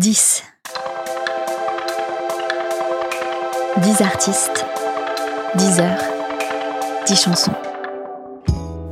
10. 0.00 0.42
10 3.82 4.00
artistes, 4.00 4.64
10 5.56 5.80
heures, 5.80 6.02
10 7.06 7.16
chansons. 7.22 7.52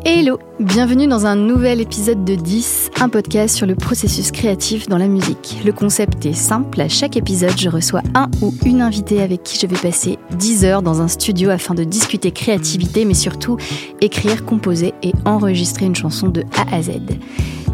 Hello, 0.04 0.38
bienvenue 0.60 1.06
dans 1.06 1.24
un 1.24 1.34
nouvel 1.34 1.80
épisode 1.80 2.26
de 2.26 2.34
10, 2.34 2.90
un 3.00 3.08
podcast 3.08 3.56
sur 3.56 3.66
le 3.66 3.74
processus 3.74 4.30
créatif 4.32 4.86
dans 4.88 4.98
la 4.98 5.08
musique. 5.08 5.56
Le 5.64 5.72
concept 5.72 6.26
est 6.26 6.34
simple, 6.34 6.78
à 6.78 6.90
chaque 6.90 7.16
épisode 7.16 7.58
je 7.58 7.70
reçois 7.70 8.02
un 8.14 8.30
ou 8.42 8.52
une 8.66 8.82
invitée 8.82 9.22
avec 9.22 9.42
qui 9.44 9.58
je 9.58 9.66
vais 9.66 9.80
passer 9.80 10.18
10 10.32 10.66
heures 10.66 10.82
dans 10.82 11.00
un 11.00 11.08
studio 11.08 11.48
afin 11.48 11.72
de 11.72 11.84
discuter 11.84 12.32
créativité 12.32 13.06
mais 13.06 13.14
surtout 13.14 13.56
écrire, 14.02 14.44
composer 14.44 14.92
et 15.02 15.14
enregistrer 15.24 15.86
une 15.86 15.96
chanson 15.96 16.28
de 16.28 16.44
A 16.54 16.76
à 16.76 16.82
Z. 16.82 16.90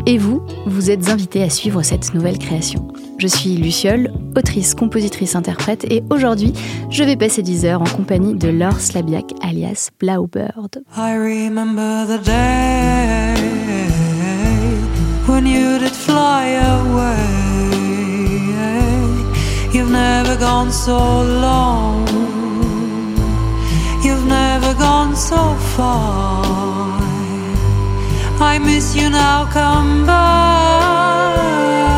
Et 0.07 0.19
vous, 0.19 0.41
vous 0.67 0.93
êtes 0.93 1.09
invité 1.09 1.43
à 1.43 1.51
suivre 1.51 1.83
cette 1.83 2.15
nouvelle 2.15 2.39
création. 2.39 2.87
Je 3.19 3.29
suis 3.29 3.57
Luciole, 3.57 4.11
autrice, 4.37 4.75
compositrice, 4.75 5.37
interprète, 5.37 5.85
et 5.91 6.03
aujourd'hui, 6.11 6.53
je 6.91 7.05
vais 7.05 7.17
passer 7.17 7.43
10 7.43 7.65
heures 7.65 7.81
en 7.83 7.87
compagnie 7.87 8.35
de 8.35 8.49
Laure 8.49 8.81
Slabiak, 8.81 9.33
alias 9.43 9.91
Blaubird. 10.01 10.83
I 10.97 11.15
remember 11.17 12.07
the 12.07 12.19
day 12.25 13.35
when 15.27 15.47
you 15.47 15.79
did 15.79 15.93
fly 15.93 16.57
away. 16.57 17.45
You've 19.73 19.91
never 19.91 20.37
gone 20.37 20.71
so 20.71 21.23
long. 21.23 22.07
You've 24.03 24.27
never 24.27 24.75
gone 24.75 25.15
so 25.17 25.55
far. 25.77 26.43
I 28.41 28.59
miss 28.59 28.95
you 28.95 29.09
now, 29.09 29.47
come 29.53 30.05
back. 30.05 31.94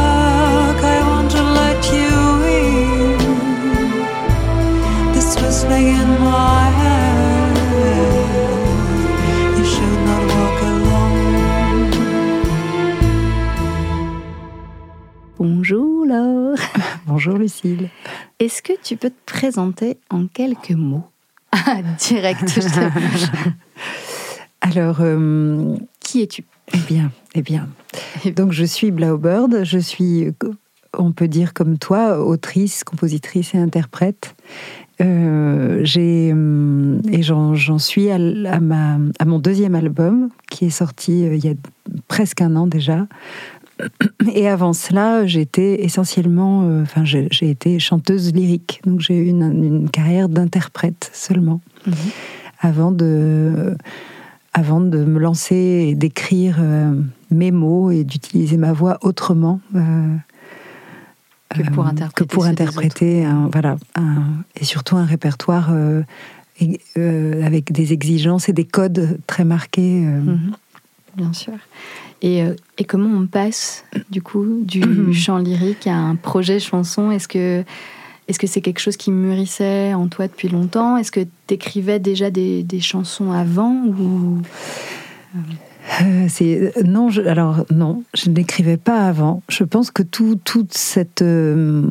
Bonjour 15.38 16.06
Laure. 16.06 16.56
Bonjour 17.06 17.36
Lucille. 17.36 17.90
Est-ce 18.38 18.62
que 18.62 18.72
tu 18.82 18.96
peux 18.96 19.10
te 19.10 19.24
présenter 19.26 19.98
en 20.10 20.26
quelques 20.26 20.70
mots? 20.70 21.04
Ah, 21.52 21.78
direct. 21.98 22.48
je 22.48 22.60
te- 22.60 23.50
Alors, 24.60 24.96
euh, 25.00 25.76
Qui 26.00 26.22
es-tu? 26.22 26.44
Eh 26.74 26.78
bien, 26.88 27.10
eh 27.34 27.42
bien. 27.42 27.68
Donc, 28.34 28.52
je 28.52 28.64
suis 28.64 28.90
Blaubird. 28.90 29.64
Je 29.64 29.78
suis, 29.78 30.32
on 30.96 31.12
peut 31.12 31.28
dire 31.28 31.52
comme 31.54 31.78
toi, 31.78 32.18
autrice, 32.24 32.82
compositrice 32.82 33.54
et 33.54 33.58
interprète. 33.58 34.34
Euh, 35.02 35.80
j'ai 35.82 36.32
euh, 36.34 36.98
et 37.10 37.22
j'en 37.22 37.78
suis 37.78 38.10
à, 38.10 38.18
ma 38.60 38.96
à 39.18 39.24
mon 39.26 39.38
deuxième 39.38 39.74
album 39.74 40.30
qui 40.50 40.64
est 40.64 40.70
sorti 40.70 41.26
euh, 41.26 41.36
il 41.36 41.44
y 41.44 41.48
a 41.48 41.54
presque 42.08 42.40
un 42.40 42.56
an 42.56 42.66
déjà. 42.66 43.06
Et 44.34 44.48
avant 44.48 44.72
cela, 44.72 45.26
j'étais 45.26 45.84
essentiellement, 45.84 46.62
euh, 46.62 46.82
enfin, 46.82 47.04
j'ai 47.04 47.50
été 47.50 47.78
chanteuse 47.78 48.32
lyrique, 48.32 48.80
donc 48.86 49.00
j'ai 49.00 49.18
eu 49.18 49.26
une, 49.26 49.62
une 49.62 49.90
carrière 49.90 50.30
d'interprète 50.30 51.10
seulement. 51.12 51.60
avant 52.60 52.90
de, 52.90 53.76
avant 54.54 54.80
de 54.80 55.04
me 55.04 55.18
lancer 55.18 55.88
et 55.90 55.94
d'écrire 55.94 56.56
euh, 56.58 56.94
mes 57.30 57.50
mots 57.50 57.90
et 57.90 58.02
d'utiliser 58.04 58.56
ma 58.56 58.72
voix 58.72 58.96
autrement. 59.02 59.60
euh, 59.74 60.16
Que 61.54 61.62
pour 61.70 61.84
euh, 61.86 61.88
interpréter 61.88 62.24
que 62.28 62.34
pour 62.34 62.44
interpréter 62.44 63.24
un, 63.24 63.48
voilà, 63.52 63.76
un- 63.94 64.22
et 64.60 64.64
surtout 64.64 64.96
un 64.96 65.04
répertoire 65.04 65.68
euh, 65.70 66.02
et- 66.60 66.80
euh, 66.98 67.44
avec 67.44 67.70
des 67.72 67.92
exigences 67.92 68.48
et 68.48 68.52
des 68.52 68.64
codes 68.64 69.18
très 69.26 69.44
marqués. 69.44 70.00
Mhm. 70.00 70.52
Bien 71.16 71.32
sûr. 71.32 71.54
Et, 72.22 72.42
et 72.78 72.84
comment 72.84 73.10
on 73.10 73.26
passe 73.26 73.84
du 74.10 74.20
coup 74.22 74.44
du 74.62 75.12
chant 75.14 75.38
lyrique 75.38 75.86
à 75.86 75.94
un 75.96 76.14
projet 76.16 76.58
chanson? 76.60 77.10
Est-ce 77.10 77.28
que 77.28 77.62
est-ce 78.28 78.38
que 78.40 78.46
c'est 78.48 78.60
quelque 78.60 78.80
chose 78.80 78.96
qui 78.96 79.12
mûrissait 79.12 79.94
en 79.94 80.08
toi 80.08 80.26
depuis 80.26 80.48
longtemps? 80.48 80.96
Est-ce 80.96 81.12
que 81.12 81.20
tu 81.46 81.54
écrivais 81.54 82.00
déjà 82.00 82.30
des, 82.30 82.64
des 82.64 82.80
chansons 82.80 83.30
avant 83.30 83.84
ou? 83.86 84.42
Euh, 86.02 86.26
c'est 86.28 86.72
non, 86.84 87.10
je, 87.10 87.22
alors 87.22 87.64
non, 87.70 88.02
je 88.14 88.28
n'écrivais 88.30 88.76
pas 88.76 89.06
avant. 89.06 89.42
Je 89.48 89.64
pense 89.64 89.90
que 89.90 90.02
tout, 90.02 90.36
toute 90.44 90.74
cette, 90.74 91.22
euh, 91.22 91.82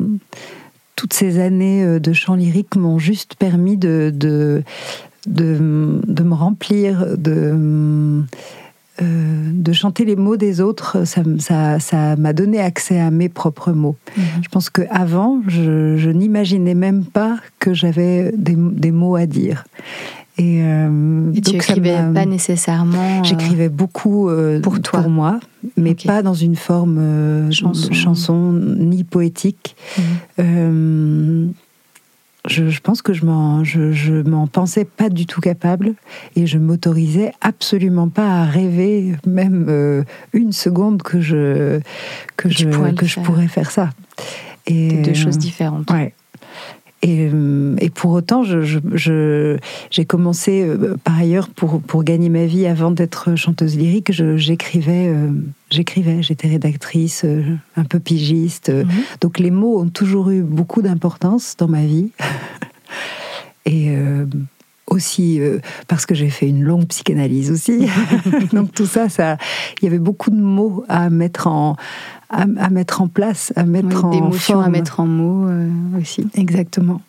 toutes 0.96 1.14
ces 1.14 1.38
années 1.40 1.82
euh, 1.84 1.98
de 1.98 2.12
chant 2.12 2.34
lyrique 2.34 2.76
m'ont 2.76 2.98
juste 2.98 3.34
permis 3.36 3.76
de, 3.76 4.12
de, 4.14 4.62
de, 5.26 6.00
de 6.06 6.22
me 6.22 6.34
remplir, 6.34 7.06
de, 7.16 8.22
euh, 9.02 9.50
de 9.52 9.72
chanter 9.72 10.04
les 10.04 10.16
mots 10.16 10.36
des 10.36 10.60
autres. 10.60 11.04
Ça 11.06 11.22
m- 11.22 11.40
Ça 11.40 11.80
ça 11.80 12.16
m'a 12.16 12.32
donné 12.32 12.60
accès 12.60 13.00
à 13.00 13.10
mes 13.10 13.28
propres 13.30 13.72
mots. 13.72 13.96
Je 14.42 14.48
pense 14.50 14.68
qu'avant, 14.70 15.40
je, 15.48 15.96
je 15.96 16.10
n'imaginais 16.10 16.74
même 16.74 17.04
pas 17.04 17.38
que 17.58 17.72
j'avais 17.74 18.30
des, 18.36 18.56
des 18.56 18.90
mots 18.92 19.16
à 19.16 19.26
dire. 19.26 19.64
Et, 20.38 20.60
euh, 20.62 21.32
Et 21.34 21.40
tu 21.40 21.52
donc 21.52 21.62
ça 21.62 21.72
écrivais 21.72 21.96
pas 22.12 22.26
nécessairement 22.26 23.20
euh, 23.20 23.24
J'écrivais 23.24 23.70
beaucoup 23.70 24.28
euh, 24.28 24.60
pour 24.60 24.80
toi. 24.82 25.00
moi, 25.08 25.40
mais 25.78 25.94
pas 25.94 26.22
dans 26.22 26.34
une 26.34 26.56
forme 26.56 27.50
Chanson. 27.50 28.52
ni 28.52 29.02
poétique. 29.02 29.76
Euh, 30.38 31.46
je, 32.48 32.68
je 32.68 32.80
pense 32.80 33.02
que 33.02 33.12
je 33.12 33.24
m'en, 33.24 33.64
je, 33.64 33.92
je 33.92 34.14
m'en 34.28 34.46
pensais 34.46 34.84
pas 34.84 35.08
du 35.08 35.26
tout 35.26 35.40
capable 35.40 35.94
et 36.36 36.46
je 36.46 36.58
m'autorisais 36.58 37.32
absolument 37.40 38.08
pas 38.08 38.42
à 38.42 38.44
rêver, 38.44 39.14
même 39.26 40.04
une 40.32 40.52
seconde 40.52 41.02
que 41.02 41.20
je 41.20 41.80
que, 42.36 42.48
tu 42.48 42.70
je, 42.70 42.92
que 42.92 43.06
je 43.06 43.14
faire. 43.14 43.22
pourrais 43.24 43.48
faire 43.48 43.70
ça. 43.70 43.90
Et 44.66 45.02
deux 45.02 45.14
choses 45.14 45.38
différentes. 45.38 45.90
Ouais. 45.90 46.12
Et, 47.06 47.28
euh, 47.32 47.76
et 47.78 47.88
pour 47.88 48.10
autant, 48.10 48.42
je, 48.42 48.62
je- 48.62 48.80
je- 48.94 49.56
j'ai 49.92 50.04
commencé, 50.04 50.64
euh, 50.66 50.96
par 51.04 51.16
ailleurs, 51.16 51.48
pour, 51.48 51.80
pour 51.80 52.02
gagner 52.02 52.28
ma 52.28 52.46
vie, 52.46 52.66
avant 52.66 52.90
d'être 52.90 53.36
chanteuse 53.36 53.76
lyrique, 53.76 54.10
j'écrivais, 54.36 55.06
euh, 55.06 55.30
j'écrivais, 55.70 56.22
j'étais 56.22 56.48
rédactrice, 56.48 57.22
euh, 57.24 57.42
un 57.76 57.84
peu 57.84 58.00
pigiste. 58.00 58.70
Mhm. 58.70 58.88
Donc 59.20 59.38
les 59.38 59.52
mots 59.52 59.78
ont 59.80 59.88
toujours 59.88 60.30
eu 60.30 60.42
beaucoup 60.42 60.82
d'importance 60.82 61.54
dans 61.56 61.68
ma 61.68 61.84
vie. 61.84 62.10
Et 63.66 63.90
aussi 64.88 65.40
euh, 65.40 65.58
parce 65.88 66.06
que 66.06 66.14
j'ai 66.14 66.30
fait 66.30 66.48
une 66.48 66.62
longue 66.62 66.86
psychanalyse 66.86 67.50
aussi. 67.50 67.88
Donc 68.52 68.72
tout 68.72 68.86
ça, 68.86 69.08
ça, 69.08 69.36
il 69.80 69.84
y 69.84 69.88
avait 69.88 69.98
beaucoup 69.98 70.30
de 70.30 70.40
mots 70.40 70.84
à 70.88 71.10
mettre 71.10 71.46
en, 71.48 71.76
à, 72.30 72.42
à 72.58 72.70
mettre 72.70 73.02
en 73.02 73.08
place, 73.08 73.52
à 73.56 73.64
mettre 73.64 73.88
Oui, 73.88 74.04
en 74.04 74.10
d'émotions 74.10 74.60
à 74.60 74.68
mettre 74.68 75.00
en 75.00 75.06
mots 75.06 75.48
euh, 75.48 75.68
aussi. 76.00 76.26
Exactement. 76.34 77.00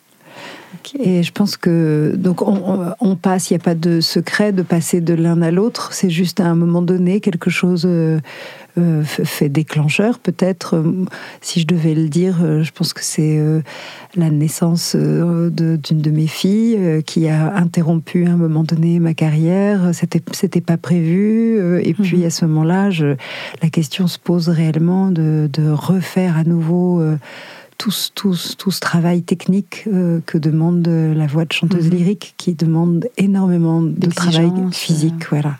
Et 0.98 1.22
je 1.22 1.32
pense 1.32 1.56
que 1.58 2.14
donc 2.16 2.40
on, 2.40 2.54
on- 2.56 2.94
on 3.00 3.16
passe, 3.16 3.50
il 3.50 3.54
n'y 3.54 3.60
a 3.60 3.62
pas 3.64 3.74
de 3.74 4.00
secret 4.00 4.52
de 4.52 4.62
passer 4.62 5.00
de 5.02 5.12
l'un 5.12 5.42
à 5.42 5.50
l'autre. 5.50 5.92
C'est 5.92 6.08
juste 6.08 6.40
à 6.40 6.46
un 6.46 6.54
moment 6.54 6.80
donné 6.82 7.20
quelque 7.20 7.50
chose 7.50 7.86
euh, 8.78 9.02
fait 9.04 9.48
déclencheur 9.48 10.18
peut-être. 10.18 10.76
Euh, 10.76 11.04
Si 11.40 11.60
je 11.60 11.66
devais 11.66 11.94
le 11.94 12.08
dire, 12.08 12.38
euh, 12.42 12.62
je 12.62 12.72
pense 12.72 12.92
que 12.92 13.02
c'est 13.02 13.40
la 14.16 14.30
naissance 14.30 14.94
de- 14.96 15.76
d'une 15.76 16.00
de, 16.00 16.10
mes 16.10 16.26
filles 16.26 17.02
qui 17.06 17.28
a 17.28 17.54
interrompu 17.56 18.26
à 18.26 18.30
un 18.30 18.36
moment 18.36 18.64
donné 18.64 18.98
ma 19.00 19.14
carrière. 19.14 19.90
C'était 19.92 20.22
c'était 20.32 20.60
pas 20.60 20.76
prévu. 20.76 21.58
Et 21.82 21.94
puis 21.94 22.18
Mhm. 22.18 22.24
à 22.26 22.30
ce 22.30 22.44
moment-là, 22.46 22.90
la 23.62 23.68
question 23.70 24.06
se 24.06 24.18
pose 24.18 24.48
réellement 24.48 25.10
de, 25.10 25.48
de 25.52 25.70
refaire 25.70 26.36
à 26.36 26.44
nouveau. 26.44 27.02
tout, 27.78 27.92
ce- 27.92 28.10
tout 28.12 28.34
ce- 28.34 28.56
tout 28.56 28.72
ce 28.72 28.80
travail 28.80 29.22
technique 29.22 29.84
euh, 29.86 30.18
que 30.26 30.36
demande 30.36 30.84
la 30.88 31.26
voix 31.28 31.44
de 31.44 31.52
chanteuse 31.52 31.86
Mhm. 31.86 31.96
lyrique, 31.96 32.34
qui 32.36 32.54
demande 32.54 33.06
énormément 33.18 33.80
de 33.82 34.08
travail 34.10 34.50
physique, 34.72 35.28
voilà, 35.30 35.56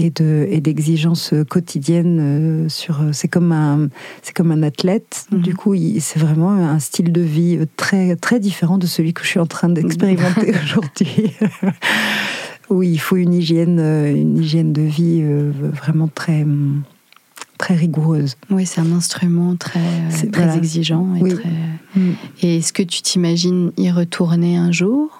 et 0.00 0.10
de 0.10 0.46
et 0.50 0.60
d'exigences 0.60 1.34
quotidiennes. 1.48 2.18
euh, 2.20 2.68
sur, 2.68 3.00
c'est 3.12 3.28
comme 3.28 3.52
un 3.52 3.88
c'est 4.22 4.34
comme 4.34 4.50
un 4.50 4.62
athlète. 4.62 5.26
Mhm. 5.32 5.42
Du 5.42 5.54
coup, 5.54 5.74
c'est 6.00 6.18
vraiment 6.18 6.50
un 6.52 6.78
style 6.78 7.12
de 7.12 7.20
vie 7.20 7.58
très 7.76 8.16
très 8.16 8.40
différent 8.40 8.78
de 8.78 8.86
celui 8.86 9.12
que 9.12 9.22
je 9.22 9.28
suis 9.28 9.40
en 9.40 9.46
train 9.46 9.68
d'expérimenter 9.68 10.52
aujourd'hui. 10.64 11.32
où 12.70 12.82
il 12.82 13.00
faut 13.00 13.16
une 13.16 13.34
hygiène 13.34 13.78
euh, 13.80 14.14
une 14.14 14.38
hygiène 14.38 14.72
de 14.72 14.82
vie 14.82 15.20
euh, 15.22 15.50
vraiment 15.72 16.08
très 16.08 16.46
très 17.58 17.74
rigoureuse. 17.74 18.36
Oui, 18.48 18.64
c'est 18.64 18.80
un 18.80 18.92
instrument 18.92 19.54
très, 19.56 19.80
euh, 19.80 20.30
très 20.32 20.44
voilà. 20.44 20.56
exigeant. 20.56 21.14
Et, 21.16 21.22
Oui. 21.22 21.34
très... 21.34 21.48
et 22.40 22.56
est-ce 22.56 22.72
que 22.72 22.82
tu 22.82 23.02
t'imagines 23.02 23.70
y 23.76 23.90
retourner 23.90 24.56
un 24.56 24.72
jour? 24.72 25.19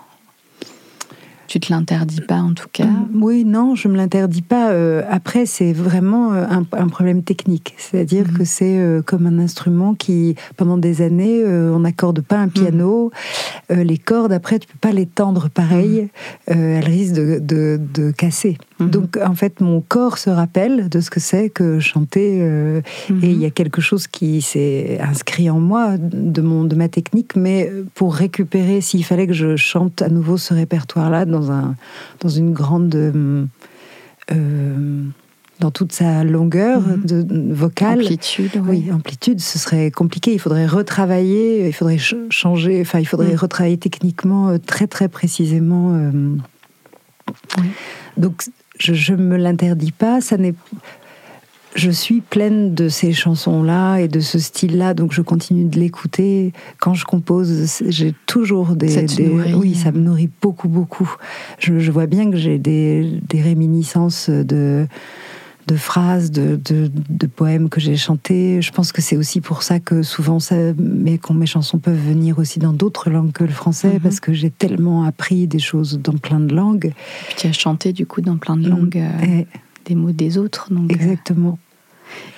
Tu 1.50 1.58
te 1.58 1.73
l'interdis 1.73 2.20
pas 2.20 2.37
en 2.37 2.55
tout 2.55 2.69
cas. 2.73 2.87
Mm, 2.87 3.23
Oui, 3.23 3.44
non, 3.44 3.75
je 3.75 3.88
me 3.88 3.97
l'interdis 3.97 4.41
pas. 4.43 4.70
Euh, 4.70 5.02
après, 5.11 5.47
c'est 5.47 5.73
vraiment 5.73 6.32
euh, 6.32 6.44
un, 6.49 6.64
un 6.73 6.87
problème 6.88 7.25
technique. 7.25 7.75
C'est-à-dire 7.76 8.25
Mhm. 8.29 8.38
que 8.38 8.44
c'est 8.44 8.79
euh, 8.79 9.02
comme 9.02 9.26
un 9.26 9.38
instrument 9.41 9.94
qui, 9.94 10.37
pendant 10.56 10.79
des 10.79 11.02
années, 11.02 11.44
on 11.44 11.81
n'accorde 11.81 12.20
pas 12.20 12.38
un 12.38 12.47
piano. 12.49 13.11
Euh, 13.73 13.82
les 13.82 13.99
cordes, 13.99 14.32
après, 14.32 14.61
tu 14.61 14.69
peux 14.69 14.79
pas 14.81 14.93
les 14.93 15.06
tendre 15.06 15.49
pareil. 15.50 16.08
Euh, 16.50 16.79
elles 16.79 16.85
risquent 16.85 17.14
de, 17.17 17.41
de- 17.43 17.81
de 17.94 18.12
casser. 18.12 18.56
Mhm. 18.80 18.90
Donc, 18.90 19.16
en 19.24 19.34
fait, 19.34 19.60
mon 19.60 19.80
corps 19.80 20.18
se 20.18 20.30
rappelle 20.30 20.88
de 20.88 21.00
ce 21.00 21.10
que 21.10 21.20
c'est 21.20 21.50
que 21.50 21.78
chanter. 21.80 22.38
euh, 22.40 22.80
Mhm. 23.10 23.20
Et 23.22 23.30
il 23.30 23.38
y 23.38 23.44
a 23.44 23.50
quelque 23.50 23.80
chose 23.80 24.06
qui 24.06 24.40
s'est 24.42 24.98
inscrit 25.00 25.48
en 25.50 25.60
moi 25.60 25.96
de, 25.98 26.40
mon, 26.42 26.64
de 26.64 26.74
ma 26.74 26.88
technique, 26.88 27.36
mais 27.36 27.70
pour 27.94 28.14
récupérer, 28.14 28.80
s'il 28.80 29.04
fallait 29.04 29.26
que 29.26 29.32
je 29.34 29.56
chante 29.56 30.02
à 30.02 30.08
nouveau 30.08 30.36
ce 30.38 30.54
répertoire-là 30.54 31.24
dans, 31.26 31.50
un, 31.52 31.76
dans 32.20 32.28
une 32.30 32.52
grande. 32.52 32.94
euh, 32.94 33.44
euh, 34.32 35.02
dans 35.58 35.70
toute 35.70 35.92
sa 35.92 36.24
longueur 36.24 36.80
Mhm. 36.80 37.04
de, 37.04 37.52
vocale. 37.52 38.00
Amplitude, 38.00 38.52
Oui, 38.66 38.90
amplitude, 38.90 39.40
ce 39.40 39.58
serait 39.58 39.90
compliqué. 39.90 40.32
Il 40.32 40.38
faudrait 40.38 40.66
retravailler, 40.66 41.66
il 41.66 41.72
faudrait 41.74 41.98
ch- 41.98 42.14
changer, 42.30 42.80
enfin, 42.80 42.98
il 42.98 43.04
faudrait 43.04 43.34
retravailler 43.34 43.76
techniquement 43.76 44.48
euh, 44.48 44.56
très, 44.56 44.86
très 44.86 45.08
précisément. 45.08 45.92
euh. 45.94 46.10
Oui. 47.58 47.66
Donc, 48.16 48.44
je 48.80 49.12
ne 49.14 49.22
me 49.22 49.36
l'interdis 49.36 49.92
pas. 49.92 50.20
Ça 50.20 50.36
n'est 50.36 50.54
je 51.76 51.90
suis 51.92 52.20
pleine 52.20 52.74
de 52.74 52.88
ces 52.88 53.12
chansons-là 53.12 53.98
et 53.98 54.08
de 54.08 54.18
ce 54.18 54.40
style-là, 54.40 54.92
donc 54.92 55.12
je 55.12 55.22
continue 55.22 55.66
de 55.66 55.78
l'écouter. 55.78 56.52
Quand 56.80 56.94
je 56.94 57.04
compose, 57.04 57.80
j'ai 57.86 58.12
toujours 58.26 58.74
des, 58.74 58.88
Ça 58.88 59.02
te 59.04 59.14
des- 59.14 59.28
nourrit. 59.28 59.54
oui, 59.54 59.74
ça 59.76 59.92
me 59.92 60.00
nourrit 60.00 60.28
beaucoup, 60.42 60.68
beaucoup. 60.68 61.08
Je, 61.60 61.78
je 61.78 61.92
vois 61.92 62.06
bien 62.06 62.28
que 62.28 62.36
j'ai 62.36 62.58
des, 62.58 63.20
des 63.28 63.40
réminiscences 63.40 64.30
de 64.30 64.88
de 65.70 65.76
phrases, 65.76 66.31
de, 66.32 66.56
de, 66.56 66.90
de 67.08 67.26
poèmes 67.26 67.69
que 67.69 67.81
j'ai 67.81 67.96
chantés. 67.96 68.61
Je 68.61 68.72
pense 68.72 68.90
que 68.93 69.00
c'est 69.00 69.17
aussi 69.17 69.40
pour 69.40 69.62
ça 69.62 69.78
que 69.78 70.02
souvent 70.02 70.40
ça, 70.40 70.56
mes, 70.78 71.20
mes 71.34 71.46
chansons 71.46 71.78
peuvent 71.78 71.94
venir 72.08 72.38
aussi 72.40 72.58
dans 72.58 72.72
d'autres 72.72 73.08
langues 73.11 73.31
que 73.32 73.44
le 73.44 73.52
français, 73.52 73.94
Mhm. 73.94 74.00
parce 74.00 74.19
que 74.20 74.32
j'ai 74.32 74.50
tellement 74.50 75.05
appris 75.05 75.46
des 75.46 75.61
choses 75.61 76.00
dans 76.02 76.17
plein 76.19 76.40
de 76.40 76.52
langues. 76.55 76.93
Puis 77.28 77.34
tu 77.38 77.46
as 77.46 77.52
chanté 77.52 77.93
du 77.93 78.05
coup 78.06 78.20
dans 78.20 78.37
plein 78.37 78.56
de 78.56 78.69
langues, 78.69 78.96
euh, 78.99 79.25
Et- 79.43 79.46
des 79.84 79.94
mots 79.94 80.12
des 80.12 80.38
autres. 80.38 80.72
Donc, 80.72 80.90
euh, 80.90 80.94
exactement. 80.94 81.58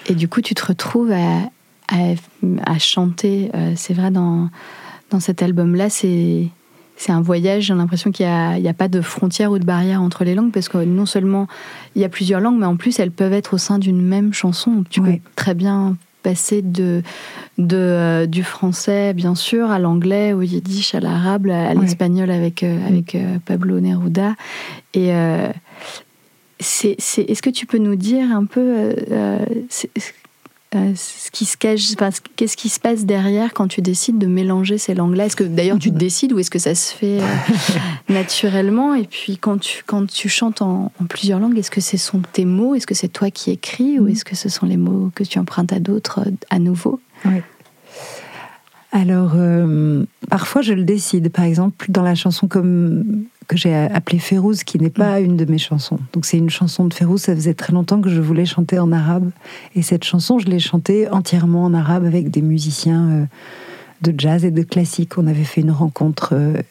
Et 0.08 0.14
du 0.14 0.28
coup, 0.28 0.43
tu 0.43 0.55
te 0.55 0.64
retrouves 0.67 1.11
à, 1.12 1.49
à, 1.88 2.14
à 2.67 2.78
chanter. 2.78 3.50
euh, 3.55 3.73
c'est 3.76 3.94
vrai, 3.94 4.11
dans, 4.11 4.50
dans 5.11 5.20
cet 5.20 5.43
album-là, 5.43 5.88
c'est. 5.88 6.49
C'est 6.96 7.12
un 7.12 7.20
voyage, 7.20 7.64
j'ai 7.64 7.74
l'impression 7.74 8.12
qu'il 8.12 8.26
n'y 8.26 8.68
a, 8.68 8.74
pas 8.74 8.88
de 8.88 9.00
frontière 9.00 9.50
ou 9.50 9.58
de 9.58 9.64
barrière 9.64 10.00
entre 10.02 10.22
les 10.24 10.34
langues, 10.34 10.52
parce 10.52 10.68
que 10.68 10.78
non 10.78 11.06
seulement 11.06 11.48
il 11.96 12.02
y 12.02 12.04
a 12.04 12.08
plusieurs 12.08 12.40
langues, 12.40 12.58
mais 12.58 12.66
en 12.66 12.76
plus 12.76 13.00
elles 13.00 13.10
peuvent 13.10 13.32
être 13.32 13.54
au 13.54 13.58
sein 13.58 13.78
d'une 13.78 14.00
même 14.00 14.32
chanson. 14.32 14.84
Tu 14.88 15.00
Ouais. 15.00 15.16
peux 15.24 15.30
très 15.34 15.54
bien 15.54 15.96
passer 16.22 16.62
de, 16.62 17.02
de, 17.58 17.76
euh, 17.76 18.26
du 18.26 18.44
français, 18.44 19.12
bien 19.14 19.34
sûr, 19.34 19.72
à 19.72 19.80
l'anglais, 19.80 20.32
au 20.32 20.42
yiddish, 20.42 20.94
à 20.94 21.00
l'arabe, 21.00 21.48
à 21.48 21.74
l'espagnol 21.74 22.30
avec, 22.30 22.62
euh, 22.62 22.78
avec 22.86 23.16
euh, 23.16 23.38
Pablo 23.44 23.80
Neruda. 23.80 24.34
Et 24.94 25.10
c'est, 26.60 26.94
c'est- 26.98 27.22
est-ce 27.22 27.42
que 27.42 27.50
tu 27.50 27.66
peux 27.66 27.78
nous 27.78 27.96
dire 27.96 28.30
un 28.30 28.44
peu 28.44 28.94
euh, 30.74 30.92
ce 30.96 31.30
qui 31.30 31.44
se 31.44 31.56
cache, 31.56 31.92
enfin, 31.94 32.10
qu'est-ce 32.36 32.56
qui 32.56 32.69
se 32.69 32.80
passe 32.80 33.04
derrière 33.04 33.52
quand 33.52 33.69
tu 33.69 33.82
décides 33.82 34.19
de 34.19 34.26
mélanger 34.26 34.78
ces 34.78 34.94
langues-là? 34.94 35.26
Est-ce 35.26 35.36
que 35.36 35.44
d'ailleurs 35.44 35.78
tu 35.78 35.90
décides 35.90 36.32
ou 36.32 36.38
est-ce 36.38 36.50
que 36.50 36.58
ça 36.58 36.74
se 36.74 36.94
fait 36.94 37.20
euh, 37.20 37.26
naturellement? 38.08 38.94
Et 38.94 39.04
puis 39.04 39.36
quand 39.36 39.58
tu, 39.58 39.82
quand 39.86 40.06
tu 40.06 40.28
chantes 40.28 40.62
en, 40.62 40.90
en 41.00 41.04
plusieurs 41.04 41.38
langues, 41.40 41.58
est-ce 41.58 41.70
que 41.70 41.80
ce 41.80 41.96
sont 41.96 42.20
tes 42.32 42.44
mots? 42.44 42.74
Est-ce 42.74 42.86
que 42.86 42.94
c'est 42.94 43.08
toi 43.08 43.30
qui 43.30 43.50
écris 43.50 43.98
ou 43.98 44.04
Mhm. 44.04 44.08
est-ce 44.10 44.24
que 44.24 44.36
ce 44.36 44.48
sont 44.48 44.66
les 44.66 44.76
mots 44.76 45.10
que 45.14 45.24
tu 45.24 45.38
empruntes 45.38 45.72
à 45.72 45.78
d'autres 45.80 46.20
euh, 46.26 46.30
à 46.50 46.58
nouveau? 46.58 47.00
Alors, 48.94 49.32
euh, 49.36 50.04
parfois, 50.28 50.60
je 50.60 50.75
le 50.75 50.84
décide. 50.84 51.30
Par 51.30 51.44
exemple, 51.46 51.86
dans 51.88 52.02
la 52.02 52.14
chanson 52.14 52.46
comme 52.46 53.25
que 53.48 53.56
j'ai 53.56 53.74
appelée 53.74 54.18
Férouz, 54.18 54.64
qui 54.64 54.78
n'est 54.78 54.90
pas 54.90 55.20
une 55.20 55.36
de 55.36 55.44
mes 55.44 55.58
chansons. 55.58 55.98
Donc, 56.12 56.24
c'est 56.24 56.38
une 56.38 56.50
chanson 56.50 56.84
de 56.84 56.94
Férouz. 56.94 57.22
Ça 57.22 57.34
faisait 57.34 57.54
très 57.54 57.72
longtemps 57.72 58.00
que 58.00 58.08
je 58.08 58.20
voulais 58.20 58.44
chanter 58.46 58.78
en 58.78 58.92
arabe. 58.92 59.30
Et 59.74 59.82
cette 59.82 60.04
chanson, 60.04 60.38
je 60.38 60.46
l'ai 60.46 60.58
chantée 60.58 61.08
entièrement 61.10 61.64
en 61.64 61.74
arabe 61.74 62.04
avec 62.04 62.30
des 62.30 62.42
musiciens 62.42 63.08
euh, 63.10 63.24
de 64.02 64.14
jazz 64.16 64.44
et 64.44 64.50
de 64.50 64.62
classique. 64.62 65.18
On 65.18 65.26
avait 65.26 65.44
fait 65.44 65.60
une 65.60 65.70
rencontre 65.70 66.30
euh, 66.32 66.62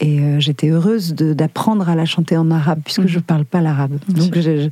et 0.00 0.20
euh, 0.20 0.40
j'étais 0.40 0.68
heureuse 0.68 1.14
d'apprendre 1.14 1.88
à 1.88 1.94
la 1.94 2.04
chanter 2.04 2.36
en 2.36 2.50
arabe 2.50 2.80
puisque 2.84 3.00
Mhm. 3.00 3.08
je 3.08 3.18
ne 3.18 3.22
parle 3.22 3.44
pas 3.44 3.60
l'arabe. 3.60 3.98
Donc, 4.08 4.38
je, 4.38 4.68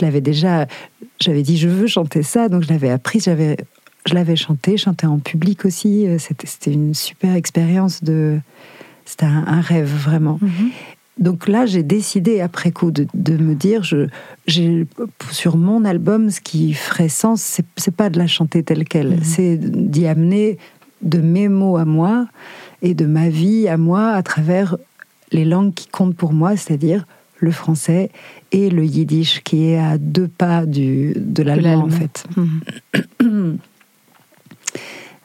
l'avais 0.00 0.20
déjà, 0.20 0.66
j'avais 1.20 1.42
dit 1.42 1.56
je 1.56 1.68
veux 1.68 1.86
chanter 1.86 2.22
ça, 2.22 2.48
donc 2.48 2.62
je 2.62 2.68
l'avais 2.68 2.90
appris, 2.90 3.20
j'avais, 3.20 3.56
je 4.06 4.14
l'avais 4.14 4.36
chanté, 4.36 4.76
chanté 4.76 5.06
en 5.06 5.18
public 5.18 5.64
aussi. 5.64 6.06
C'était 6.18 6.72
une 6.72 6.94
super 6.94 7.34
expérience 7.34 8.02
de, 8.02 8.38
c'était 9.04 9.26
un, 9.26 9.44
un 9.46 9.60
rêve 9.60 9.92
vraiment. 9.92 10.38
Donc 11.18 11.46
là, 11.46 11.64
j'ai 11.64 11.82
décidé 11.84 12.40
après 12.40 12.72
coup 12.72 12.90
de, 12.90 13.06
de 13.14 13.36
me 13.36 13.54
dire, 13.54 13.84
je, 13.84 14.08
sur 15.30 15.56
mon 15.56 15.84
album, 15.84 16.30
ce 16.30 16.40
qui 16.40 16.72
ferait 16.74 17.08
sens, 17.08 17.40
c'est, 17.76 17.90
pas 17.94 18.10
de 18.10 18.18
la 18.18 18.26
chanter 18.26 18.62
telle 18.64 18.84
quelle, 18.84 19.10
Mhm. 19.10 19.20
c'est 19.22 19.56
d'y 19.58 20.06
amener 20.06 20.58
de 21.02 21.18
mes 21.18 21.48
mots 21.48 21.76
à 21.76 21.84
moi 21.84 22.26
et 22.82 22.94
de 22.94 23.06
ma 23.06 23.28
vie 23.28 23.68
à 23.68 23.76
moi 23.76 24.08
à 24.10 24.22
travers 24.22 24.76
les 25.30 25.44
langues 25.44 25.72
qui 25.74 25.86
comptent 25.86 26.16
pour 26.16 26.32
moi, 26.32 26.56
c'est-à-dire 26.56 27.06
le 27.38 27.50
français 27.52 28.10
et 28.52 28.70
le 28.70 28.84
yiddish, 28.84 29.42
qui 29.44 29.66
est 29.66 29.78
à 29.78 29.98
deux 29.98 30.28
pas 30.28 30.64
du, 30.66 31.12
de 31.16 31.42
l'allemand 31.42 31.84
en 31.84 31.90
fait. 31.90 32.24
Mhm. 33.20 33.58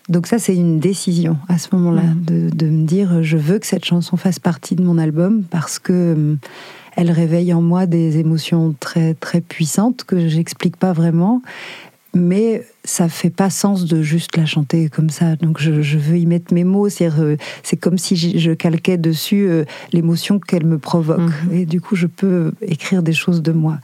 Donc 0.10 0.26
ça, 0.28 0.40
c'est 0.40 0.56
une 0.56 0.80
décision 0.80 1.38
à 1.48 1.58
ce 1.58 1.74
moment-là, 1.76 2.02
Mhm. 2.02 2.26
de, 2.26 2.56
de 2.56 2.66
me 2.70 2.86
dire, 2.86 3.22
je 3.24 3.38
veux 3.38 3.60
que 3.60 3.66
cette 3.68 3.86
chanson 3.86 4.18
fasse 4.18 4.40
partie 4.40 4.76
de 4.76 4.84
mon 4.84 4.98
album 4.98 5.44
parce 5.50 5.78
que 5.80 5.94
euh, 5.94 6.36
elle 6.96 7.12
réveille 7.12 7.54
en 7.54 7.62
moi 7.62 7.86
des 7.86 8.18
émotions 8.18 8.74
très 8.80 9.14
très 9.14 9.40
puissantes 9.40 10.04
que 10.04 10.28
j'explique 10.28 10.76
pas 10.78 10.94
vraiment, 10.94 11.42
mais 12.16 12.64
ça 12.84 13.08
fait 13.08 13.30
pas 13.30 13.50
sens 13.52 13.86
de 13.86 14.02
juste 14.02 14.36
la 14.36 14.46
chanter 14.46 14.90
comme 14.90 15.10
ça. 15.10 15.36
Donc 15.36 15.60
je, 15.60 15.82
je 15.82 15.98
veux 15.98 16.18
y 16.18 16.26
mettre 16.26 16.54
mes 16.54 16.64
mots, 16.64 16.88
euh, 17.02 17.36
c'est 17.64 17.78
comme 17.78 17.98
si 17.98 18.16
je 18.16 18.52
calquais 18.54 18.98
dessus 18.98 19.48
euh, 19.48 19.64
l'émotion 19.94 20.40
qu'elle 20.40 20.66
me 20.66 20.80
provoque, 20.80 21.20
Mhm. 21.20 21.54
et 21.54 21.66
du 21.66 21.82
coup 21.82 21.96
je 21.96 22.08
peux 22.08 22.52
écrire 22.62 23.04
des 23.04 23.14
choses 23.14 23.42
de 23.42 23.52
moi. 23.52 23.78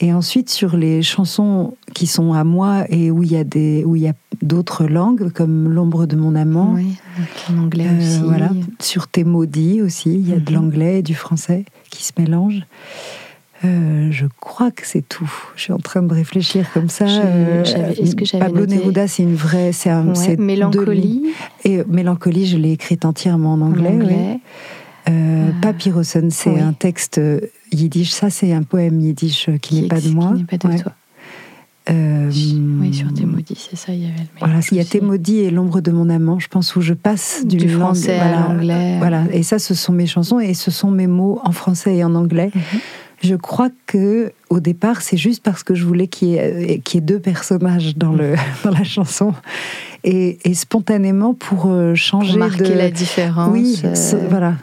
Et 0.00 0.12
ensuite 0.12 0.50
sur 0.50 0.76
les 0.76 1.02
chansons 1.02 1.74
qui 1.94 2.06
sont 2.06 2.32
à 2.32 2.44
moi 2.44 2.84
et 2.90 3.10
où 3.10 3.22
il 3.22 3.32
y 3.32 3.36
a 3.36 3.44
des 3.44 3.82
où 3.84 3.96
il 3.96 4.02
y 4.02 4.08
a 4.08 4.14
d'autres 4.42 4.84
langues 4.86 5.30
comme 5.32 5.68
l'ombre 5.68 6.06
de 6.06 6.16
mon 6.16 6.34
amant. 6.36 6.74
Oui, 6.74 6.94
avec 7.16 7.30
en 7.58 7.62
anglais 7.64 7.86
Euh, 7.88 7.98
aussi. 7.98 8.20
voilà. 8.24 8.50
Sur 8.80 9.08
tes 9.08 9.24
maudits 9.24 9.80
aussi, 9.82 10.12
il 10.14 10.28
y 10.28 10.32
a 10.32 10.38
de 10.38 10.50
Mhm. 10.50 10.56
l'anglais 10.56 10.98
et 10.98 11.02
du 11.02 11.14
français 11.14 11.64
qui 11.90 12.04
se 12.04 12.12
mélangent. 12.18 12.66
Euh, 13.64 14.08
je 14.10 14.26
crois 14.40 14.70
que 14.70 14.86
c'est 14.86 15.06
tout. 15.08 15.30
Je 15.56 15.62
suis 15.62 15.72
en 15.72 15.78
train 15.78 16.02
de 16.02 16.12
réfléchir 16.12 16.70
comme 16.74 16.88
ça. 16.88 17.06
Euh, 17.06 17.62
est-ce 17.64 18.14
que 18.14 18.38
Pablo 18.38 18.66
Neruda, 18.66 19.08
c'est 19.08 19.22
une 19.22 19.34
vraie. 19.34 19.72
C'est 19.72 19.90
un. 19.90 20.14
Ouais. 20.14 20.36
Mélancolie 20.36 21.22
Et 21.64 21.82
Mélancolie, 21.88 22.46
je 22.46 22.56
l'ai 22.58 22.72
écrite 22.72 23.04
entièrement 23.04 23.54
en 23.54 23.60
en 23.62 23.66
anglais. 23.66 23.90
oui. 23.94 24.02
anglais. 24.02 24.40
Euh, 25.08 25.50
Papyrosen, 25.60 26.30
c'est 26.30 26.50
oui. 26.50 26.60
un 26.60 26.72
texte 26.72 27.20
yiddish. 27.72 28.10
Ça, 28.10 28.30
c'est 28.30 28.52
un 28.52 28.62
poème 28.62 29.00
yiddish 29.00 29.50
qui, 29.60 29.82
n'est 29.82 29.88
pas 29.88 30.00
de 30.00 30.08
moi. 30.08 30.32
Qui 30.34 30.40
n'est 30.40 30.44
pas 30.44 30.56
de 30.56 30.68
Ouais. 30.68 30.78
toi. 30.78 30.92
Euh, 31.90 32.30
Oui, 32.80 32.94
sur 32.94 33.06
maudits, 33.26 33.68
c'est 33.70 33.76
ça, 33.76 33.92
il 33.92 34.04
y 34.04 34.06
avait 34.06 34.14
le 34.20 34.38
Voilà, 34.38 34.60
il 34.72 34.78
y 34.78 34.80
a 34.80 35.00
maudits 35.02 35.40
et 35.40 35.50
l'ombre 35.50 35.82
de 35.82 35.90
mon 35.90 36.08
amant. 36.08 36.38
Je 36.38 36.48
pense 36.48 36.76
où 36.76 36.80
je 36.80 36.94
passe 36.94 37.44
du 37.44 37.68
français 37.68 38.18
à 38.18 38.32
l'anglais. 38.32 38.96
Voilà, 38.98 39.24
et 39.30 39.42
ça, 39.42 39.58
ce 39.58 39.74
sont 39.74 39.92
mes 39.92 40.06
chansons 40.06 40.40
et 40.40 40.54
ce 40.54 40.70
sont 40.70 40.90
mes 40.90 41.06
mots 41.06 41.40
en 41.44 41.52
français 41.52 41.96
et 41.96 42.04
en 42.04 42.14
anglais. 42.14 42.50
Mhm. 42.54 42.80
Je 43.24 43.36
crois 43.36 43.70
que 43.86 44.32
au 44.50 44.60
départ, 44.60 45.00
c'est 45.00 45.16
juste 45.16 45.42
parce 45.42 45.62
que 45.64 45.74
je 45.74 45.84
voulais 45.86 46.08
qu'il 46.08 46.28
y, 46.28 46.34
ait- 46.36 46.78
qu'il 46.84 47.00
y 47.00 47.02
ait 47.02 47.06
deux 47.06 47.18
personnages 47.20 47.96
dans 47.96 48.12
la 48.70 48.84
chanson. 48.84 49.32
Et, 50.06 50.38
et 50.44 50.52
spontanément, 50.52 51.32
pour 51.32 51.66
euh, 51.68 51.94
changer 51.94 52.36
marquer 52.38 52.64
de. 52.64 52.74
la 52.74 52.90
différence. 52.90 53.50
Oui, 53.50 53.80
euh, 53.84 53.94
voilà. 54.28 54.54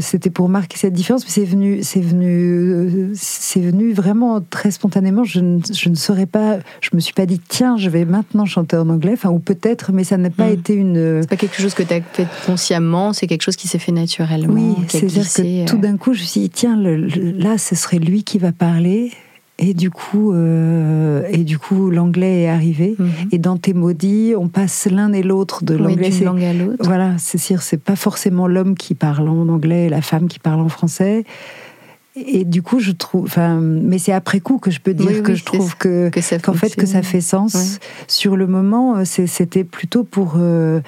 C'était 0.00 0.30
pour 0.30 0.48
marquer 0.48 0.78
cette 0.78 0.94
différence, 0.94 1.24
mais 1.26 1.30
c'est 1.30 1.44
venu, 1.44 1.80
c'est 1.82 2.00
venu, 2.00 2.26
euh, 2.72 3.10
c'est 3.14 3.60
venu 3.60 3.92
vraiment 3.92 4.40
très 4.40 4.70
spontanément. 4.70 5.24
Je 5.24 5.40
ne, 5.40 5.60
je 5.70 5.90
ne 5.90 5.94
saurais 5.94 6.24
pas. 6.24 6.58
Je 6.80 6.88
me 6.94 7.00
suis 7.00 7.12
pas 7.12 7.26
dit 7.26 7.38
tiens, 7.48 7.76
je 7.76 7.90
vais 7.90 8.06
maintenant 8.06 8.46
chanter 8.46 8.76
en 8.76 8.88
anglais. 8.88 9.12
Enfin, 9.12 9.28
ou 9.28 9.40
peut-être, 9.40 9.92
mais 9.92 10.04
ça 10.04 10.16
n'a 10.16 10.30
pas 10.30 10.48
Mm. 10.48 10.52
été 10.52 10.72
une. 10.74 11.18
C'est 11.20 11.28
pas 11.28 11.36
quelque 11.36 11.60
chose 11.60 11.74
que 11.74 11.82
tu 11.82 11.92
as 11.92 12.00
fait 12.00 12.26
consciemment, 12.46 13.12
c'est 13.12 13.26
quelque 13.26 13.42
chose 13.42 13.56
qui 13.56 13.68
s'est 13.68 13.78
fait 13.78 13.92
naturellement. 13.92 14.54
Oui, 14.54 14.74
c'est-à-dire 14.88 15.30
que 15.30 15.42
euh, 15.42 15.64
tout 15.66 15.76
d'un 15.76 15.98
coup, 15.98 16.14
je 16.14 16.22
me 16.22 16.26
suis 16.26 16.40
dit, 16.40 16.50
tiens, 16.50 16.76
le- 16.80 16.96
le- 16.96 17.32
là, 17.32 17.58
ce 17.58 17.74
serait 17.74 17.98
lui 17.98 18.22
qui 18.24 18.38
va 18.38 18.52
parler. 18.52 19.12
Et 19.60 19.74
du 19.74 19.90
coup, 19.90 20.32
euh, 20.32 21.22
et 21.30 21.38
du 21.44 21.58
coup, 21.58 21.90
l'anglais 21.90 22.42
est 22.42 22.48
arrivé. 22.48 22.94
mhm. 22.98 23.08
Et 23.32 23.38
dans 23.38 23.56
tes 23.56 23.74
maudits, 23.74 24.34
on 24.38 24.46
passe 24.48 24.86
l'un 24.90 25.12
et 25.12 25.22
l'autre 25.24 25.64
de 25.64 25.74
Oui, 25.74 25.82
l'anglais. 25.82 26.10
C'est- 26.12 26.24
langue 26.24 26.44
à 26.44 26.52
l'autre. 26.52 26.84
Voilà, 26.84 27.14
c'est 27.18 27.38
sûr, 27.38 27.60
c'est 27.62 27.82
pas 27.82 27.96
forcément 27.96 28.46
l'homme 28.46 28.76
qui 28.76 28.94
parle 28.94 29.28
en 29.28 29.48
anglais 29.48 29.86
et 29.86 29.88
la 29.88 30.00
femme 30.00 30.28
qui 30.28 30.38
parle 30.38 30.60
en 30.60 30.68
français. 30.68 31.24
Et 32.26 32.44
du 32.44 32.62
coup, 32.62 32.80
je 32.80 32.92
trouve. 32.92 33.24
Enfin, 33.24 33.60
mais 33.60 33.98
c'est 33.98 34.12
après 34.12 34.40
coup 34.40 34.58
que 34.58 34.70
je 34.70 34.80
peux 34.80 34.94
dire 34.94 35.06
Oui, 35.08 35.22
que 35.22 35.32
oui, 35.32 35.36
je 35.36 35.44
trouve 35.44 35.70
ça. 35.70 35.76
que 35.78 36.10
qu'en 36.42 36.52
fait 36.54 36.74
que 36.76 36.86
ça 36.86 37.02
fait 37.02 37.20
sens. 37.20 37.54
Ouais. 37.54 37.60
Sur 38.06 38.36
le 38.36 38.46
moment, 38.46 38.96
euh, 38.96 39.04
c'était 39.04 39.64
plutôt 39.64 40.04
pour. 40.04 40.34
euh, 40.38 40.80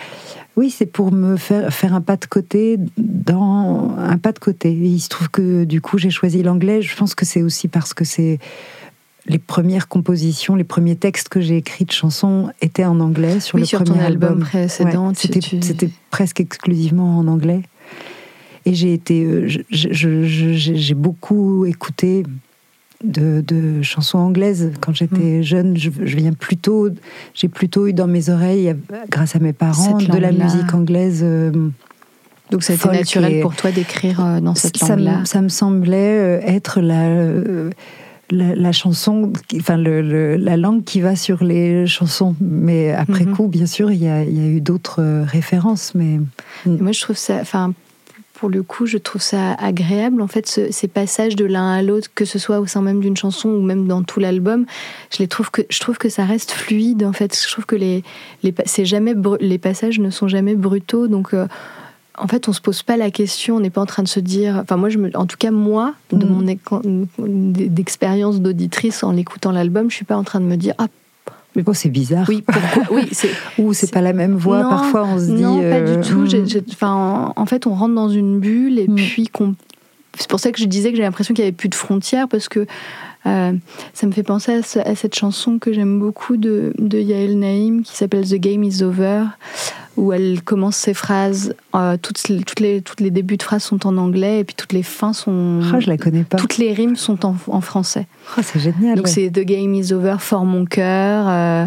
oui, 0.56 0.70
c'est 0.70 0.86
pour 0.86 1.12
me 1.12 1.36
faire 1.36 1.72
faire 1.72 1.94
un 1.94 2.00
pas 2.00 2.16
de 2.16 2.26
côté 2.26 2.78
dans 2.98 3.94
un 3.98 4.18
pas 4.18 4.32
de 4.32 4.38
côté. 4.38 4.72
Il 4.72 5.00
se 5.00 5.08
trouve 5.08 5.30
que 5.30 5.64
du 5.64 5.80
coup, 5.80 5.96
j'ai 5.98 6.10
choisi 6.10 6.42
l'anglais. 6.42 6.82
Je 6.82 6.94
pense 6.96 7.14
que 7.14 7.24
c'est 7.24 7.42
aussi 7.42 7.68
parce 7.68 7.94
que 7.94 8.04
c'est 8.04 8.38
les 9.26 9.38
premières 9.38 9.86
compositions, 9.88 10.56
les 10.56 10.64
premiers 10.64 10.96
textes 10.96 11.28
que 11.28 11.40
j'ai 11.40 11.58
écrits 11.58 11.84
de 11.84 11.92
chansons 11.92 12.50
étaient 12.62 12.84
en 12.86 12.98
anglais 13.00 13.38
sur 13.38 13.56
Oui, 13.56 13.60
le 13.60 13.66
sur 13.66 13.78
ton 13.84 13.92
premier 13.92 14.04
album 14.06 14.28
album. 14.30 14.44
précédent, 14.44 15.08
Ouais, 15.08 15.14
tu- 15.14 15.20
c'était 15.28 15.40
tu- 15.40 15.62
c'était 15.62 15.90
presque 16.10 16.40
exclusivement 16.40 17.18
en 17.18 17.28
anglais. 17.28 17.60
Et 18.70 18.74
j'ai 18.74 18.92
été, 18.94 19.24
euh, 19.24 19.48
j'ai 19.70 20.94
beaucoup 20.94 21.66
écouté 21.66 22.22
de, 23.02 23.42
de 23.44 23.82
chansons 23.82 24.18
anglaises 24.18 24.70
quand 24.80 24.92
Mm. 24.92 24.94
j'étais 24.94 25.42
jeune. 25.42 25.76
Je, 25.76 25.90
je 26.04 26.16
viens 26.16 26.32
plutôt, 26.32 26.88
j'ai 27.34 27.48
plutôt 27.48 27.88
eu 27.88 27.92
dans 27.92 28.06
mes 28.06 28.28
oreilles, 28.28 28.76
grâce 29.10 29.34
à 29.34 29.40
mes 29.40 29.52
parents, 29.52 29.98
de 29.98 30.18
la 30.18 30.30
musique 30.30 30.72
anglaise. 30.72 31.22
euh, 31.24 31.50
Donc 32.52 32.62
ça 32.62 32.74
a 32.74 32.76
été 32.76 32.88
naturel 32.90 33.32
et- 33.34 33.40
pour 33.40 33.56
toi 33.56 33.72
d'écrire 33.72 34.24
euh, 34.24 34.40
dans 34.40 34.54
cette 34.54 34.80
langue-là. 34.80 35.24
ça 35.24 35.42
me 35.42 35.48
semblait 35.48 36.40
être 36.46 36.80
la, 36.80 37.08
euh, 37.08 37.70
la, 38.30 38.54
la 38.54 38.70
chanson, 38.70 39.32
enfin 39.56 39.78
le- 39.78 40.00
le- 40.02 40.36
la 40.36 40.56
langue 40.56 40.84
qui 40.84 41.00
va 41.00 41.16
sur 41.16 41.42
les 41.42 41.88
chansons. 41.88 42.36
Mais 42.40 42.92
après 42.92 43.24
Mhm. 43.24 43.34
coup, 43.34 43.48
bien 43.48 43.66
sûr, 43.66 43.90
il 43.90 44.00
y 44.00 44.06
a, 44.06 44.22
y 44.22 44.38
a 44.38 44.46
eu 44.46 44.60
d'autres 44.60 45.02
références. 45.26 45.92
Mais 45.96 46.20
moi, 46.66 46.92
je 46.92 47.00
trouve 47.00 47.16
ça, 47.16 47.38
enfin, 47.40 47.72
pour 48.40 48.48
le 48.48 48.62
coup, 48.62 48.86
je 48.86 48.96
trouve 48.96 49.20
ça 49.20 49.52
agréable, 49.52 50.22
en 50.22 50.26
fait, 50.26 50.46
ce- 50.48 50.72
ces 50.72 50.88
passages 50.88 51.36
de 51.36 51.44
l'un 51.44 51.70
à 51.72 51.82
l'autre, 51.82 52.08
que 52.14 52.24
ce 52.24 52.38
soit 52.38 52.58
au 52.58 52.66
sein 52.66 52.80
même 52.80 53.00
d'une 53.00 53.16
chanson 53.16 53.50
ou 53.50 53.60
même 53.60 53.86
dans 53.86 54.02
tout 54.02 54.18
l'album. 54.18 54.64
Je 55.12 55.18
les 55.18 55.28
trouve 55.28 55.50
que 55.50 55.60
je 55.68 55.78
trouve 55.78 55.98
que 55.98 56.08
ça 56.08 56.24
reste 56.24 56.50
fluide, 56.52 57.04
en 57.04 57.12
fait. 57.12 57.38
Je 57.38 57.52
trouve 57.52 57.66
que 57.66 57.76
les 57.76 58.02
les 58.42 58.54
c'est 58.64 58.86
jamais 58.86 59.14
les 59.40 59.58
passages 59.58 59.98
ne 60.00 60.08
sont 60.10 60.26
jamais 60.28 60.54
brutaux, 60.54 61.06
donc. 61.06 61.34
euh, 61.34 61.46
en 62.18 62.26
fait, 62.28 62.48
on 62.48 62.52
se 62.52 62.60
pose 62.60 62.82
pas 62.82 62.98
la 62.98 63.10
question, 63.10 63.56
on 63.56 63.60
n'est 63.60 63.70
pas 63.70 63.80
en 63.80 63.86
train 63.86 64.02
de 64.02 64.08
se 64.08 64.20
dire. 64.20 64.58
Enfin, 64.62 64.76
moi, 64.76 64.90
je 64.90 64.98
me, 64.98 65.10
en 65.16 65.24
tout 65.24 65.38
cas, 65.38 65.50
moi, 65.50 65.94
de 66.12 66.26
Mhm. 66.26 66.32
mon 66.32 66.42
d'expérience 67.18 68.40
d'auditrice 68.40 69.02
en 69.04 69.12
l'écoutant 69.12 69.52
l'album, 69.52 69.90
je 69.90 69.96
suis 69.96 70.04
pas 70.04 70.16
en 70.16 70.24
train 70.24 70.40
de 70.40 70.44
me 70.44 70.56
dire 70.56 70.74
ah 70.78 70.88
oh, 71.66 71.74
c'est 71.74 71.88
bizarre. 71.88 72.26
oui 72.28 72.42
pourquoi 72.46 72.96
oui 72.96 73.08
c'est 73.12 73.30
Ou 73.58 73.72
c'est 73.72 73.90
pas 73.92 74.00
la 74.00 74.12
même 74.12 74.36
voix. 74.36 74.62
Non, 74.62 74.70
Parfois, 74.70 75.04
on 75.04 75.18
se 75.18 75.26
dit. 75.26 75.42
non, 75.42 75.58
pas 75.58 75.64
euh, 75.64 75.96
du 76.00 76.08
tout. 76.08 76.20
hmm. 76.20 76.28
J'ai- 76.30 76.46
j'ai- 76.46 76.64
enfin, 76.72 77.32
en, 77.36 77.40
en 77.40 77.46
fait, 77.46 77.66
on 77.66 77.74
rentre 77.74 77.94
dans 77.94 78.08
une 78.08 78.38
bulle 78.40 78.78
et 78.78 78.88
Mm. 78.88 78.94
puis 78.96 79.26
qu'on. 79.28 79.54
C'est 80.18 80.28
pour 80.28 80.40
ça 80.40 80.50
que 80.50 80.58
je 80.58 80.64
disais 80.66 80.90
que 80.90 80.96
j'ai 80.96 81.02
l'impression 81.04 81.34
qu'il 81.34 81.44
n'y 81.44 81.48
avait 81.48 81.56
plus 81.56 81.68
de 81.68 81.74
frontières 81.74 82.26
parce 82.28 82.48
que 82.48 82.66
euh, 83.26 83.52
ça 83.94 84.06
me 84.06 84.12
fait 84.12 84.22
penser 84.24 84.52
à, 84.52 84.62
ce- 84.62 84.78
à 84.80 84.94
cette 84.96 85.14
chanson 85.14 85.58
que 85.58 85.72
j'aime 85.72 85.98
beaucoup 86.00 86.36
de, 86.36 86.72
de 86.78 86.98
Yael 86.98 87.38
Naïm 87.38 87.82
qui 87.82 87.94
s'appelle 87.96 88.26
The 88.28 88.34
Game 88.36 88.64
is 88.64 88.82
Over 88.82 89.24
où 89.96 90.12
elle 90.12 90.42
commence 90.42 90.76
ses 90.76 90.94
phrases. 90.94 91.54
euh, 91.74 91.96
toutes, 92.00 92.28
les, 92.28 92.38
toutes, 92.42 92.60
les, 92.60 92.80
toutes 92.80 93.00
les 93.00 93.10
débuts 93.10 93.36
de 93.36 93.42
phrases 93.42 93.64
sont 93.64 93.86
en 93.86 93.96
anglais 93.96 94.40
et 94.40 94.44
puis 94.44 94.54
toutes 94.54 94.72
les 94.72 94.82
fins 94.82 95.12
sont. 95.12 95.60
Ah, 95.74 95.80
je 95.80 95.88
la 95.88 95.96
connais 95.98 96.22
pas. 96.24 96.36
toutes 96.38 96.56
les 96.58 96.72
rimes 96.72 96.96
sont 96.96 97.26
en, 97.26 97.34
en 97.48 97.60
français. 97.60 98.06
Oh, 98.38 98.40
c'est 98.42 98.60
génial. 98.60 98.96
Donc 98.96 99.08
c'est 99.08 99.30
The 99.30 99.40
Game 99.40 99.74
is 99.74 99.92
Over 99.92 100.16
for 100.20 100.44
mon 100.44 100.64
cœur. 100.64 101.26
euh, 101.28 101.66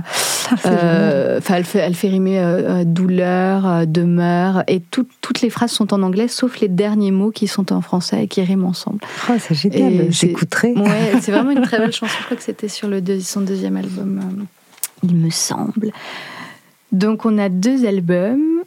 Ah, 0.49 0.55
euh, 0.67 1.39
elle 1.49 1.63
fait, 1.63 1.79
elle 1.79 1.95
fait 1.95 2.09
rimer 2.09 2.37
euh, 2.39 2.81
euh, 2.81 2.83
douleur, 2.83 3.65
euh, 3.67 3.85
demeure, 3.85 4.63
et 4.67 4.81
tout- 4.81 5.07
toutes 5.21 5.41
les 5.41 5.49
phrases 5.49 5.71
sont 5.71 5.93
en 5.93 6.01
anglais, 6.03 6.27
sauf 6.27 6.59
les 6.59 6.67
derniers 6.67 7.11
mots 7.11 7.31
qui 7.31 7.47
sont 7.47 7.71
en 7.71 7.79
français 7.81 8.23
et 8.23 8.27
qui 8.27 8.41
riment 8.43 8.65
ensemble. 8.65 8.99
Oh, 9.29 9.33
c'est 9.39 9.55
génial. 9.55 10.11
J'écouterai. 10.11 10.73
Ouais, 10.73 11.13
c'est 11.21 11.31
vraiment 11.31 11.51
une 11.51 11.61
très 11.67 11.77
belle 11.77 11.93
chanson. 11.93 12.13
Je 12.19 12.25
crois 12.25 12.37
que 12.37 12.43
c'était 12.43 12.67
sur 12.67 12.87
le 12.89 12.99
deux- 13.01 13.21
son 13.21 13.41
deuxième 13.41 13.77
album, 13.77 14.45
il 15.03 15.15
me 15.15 15.29
semble. 15.29 15.91
Donc, 16.93 17.25
on 17.25 17.37
a 17.37 17.49
deux 17.49 17.85
albums 17.85 18.61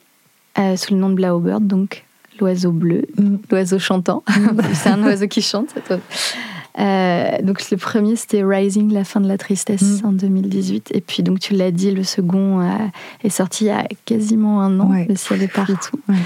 euh, 0.59 0.77
sous 0.77 0.93
le 0.95 1.01
nom 1.01 1.09
de 1.09 1.15
Blaubird, 1.15 1.67
donc 1.67 2.05
l'oiseau 2.41 2.71
bleu, 2.73 3.03
Mm. 3.17 3.37
l'oiseau 3.51 3.79
chantant. 3.79 4.23
c'est 4.75 4.91
un 4.91 5.03
oiseau 5.05 5.27
qui 5.29 5.41
chante, 5.41 5.71
cet 5.73 5.89
oiseau. 5.91 6.03
Euh, 6.79 7.39
donc 7.43 7.71
le 7.71 7.79
premier 7.79 8.17
c'était 8.17 8.45
Rising, 8.45 8.93
la 8.93 9.05
fin 9.05 9.23
de 9.23 9.27
la 9.29 9.39
tristesse 9.39 10.03
Mm. 10.03 10.07
en 10.07 10.13
2018 10.13 10.91
et 10.93 11.01
puis 11.01 11.23
donc 11.23 11.41
tu 11.41 11.55
l'as 11.55 11.71
dit 11.71 11.91
le 11.91 12.05
second 12.05 12.61
euh, 12.61 12.69
est 13.25 13.31
sorti 13.31 13.65
il 13.65 13.69
y 13.69 13.71
a 13.71 13.87
quasiment 14.05 14.61
un 14.61 14.79
an 14.81 14.91
Ouais. 14.91 15.07
le 15.09 15.17
ciel 15.17 15.43
est 15.43 15.49
partout 15.51 15.97
Ouais. 16.11 16.17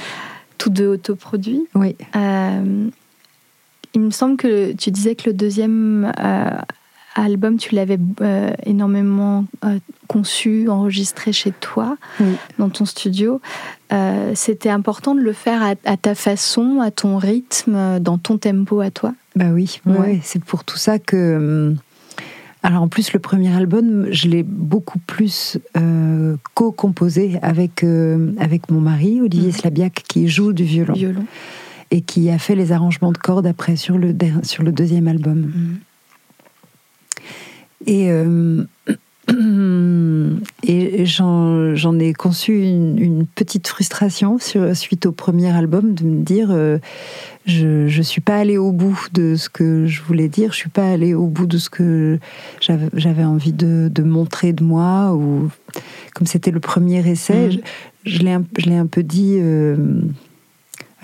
tous 0.58 0.70
deux 0.70 0.88
autoproduits 0.88 1.62
Oui. 1.76 1.94
Euh, 2.16 2.88
il 3.94 4.00
me 4.00 4.10
semble 4.10 4.36
que 4.36 4.72
tu 4.72 4.90
disais 4.90 5.14
que 5.14 5.28
le 5.30 5.34
deuxième 5.34 6.12
album 7.14 7.56
tu 7.58 7.74
l'avais 7.74 7.98
euh, 8.20 8.52
énormément 8.64 9.44
euh, 9.64 9.78
conçu 10.06 10.68
enregistré 10.68 11.32
chez 11.32 11.52
toi 11.52 11.96
Oui. 12.20 12.34
dans 12.58 12.68
ton 12.70 12.84
studio 12.84 13.40
Euh, 13.92 14.32
c'était 14.36 14.70
important 14.70 15.16
de 15.16 15.20
le 15.20 15.32
faire 15.32 15.62
à, 15.62 15.74
à 15.84 15.96
ta 15.96 16.14
façon 16.14 16.78
à 16.80 16.90
ton 16.92 17.16
rythme 17.18 17.98
dans 17.98 18.18
ton 18.18 18.38
tempo 18.38 18.80
à 18.80 18.90
toi? 18.92 19.14
Bah 19.34 19.46
oui, 19.52 19.80
ouais, 19.86 20.20
c'est 20.22 20.42
pour 20.44 20.62
tout 20.64 20.76
ça 20.78 20.98
que. 21.00 21.74
Alors 22.62 22.82
en 22.82 22.88
plus, 22.88 23.12
le 23.12 23.18
premier 23.18 23.52
album, 23.56 24.06
je 24.12 24.28
l'ai 24.28 24.42
beaucoup 24.44 24.98
plus 25.00 25.58
co-composé 26.54 27.38
avec, 27.42 27.84
avec 28.38 28.70
mon 28.70 28.80
mari, 28.80 29.20
Olivier 29.20 29.48
Mhm. 29.48 29.52
Slabiac, 29.54 30.04
qui 30.08 30.28
joue 30.28 30.52
du 30.52 30.64
violon 30.64 30.94
violon 30.94 31.24
et 31.90 32.02
qui 32.02 32.30
a 32.30 32.38
fait 32.38 32.54
les 32.54 32.70
arrangements 32.72 33.10
de 33.12 33.18
cordes 33.18 33.46
après 33.46 33.74
sur 33.76 33.98
le, 33.98 34.14
sur 34.42 34.62
le 34.62 34.70
deuxième 34.72 35.08
album. 35.08 35.38
Mhm. 35.38 35.78
Et, 37.86 38.10
euh, 38.10 38.64
et 40.64 41.06
j'en 41.06 41.74
j'en 41.74 41.98
ai 41.98 42.12
conçu 42.12 42.62
une, 42.62 42.98
une 42.98 43.26
petite 43.26 43.66
frustration 43.68 44.38
sur, 44.38 44.74
suite 44.76 45.06
au 45.06 45.12
premier 45.12 45.50
album 45.54 45.94
de 45.94 46.04
me 46.04 46.22
dire 46.22 46.48
euh, 46.50 46.78
je 47.46 47.96
ne 47.96 48.02
suis 48.02 48.20
pas 48.20 48.36
allée 48.38 48.58
au 48.58 48.72
bout 48.72 49.06
de 49.12 49.34
ce 49.36 49.48
que 49.48 49.86
je 49.86 50.02
voulais 50.02 50.28
dire, 50.28 50.52
je 50.52 50.56
suis 50.58 50.68
pas 50.70 50.90
allée 50.90 51.14
au 51.14 51.26
bout 51.26 51.46
de 51.46 51.58
ce 51.58 51.70
que 51.70 52.18
j'avais 52.60 52.88
j'avais 52.94 53.24
envie 53.24 53.52
de, 53.52 53.88
de 53.92 54.02
montrer 54.02 54.52
de 54.52 54.62
moi. 54.64 55.14
Ou, 55.14 55.50
comme 56.14 56.26
c'était 56.26 56.50
le 56.50 56.60
premier 56.60 57.06
essai, 57.08 57.46
Mhm. 57.46 57.52
je, 57.52 57.58
je 58.04 58.18
l'ai 58.22 58.32
un, 58.32 58.44
je 58.58 58.66
l'ai 58.66 58.76
un 58.76 58.86
peu 58.86 59.02
dit. 59.02 59.36
euh, 59.38 59.76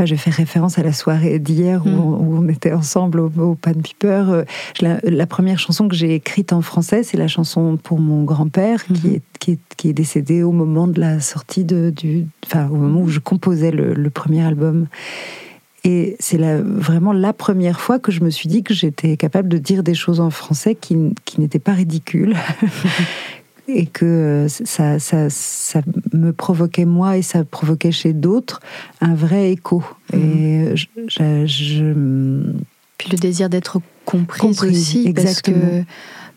je 0.04 0.14
fais 0.14 0.30
référence 0.30 0.78
à 0.78 0.82
la 0.82 0.92
soirée 0.92 1.38
d'hier 1.38 1.86
où, 1.86 1.88
Mm. 1.88 1.98
on, 2.00 2.10
où 2.18 2.36
on 2.44 2.48
était 2.48 2.72
ensemble 2.72 3.20
au, 3.20 3.32
au 3.38 3.54
Pan 3.54 3.72
Piper. 3.72 4.24
Euh, 4.28 4.44
la, 4.80 4.98
la 5.04 5.26
première 5.26 5.58
chanson 5.58 5.88
que 5.88 5.94
j'ai 5.96 6.14
écrite 6.14 6.52
en 6.52 6.60
français, 6.60 7.02
c'est 7.02 7.16
la 7.16 7.28
chanson 7.28 7.78
pour 7.82 7.98
mon 7.98 8.24
grand-père 8.24 8.84
qui, 8.84 8.92
Mhm. 9.08 9.14
est, 9.14 9.22
qui, 9.38 9.50
est, 9.52 9.58
qui 9.76 9.88
est 9.88 9.92
décédé 9.94 10.42
au 10.42 10.52
moment 10.52 10.86
de 10.88 11.00
la 11.00 11.20
sortie 11.20 11.64
de, 11.64 11.90
du, 11.90 12.26
enfin 12.44 12.68
au 12.68 12.76
moment 12.76 13.00
où 13.00 13.08
je 13.08 13.20
composais 13.20 13.70
le, 13.70 13.94
le 13.94 14.10
premier 14.10 14.42
album. 14.44 14.86
Et 15.84 16.16
c'est 16.18 16.38
vraiment 16.38 17.12
la 17.12 17.32
première 17.32 17.78
fois 17.80 18.00
que 18.00 18.10
je 18.10 18.24
me 18.24 18.30
suis 18.30 18.48
dit 18.48 18.64
que 18.64 18.74
j'étais 18.74 19.16
capable 19.16 19.48
de 19.48 19.56
dire 19.58 19.84
des 19.84 19.94
choses 19.94 20.18
en 20.18 20.30
français 20.30 20.74
qui, 20.74 20.96
qui 21.24 21.40
n'étaient 21.40 21.60
pas 21.60 21.74
ridicules. 21.74 22.34
et 23.68 23.86
que 23.86 24.04
euh, 24.04 24.48
ça, 24.48 24.98
ça, 24.98 25.28
ça 25.30 25.80
me 26.12 26.32
provoquait 26.32 26.84
moi 26.84 27.16
et 27.16 27.22
ça 27.22 27.44
provoquait 27.44 27.92
chez 27.92 28.12
d'autres 28.12 28.60
un 29.00 29.14
vrai 29.14 29.50
écho. 29.52 29.82
Et 30.12 30.70
je, 30.74 30.86
je- 31.08 31.46
je- 31.46 32.42
Puis 32.98 33.08
le 33.10 33.18
désir 33.18 33.48
d'être 33.48 33.80
comprise, 34.04 34.40
Comprise, 34.40 34.78
aussi, 34.80 35.12
parce 35.12 35.26
exactement. 35.26 35.56
que 35.58 35.84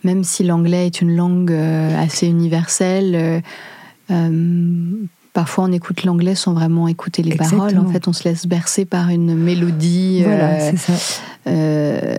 même 0.03 0.24
si 0.24 0.43
l'anglais 0.43 0.88
est 0.88 1.01
une 1.01 1.15
langue 1.15 1.51
euh, 1.51 1.95
assez 2.01 2.25
universelle, 2.27 3.41
euh, 4.09 4.91
parfois 5.33 5.65
on 5.65 5.71
écoute 5.71 6.03
l'anglais 6.03 6.36
sans 6.36 6.53
vraiment 6.53 6.88
écouter 6.88 7.21
les 7.21 7.36
paroles. 7.36 7.77
En 7.77 7.88
fait, 7.88 8.07
on 8.07 8.13
se 8.13 8.24
laisse 8.27 8.48
bercer 8.48 8.86
par 8.86 9.09
une 9.09 9.36
mélodie 9.36 10.24
voilà, 10.24 10.53
euh, 10.53 10.71
c'est 10.71 10.77
ça. 10.77 10.93
euh, 11.48 12.15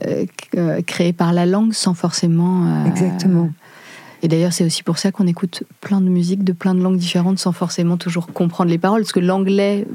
euh, 0.57 0.81
créée 0.83 1.13
par 1.13 1.33
la 1.33 1.47
langue 1.47 1.73
sans 1.73 1.95
forcément. 1.95 2.87
Exactement. 2.87 3.51
Et 4.23 4.29
d'ailleurs, 4.29 4.53
c'est 4.53 4.65
aussi 4.65 4.83
pour 4.83 4.99
ça 4.99 5.13
qu'on 5.13 5.27
écoute 5.27 5.63
plein 5.81 6.01
de 6.01 6.09
musiques 6.09 6.45
de 6.45 6.53
plein 6.53 6.75
de 6.75 6.81
langues 6.83 6.99
différentes 6.99 7.39
sans 7.39 7.53
forcément 7.53 7.97
toujours 7.97 8.27
comprendre 8.29 8.71
les 8.71 8.79
paroles, 8.79 9.01
parce 9.03 9.13
que 9.13 9.21
l'anglais, 9.21 9.87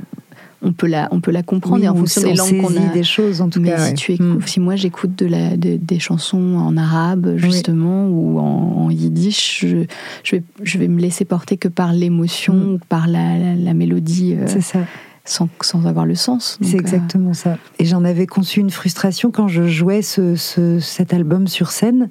on 0.62 0.74
peut 0.74 0.88
la, 0.88 1.08
on 1.12 1.20
peut 1.22 1.30
la 1.32 1.44
comprendre 1.44 1.82
Oui, 1.82 1.86
et 1.86 1.90
en 1.90 1.94
on- 1.94 1.98
fonction 1.98 2.24
des 2.24 2.34
langues 2.34 2.60
qu'on 2.62 2.76
a. 2.76 2.92
des 2.94 3.04
choses 3.04 3.42
en 3.42 3.50
tout 3.50 3.62
Mais 3.62 3.70
cas. 3.70 3.88
si, 3.90 3.94
tu 3.94 4.14
écoutes, 4.14 4.26
Mm. 4.44 4.48
si 4.48 4.60
moi 4.60 4.76
j'écoute 4.76 5.16
de 5.16 5.28
la, 5.28 5.58
de- 5.58 5.78
des 5.78 6.00
chansons 6.00 6.56
en 6.58 6.76
arabe, 6.76 7.36
justement, 7.38 8.08
ou 8.08 8.40
en, 8.40 8.86
en 8.86 8.90
yiddish, 8.90 9.60
je, 9.62 9.86
je, 10.24 10.38
vais, 10.38 10.44
je 10.64 10.78
vais 10.80 10.88
me 10.88 11.00
laisser 11.00 11.24
porter 11.26 11.58
que 11.58 11.68
par 11.68 11.94
l'émotion 11.94 12.54
Mm. 12.56 12.74
ou 12.74 12.80
par 12.90 13.08
la, 13.08 13.38
la- 13.38 13.56
la 13.56 13.74
mélodie 13.76 14.34
euh, 14.34 14.46
C'est 14.48 14.62
ça. 14.62 14.80
Sans, 15.26 15.50
sans 15.62 15.86
avoir 15.88 16.06
le 16.06 16.16
sens. 16.16 16.58
C'est 16.62 16.76
euh, 16.76 16.80
exactement 16.80 17.34
ça. 17.34 17.58
Et 17.80 17.86
j'en 17.86 18.04
avais 18.06 18.28
conçu 18.28 18.60
une 18.60 18.70
frustration 18.70 19.32
quand 19.32 19.48
je 19.48 19.68
jouais 19.68 20.02
ce, 20.02 20.36
ce- 20.36 20.80
cet 20.80 21.14
album 21.14 21.48
sur 21.48 21.72
scène, 21.72 22.10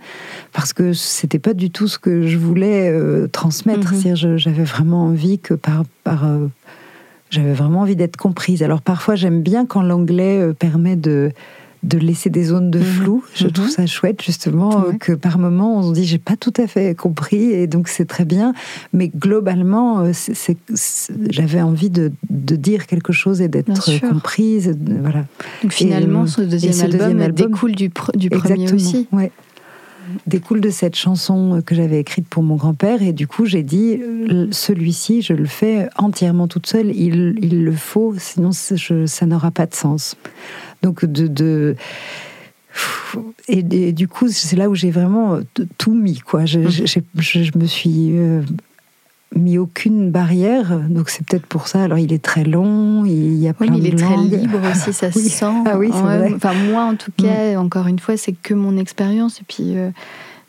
parce 0.52 0.72
que 0.72 0.92
c'était 0.92 1.38
pas 1.38 1.54
du 1.54 1.70
tout 1.70 1.86
ce 1.88 1.98
que 1.98 2.26
je 2.26 2.36
voulais 2.38 2.90
euh, 2.90 3.28
transmettre. 3.28 3.90
C'est-à-dire, 3.90 4.16
je- 4.16 4.36
j'avais 4.36 4.64
vraiment 4.64 5.04
envie 5.06 5.38
que 5.38 5.54
par, 5.54 5.84
par 6.02 6.24
euh, 6.26 6.46
j'avais 7.30 7.52
vraiment 7.54 7.80
envie 7.80 7.96
d'être 7.96 8.16
comprise. 8.16 8.62
Alors 8.62 8.82
parfois, 8.82 9.14
j'aime 9.14 9.42
bien 9.42 9.64
quand 9.66 9.82
l'anglais 9.82 10.40
euh, 10.40 10.52
permet 10.52 10.96
de 10.96 11.30
de 11.84 11.98
laisser 11.98 12.30
des 12.30 12.44
zones 12.44 12.70
de 12.70 12.78
Mhm. 12.78 12.84
flou. 12.84 13.24
Je 13.34 13.44
Mhm. 13.44 13.52
trouve 13.52 13.68
ça 13.68 13.86
chouette, 13.86 14.22
justement, 14.22 14.84
euh, 14.88 14.92
que 14.98 15.12
par 15.12 15.38
moment, 15.38 15.78
on 15.78 15.82
se 15.82 15.92
dit, 15.92 16.04
j'ai 16.04 16.18
pas 16.18 16.36
tout 16.36 16.52
à 16.56 16.66
fait 16.66 16.94
compris, 16.96 17.44
et 17.52 17.66
donc 17.66 17.88
c'est 17.88 18.06
très 18.06 18.24
bien. 18.24 18.54
Mais 18.92 19.08
globalement, 19.08 20.00
euh, 20.00 20.12
j'avais 21.30 21.60
envie 21.62 21.90
de, 21.90 22.10
de 22.30 22.56
dire 22.56 22.86
quelque 22.86 23.12
chose 23.12 23.40
et 23.40 23.48
d'être 23.48 23.72
comprise. 24.08 24.68
de- 24.76 24.94
Voilà. 25.00 25.24
Donc 25.62 25.72
finalement, 25.72 26.24
Et, 26.24 26.28
ce 26.28 26.40
deuxième, 26.42 26.72
ce 26.72 26.82
album, 26.84 26.98
deuxième 26.98 27.20
album- 27.20 27.46
découle 27.52 27.74
du, 27.74 27.88
pr- 27.90 28.16
du 28.16 28.30
premier 28.30 28.72
aussi. 28.72 29.06
ouais. 29.12 29.30
Découle 30.26 30.60
de 30.60 30.68
cette 30.68 30.96
chanson 30.96 31.62
que 31.64 31.74
j'avais 31.74 31.98
écrite 31.98 32.28
pour 32.28 32.42
mon 32.42 32.56
grand-père 32.56 33.02
et 33.02 33.14
du 33.14 33.26
coup 33.26 33.46
j'ai 33.46 33.62
dit 33.62 33.98
euh, 34.02 34.48
celui-ci 34.50 35.22
je 35.22 35.32
le 35.32 35.46
fais 35.46 35.88
entièrement 35.96 36.46
toute 36.46 36.66
seule, 36.66 36.94
il, 36.94 37.38
il 37.40 37.64
le 37.64 37.72
faut, 37.72 38.14
sinon 38.18 38.50
je- 38.52 39.06
ça 39.06 39.24
n'aura 39.24 39.50
pas 39.50 39.64
de 39.64 39.74
sens. 39.74 40.14
Donc 40.84 41.04
de, 41.04 41.26
de- 41.26 41.76
et, 43.48 43.64
et 43.88 43.92
du 43.92 44.08
coup 44.08 44.28
c'est 44.28 44.56
là 44.56 44.68
où 44.68 44.74
j'ai 44.74 44.90
vraiment 44.90 45.38
t- 45.54 45.64
tout 45.78 45.94
mis 45.94 46.18
quoi. 46.18 46.44
Je, 46.44 46.68
je- 46.68 46.84
j'ai- 46.86 47.02
je- 47.18 47.42
je 47.44 47.58
me 47.58 47.64
suis 47.66 48.10
euh, 48.18 48.42
mis 49.36 49.56
aucune 49.58 50.10
barrière, 50.10 50.78
donc 50.90 51.08
c'est 51.10 51.24
peut-être 51.26 51.46
pour 51.46 51.66
ça. 51.68 51.82
Alors 51.84 51.98
il 51.98 52.12
est 52.12 52.22
très 52.22 52.44
long, 52.44 53.04
il 53.04 53.34
y 53.36 53.48
a 53.48 53.52
Oui, 53.60 53.66
plein 53.68 53.76
mais 53.76 53.82
il 53.82 53.90
de 53.96 54.02
est 54.02 54.04
très 54.04 54.16
libre 54.16 54.58
aussi, 54.70 54.92
ça 54.92 55.10
se 55.12 55.18
Oui. 55.18 55.28
sent. 55.28 55.46
Ah 55.66 55.78
oui, 55.78 55.88
vrai. 55.90 56.32
Enfin, 56.36 56.52
moi, 56.70 56.82
en 56.84 56.96
tout 56.96 57.12
cas, 57.16 57.56
encore 57.58 57.86
une 57.86 57.98
fois, 57.98 58.16
c'est 58.16 58.32
que 58.32 58.54
mon 58.54 58.76
expérience. 58.76 59.40
Et 59.40 59.44
puis, 59.48 59.76
euh, 59.76 59.90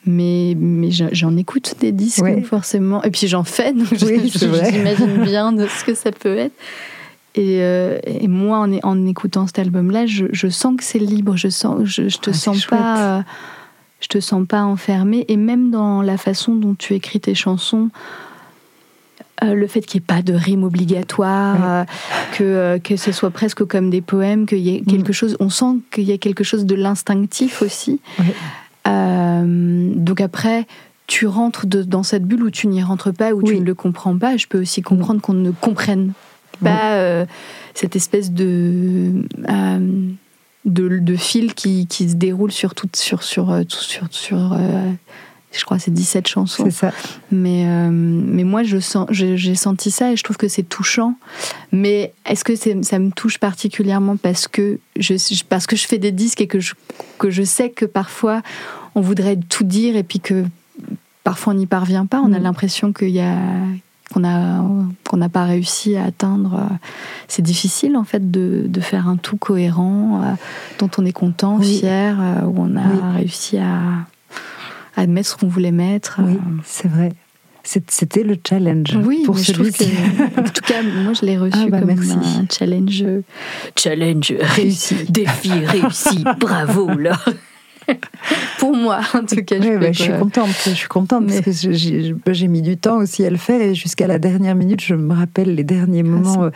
mais, 0.05 0.55
mais 0.59 0.89
j'en- 0.91 1.35
écoute 1.37 1.75
des 1.79 1.91
disques, 1.91 2.21
Ouais. 2.23 2.41
forcément. 2.43 3.01
Et 3.03 3.09
puis, 3.11 3.27
j'en 3.27 3.43
fais, 3.43 3.73
donc 3.73 3.87
j'imagine 3.93 5.23
bien 5.23 5.51
de 5.51 5.65
ce 5.67 5.83
que 5.83 5.93
ça 5.95 6.11
peut 6.11 6.37
être. 6.37 6.53
Et, 7.35 7.59
euh, 7.61 7.99
et 8.05 8.27
moi, 8.29 8.59
en, 8.59 8.71
en 8.83 9.05
écoutant 9.05 9.45
cet 9.45 9.59
album-là, 9.59 10.05
je, 10.05 10.25
je 10.31 10.47
sens 10.47 10.75
que 10.77 10.83
c'est 10.83 10.99
libre. 10.99 11.35
Je 11.35 11.49
sens, 11.49 11.83
je, 11.83 12.07
je 12.07 12.17
te 12.17 12.29
Ah, 12.29 12.33
sens 12.33 12.65
pas, 12.65 13.17
euh, 13.17 13.21
je 13.99 14.07
te 14.07 14.19
sens 14.21 14.47
pas 14.47 14.63
enfermé. 14.63 15.25
Et 15.27 15.35
même 15.37 15.69
dans 15.69 16.01
la 16.01 16.17
façon 16.17 16.55
dont 16.55 16.75
tu 16.75 16.93
écris 16.93 17.19
tes 17.19 17.35
chansons, 17.35 17.89
euh, 19.43 19.53
le 19.53 19.67
fait 19.67 19.81
qu'il 19.81 19.99
n'y 19.99 20.03
ait 20.03 20.07
pas 20.15 20.21
de 20.21 20.33
rime 20.33 20.63
obligatoire, 20.63 21.55
Ouais. 21.55 21.85
euh, 22.41 22.77
que, 22.77 22.81
que 22.81 22.95
ce 22.95 23.11
soit 23.11 23.31
presque 23.31 23.65
comme 23.65 23.89
des 23.89 24.01
poèmes, 24.01 24.45
qu'il 24.45 24.59
y 24.59 24.73
ait 24.73 24.79
quelque 24.81 25.09
Mm. 25.09 25.13
chose, 25.13 25.37
on 25.41 25.49
sent 25.49 25.79
qu'il 25.91 26.05
y 26.05 26.13
a 26.13 26.17
quelque 26.17 26.45
chose 26.45 26.65
de 26.65 26.75
l'instinctif 26.75 27.61
aussi. 27.61 27.99
Ouais. 28.17 28.33
Donc 29.95 30.21
après, 30.21 30.67
tu 31.07 31.27
rentres 31.27 31.65
de- 31.67 31.83
dans 31.83 32.03
cette 32.03 32.23
bulle 32.23 32.43
où 32.43 32.49
tu 32.49 32.67
n'y 32.67 32.81
rentres 32.81 33.13
pas, 33.13 33.33
où 33.33 33.43
tu 33.43 33.59
ne 33.59 33.65
le 33.65 33.73
comprends 33.75 34.17
pas. 34.17 34.37
Je 34.37 34.47
peux 34.47 34.59
aussi 34.61 34.81
comprendre 34.81 35.21
qu'on 35.21 35.33
ne 35.33 35.51
comprenne 35.51 36.13
pas 36.57 36.93
euh, 36.95 37.25
cette 37.73 37.95
espèce 37.95 38.31
de, 38.31 39.23
euh, 39.49 40.09
de, 40.65 40.97
de 40.99 41.15
fil 41.15 41.53
qui, 41.53 41.87
qui 41.87 42.09
se 42.09 42.15
déroule 42.15 42.51
sur 42.51 42.73
toute 42.75 42.95
sur 42.95 43.23
sur 43.23 43.51
euh, 43.51 43.63
tout- 43.63 43.77
sur, 43.77 44.07
sur 44.11 44.53
euh, 44.53 44.91
je 45.51 45.63
crois 45.63 45.79
c'est 45.79 45.91
17 45.91 46.27
chansons. 46.27 46.65
C'est 46.65 46.71
ça. 46.71 46.91
Mais, 47.31 47.63
mais 47.89 48.43
moi, 48.43 48.63
je 48.63 48.77
sens, 48.79 49.07
j'ai, 49.11 49.55
senti 49.55 49.89
ça 49.89 50.11
et 50.11 50.17
je 50.17 50.23
trouve 50.23 50.35
que 50.35 50.49
c'est 50.49 50.63
touchant. 50.67 51.15
Mais 51.71 52.11
est-ce 52.25 52.43
que 52.43 52.55
ça 52.57 52.99
me 52.99 53.09
touche 53.11 53.37
particulièrement 53.37 54.17
parce 54.17 54.49
que 54.49 54.79
je, 54.97 55.13
parce 55.47 55.65
que 55.65 55.77
je 55.77 55.87
fais 55.87 55.97
des 55.97 56.11
disques 56.11 56.41
et 56.41 56.47
que 56.47 56.59
je, 56.59 56.73
que 57.19 57.29
je 57.29 57.43
sais 57.43 57.69
que 57.69 57.85
parfois 57.85 58.41
on 58.95 59.01
voudrait 59.01 59.37
tout 59.37 59.63
dire 59.63 59.95
et 59.95 60.03
puis 60.03 60.19
que 60.19 60.43
parfois 61.23 61.53
on 61.53 61.55
n'y 61.55 61.67
parvient 61.67 62.05
pas. 62.05 62.19
On 62.19 62.33
a 62.33 62.39
Mm. 62.39 62.43
l'impression 62.43 62.91
qu'il 62.91 63.09
y 63.11 63.21
a, 63.21 63.37
qu'on 64.13 64.23
a, 64.23 64.63
qu'on 65.09 65.17
n'a 65.17 65.29
pas 65.29 65.45
réussi 65.45 65.95
à 65.95 66.03
atteindre. 66.05 66.53
euh, 66.55 66.75
C'est 67.27 67.41
difficile 67.41 67.97
en 67.97 68.03
fait 68.03 68.31
de, 68.31 68.65
de 68.67 68.79
faire 68.81 69.07
un 69.07 69.17
tout 69.17 69.37
cohérent 69.37 70.21
euh, 70.23 70.31
dont 70.79 70.89
on 70.97 71.05
est 71.05 71.11
content, 71.13 71.57
Oui. 71.57 71.79
fier, 71.79 72.17
euh, 72.19 72.45
où 72.45 72.55
on 72.59 72.75
a 72.77 72.81
Oui. 72.87 72.99
réussi 73.17 73.57
à, 73.57 73.79
à 74.95 75.07
mettre 75.07 75.29
ce 75.29 75.35
qu'on 75.35 75.47
voulait 75.47 75.71
mettre. 75.71 76.19
Oui, 76.23 76.37
c'est 76.63 76.87
vrai. 76.87 77.11
C'était 77.67 78.21
le 78.21 78.37
challenge 78.47 78.95
oui, 79.03 79.23
pour 79.25 79.33
trouve 79.41 79.43
celui-ci. 79.43 79.89
que, 79.89 80.39
en 80.39 80.43
tout 80.43 80.61
cas, 80.67 80.83
moi, 80.83 81.13
je 81.19 81.25
l'ai 81.25 81.35
reçu 81.35 81.57
Ah 81.59 81.65
bah, 81.67 81.79
comme 81.79 81.95
merci. 81.95 82.11
un 82.13 82.45
challenge. 82.47 83.03
Challenge 83.75 84.33
réussi, 84.39 84.95
défi 85.09 85.51
réussi, 85.51 86.23
bravo 86.39 86.89
là. 86.95 87.17
Pour 88.59 88.75
moi, 88.75 88.99
en 89.13 89.25
tout 89.25 89.43
cas, 89.43 89.61
je, 89.61 89.77
bah, 89.77 89.91
je 89.91 90.01
suis 90.03 90.11
contente, 90.13 90.49
je 90.65 90.69
suis 90.71 90.87
contente 90.87 91.25
Mais- 91.27 91.41
parce 91.41 91.61
que 91.61 91.71
j'ai 91.73 92.13
j'ai 92.27 92.47
mis 92.47 92.61
du 92.61 92.77
temps 92.77 92.97
aussi 92.97 93.25
à 93.25 93.29
le 93.29 93.37
faire 93.37 93.61
et 93.61 93.75
jusqu'à 93.75 94.07
la 94.07 94.19
dernière 94.19 94.55
minute, 94.55 94.81
je 94.81 94.95
me 94.95 95.13
rappelle 95.13 95.53
les 95.55 95.63
derniers 95.63 96.03
Ah, 96.05 96.09
moments 96.09 96.43
euh, 96.45 96.49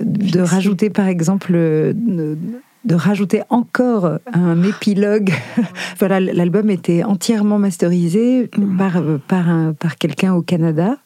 de 0.00 0.40
rajouter 0.40 0.90
par 0.90 1.06
exemple 1.06 1.52
euh, 1.54 1.92
de 2.84 2.94
rajouter 2.94 3.42
encore 3.50 4.18
un 4.32 4.62
épilogue. 4.62 5.32
voilà, 5.98 6.20
l'album 6.20 6.70
était 6.70 7.02
entièrement 7.04 7.58
masterisé 7.58 8.48
Mhm. 8.56 8.76
par, 8.76 8.96
euh, 8.98 9.18
par, 9.28 9.48
un- 9.48 9.72
par 9.74 9.96
quelqu'un 9.96 10.34
au 10.34 10.42
Canada. 10.42 10.96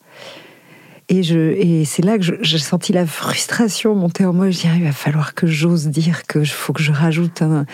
Et, 1.09 1.23
je, 1.23 1.37
et 1.39 1.85
c'est 1.85 2.03
là 2.05 2.17
que 2.17 2.25
j'ai 2.41 2.59
senti 2.59 2.93
la 2.93 3.05
frustration 3.07 3.95
monter 3.95 4.25
en 4.25 4.33
moi. 4.33 4.49
Je 4.51 4.61
dis, 4.61 4.67
ah, 4.71 4.77
il 4.77 4.85
va 4.85 4.93
falloir 4.93 5.35
que 5.35 5.47
j'ose 5.47 5.89
dire 5.89 6.23
qu'il 6.27 6.47
faut 6.47 6.73
que 6.73 6.83
je 6.83 6.93
rajoute 6.93 7.43
un, 7.43 7.67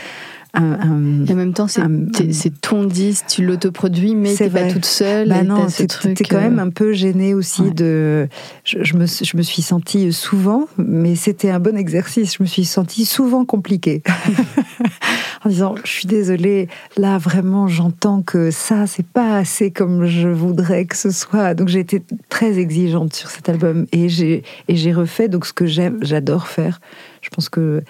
un- 0.58 0.80
un- 0.80 1.26
Et 1.26 1.32
en 1.32 1.36
même 1.36 1.52
temps, 1.52 1.68
c'est 1.68 2.60
ton 2.60 2.84
disque, 2.84 3.26
tu 3.28 3.44
l'autoproduis, 3.44 4.14
mais 4.14 4.34
C'est 4.34 4.50
t'es 4.50 4.60
pas 4.60 4.72
toute 4.72 4.84
seule. 4.84 5.28
Bah 5.28 5.42
non, 5.42 5.68
ce 5.68 5.84
t'es 5.84 6.14
t'es 6.14 6.24
quand 6.24 6.36
euh, 6.36 6.40
même 6.40 6.58
un 6.58 6.70
peu 6.70 6.92
gênée 6.92 7.34
aussi 7.34 7.62
ouais. 7.62 7.70
de. 7.70 8.28
Je, 8.64 8.82
je 8.82 8.94
me, 8.96 9.06
je 9.06 9.36
me 9.36 9.42
suis 9.42 9.62
sentie 9.62 10.12
souvent, 10.12 10.66
mais 10.76 11.14
c'était 11.14 11.50
un 11.50 11.60
bon 11.60 11.76
exercice. 11.76 12.36
Je 12.36 12.42
me 12.42 12.46
suis 12.48 12.64
sentie 12.64 13.04
souvent 13.04 13.44
compliquée. 13.44 14.02
en 15.44 15.48
disant, 15.48 15.74
je 15.84 15.90
suis 15.90 16.06
désolée, 16.06 16.68
là 16.96 17.18
vraiment, 17.18 17.68
j'entends 17.68 18.22
que 18.22 18.50
ça, 18.50 18.86
c'est 18.86 19.06
pas 19.06 19.36
assez 19.36 19.70
comme 19.70 20.06
je 20.06 20.28
voudrais 20.28 20.84
que 20.86 20.96
ce 20.96 21.10
soit. 21.10 21.54
Donc 21.54 21.68
j'ai 21.68 21.80
été 21.80 22.02
très 22.28 22.58
exigeante 22.58 23.14
sur 23.14 23.30
cet 23.30 23.48
album 23.48 23.86
et 23.92 24.08
j'ai 24.08 24.42
et 24.68 24.76
j'ai 24.76 24.92
refait 24.92 25.28
donc 25.28 25.46
ce 25.46 25.52
que 25.52 25.66
j'aime, 25.66 25.98
j'adore 26.02 26.48
faire. 26.48 26.80
Je 27.22 27.28
pense 27.30 27.48
que 27.48 27.82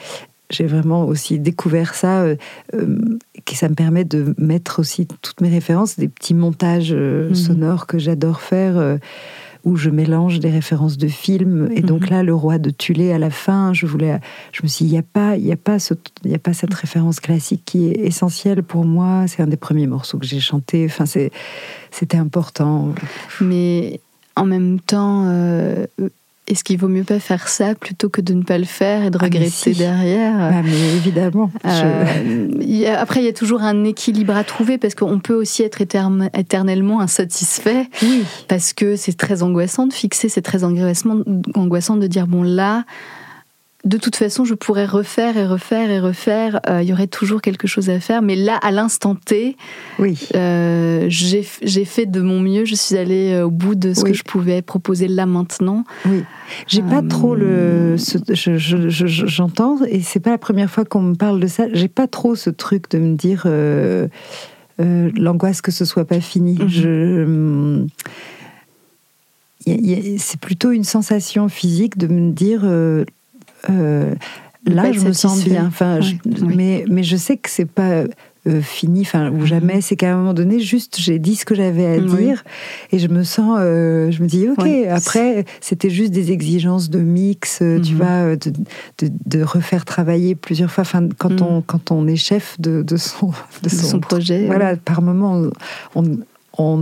j'ai 0.50 0.66
vraiment 0.66 1.04
aussi 1.06 1.38
découvert 1.38 1.94
ça, 1.94 2.22
euh, 2.22 2.36
euh, 2.74 2.98
que 3.44 3.54
ça 3.54 3.68
me 3.68 3.74
permet 3.74 4.04
de 4.04 4.34
mettre 4.38 4.80
aussi 4.80 5.06
toutes 5.06 5.40
mes 5.40 5.48
références, 5.50 5.98
des 5.98 6.08
petits 6.08 6.34
montages 6.34 6.92
euh, 6.92 7.28
Mhm. 7.28 7.34
sonores 7.34 7.86
que 7.86 7.98
j'adore 7.98 8.40
faire, 8.40 8.76
euh, 8.78 8.96
où 9.64 9.76
je 9.76 9.90
mélange 9.90 10.38
des 10.40 10.50
références 10.50 10.96
de 10.96 11.08
films. 11.08 11.68
Et 11.74 11.82
donc 11.82 12.02
Mhm. 12.04 12.10
là, 12.10 12.22
le 12.22 12.34
roi 12.34 12.58
de 12.58 12.70
Tulé 12.70 13.12
à 13.12 13.18
la 13.18 13.28
fin, 13.30 13.72
je 13.74 13.86
voulais, 13.86 14.18
je 14.52 14.60
me 14.62 14.68
suis 14.68 14.84
dit, 14.84 14.90
il 14.90 14.94
n'y 14.94 14.98
a 14.98 15.02
pas, 15.02 15.36
il 15.36 15.44
y 15.44 15.52
a 15.52 15.56
pas 15.56 15.78
ce, 15.78 15.94
il 16.24 16.30
y 16.30 16.34
a 16.34 16.38
pas 16.38 16.52
cette 16.54 16.72
référence 16.72 17.20
classique 17.20 17.62
qui 17.66 17.88
est 17.88 17.98
essentielle 18.06 18.62
pour 18.62 18.84
moi. 18.84 19.24
C'est 19.26 19.42
un 19.42 19.46
des 19.48 19.56
premiers 19.56 19.86
morceaux 19.88 20.16
que 20.18 20.26
j'ai 20.26 20.40
chanté. 20.40 20.86
Enfin, 20.86 21.06
c'est, 21.06 21.30
c'était 21.90 22.16
important. 22.16 22.94
Mais 23.40 24.00
en 24.36 24.46
même 24.46 24.78
temps, 24.80 25.24
est-ce 26.48 26.64
qu'il 26.64 26.78
vaut 26.78 26.88
mieux 26.88 27.04
pas 27.04 27.20
faire 27.20 27.46
ça 27.48 27.74
plutôt 27.74 28.08
que 28.08 28.20
de 28.20 28.32
ne 28.34 28.42
pas 28.42 28.58
le 28.58 28.64
faire 28.64 29.04
et 29.04 29.10
de 29.10 29.16
Ah, 29.20 29.22
mais 29.22 29.26
regretter 29.36 29.50
si. 29.50 29.72
derrière? 29.74 30.34
Ah, 30.36 30.62
mais 30.64 30.96
évidemment. 30.96 31.50
je- 31.64 31.68
Euh, 31.70 32.86
a- 32.94 33.00
après, 33.00 33.20
il 33.20 33.26
y 33.26 33.28
a 33.28 33.32
toujours 33.32 33.62
un 33.62 33.84
équilibre 33.84 34.34
à 34.36 34.44
trouver 34.44 34.78
parce 34.78 34.94
qu'on 34.94 35.18
peut 35.18 35.34
aussi 35.34 35.62
être 35.62 35.80
éterne- 35.80 36.30
éternellement 36.36 37.00
insatisfait 37.00 37.86
Oui. 38.02 38.24
parce 38.48 38.72
que 38.72 38.96
c'est 38.96 39.16
très 39.16 39.42
angoissant 39.42 39.86
de 39.86 39.92
fixer, 39.92 40.28
c'est 40.28 40.42
très 40.42 40.64
angoissant, 40.64 41.18
angoissant 41.54 41.96
de 41.96 42.06
dire 42.06 42.26
bon 42.26 42.42
là, 42.42 42.84
de 43.88 43.96
toute 43.96 44.16
façon, 44.16 44.44
je 44.44 44.54
pourrais 44.54 44.84
refaire 44.86 45.36
et 45.36 45.46
refaire 45.46 45.90
et 45.90 45.98
refaire. 45.98 46.60
euh, 46.68 46.82
il 46.82 46.88
y 46.88 46.92
aurait 46.92 47.06
toujours 47.06 47.40
quelque 47.40 47.66
chose 47.66 47.88
à 47.90 47.98
faire, 48.00 48.22
mais 48.22 48.36
là, 48.36 48.56
à 48.62 48.70
l'instant 48.70 49.14
T, 49.14 49.56
Oui. 49.98 50.18
euh, 50.36 51.06
j'ai 51.08 51.42
fait 51.84 52.06
de 52.06 52.20
mon 52.20 52.40
mieux. 52.40 52.64
Je 52.64 52.74
suis 52.74 52.96
allée 52.96 53.32
euh, 53.32 53.46
au 53.46 53.50
bout 53.50 53.74
de 53.74 53.94
ce 53.94 54.02
Oui. 54.02 54.12
que 54.12 54.16
je 54.16 54.22
pouvais 54.24 54.62
proposer 54.62 55.08
là 55.08 55.26
maintenant. 55.26 55.84
Oui, 56.06 56.22
j'ai 56.66 56.82
pas 56.82 57.02
trop 57.02 57.34
le. 57.34 57.96
ce- 57.98 58.18
je- 58.28 58.56
je- 58.58 58.88
je- 58.88 59.06
je- 59.06 59.26
J'entends, 59.26 59.78
et 59.88 60.00
c'est 60.02 60.20
pas 60.20 60.30
la 60.30 60.38
première 60.38 60.70
fois 60.70 60.84
qu'on 60.84 61.02
me 61.02 61.14
parle 61.14 61.40
de 61.40 61.46
ça. 61.46 61.66
J'ai 61.72 61.88
pas 61.88 62.06
trop 62.06 62.34
ce 62.36 62.50
truc 62.50 62.90
de 62.90 62.98
me 62.98 63.14
dire 63.16 63.46
l'angoisse 64.78 65.60
que 65.62 65.70
ce 65.72 65.84
soit 65.84 66.04
pas 66.04 66.20
fini. 66.20 66.58
Mhm. 66.60 66.68
Je. 66.68 67.24
hum, 67.24 67.86
C'est 70.18 70.40
plutôt 70.40 70.70
une 70.72 70.84
sensation 70.84 71.48
physique 71.48 71.98
de 71.98 72.06
me 72.06 72.32
dire. 72.32 72.60
euh, 72.64 73.04
euh, 73.70 74.14
là, 74.66 74.92
je 74.92 75.00
me 75.00 75.12
sens 75.12 75.44
bien. 75.44 75.66
Enfin, 75.66 76.00
je- 76.00 76.14
Ouais, 76.14 76.20
oui. 76.42 76.54
mais, 76.56 76.84
mais 76.88 77.02
je 77.02 77.16
sais 77.16 77.36
que 77.36 77.48
c'est 77.50 77.64
pas 77.70 78.04
euh, 78.46 78.60
fini, 78.62 79.02
enfin, 79.02 79.30
ou 79.30 79.44
jamais. 79.44 79.80
C'est 79.82 79.96
qu'à 79.96 80.12
un 80.12 80.16
moment 80.16 80.32
donné, 80.32 80.58
juste, 80.60 80.96
j'ai 80.98 81.18
dit 81.18 81.36
ce 81.36 81.44
que 81.44 81.54
j'avais 81.54 81.86
à 81.86 81.98
Oui. 81.98 82.16
dire, 82.24 82.44
et 82.92 82.98
je 82.98 83.08
me 83.08 83.22
sens, 83.22 83.58
euh, 83.60 84.10
je 84.10 84.22
me 84.22 84.28
dis, 84.28 84.48
ok. 84.48 84.66
Après, 84.90 85.44
c'était 85.60 85.90
juste 85.90 86.12
des 86.12 86.32
exigences 86.32 86.88
de 86.88 87.00
mix, 87.00 87.58
tu 87.58 87.64
Mhm. 87.64 87.82
vois, 87.96 88.36
de, 88.36 88.50
de, 89.00 89.10
de 89.26 89.42
refaire 89.42 89.84
travailler 89.84 90.34
plusieurs 90.34 90.70
fois. 90.70 90.82
Enfin, 90.82 91.08
quand 91.18 91.40
Mhm. 91.40 91.46
on 91.46 91.60
quand 91.62 91.90
on 91.90 92.06
est 92.06 92.16
chef 92.16 92.56
de, 92.58 92.82
de 92.82 92.96
son 92.96 93.32
De 93.62 93.68
son 93.68 94.00
projet. 94.00 94.46
voilà, 94.46 94.76
par 94.76 95.02
moment, 95.02 95.50
on, 95.94 96.02
on 96.02 96.18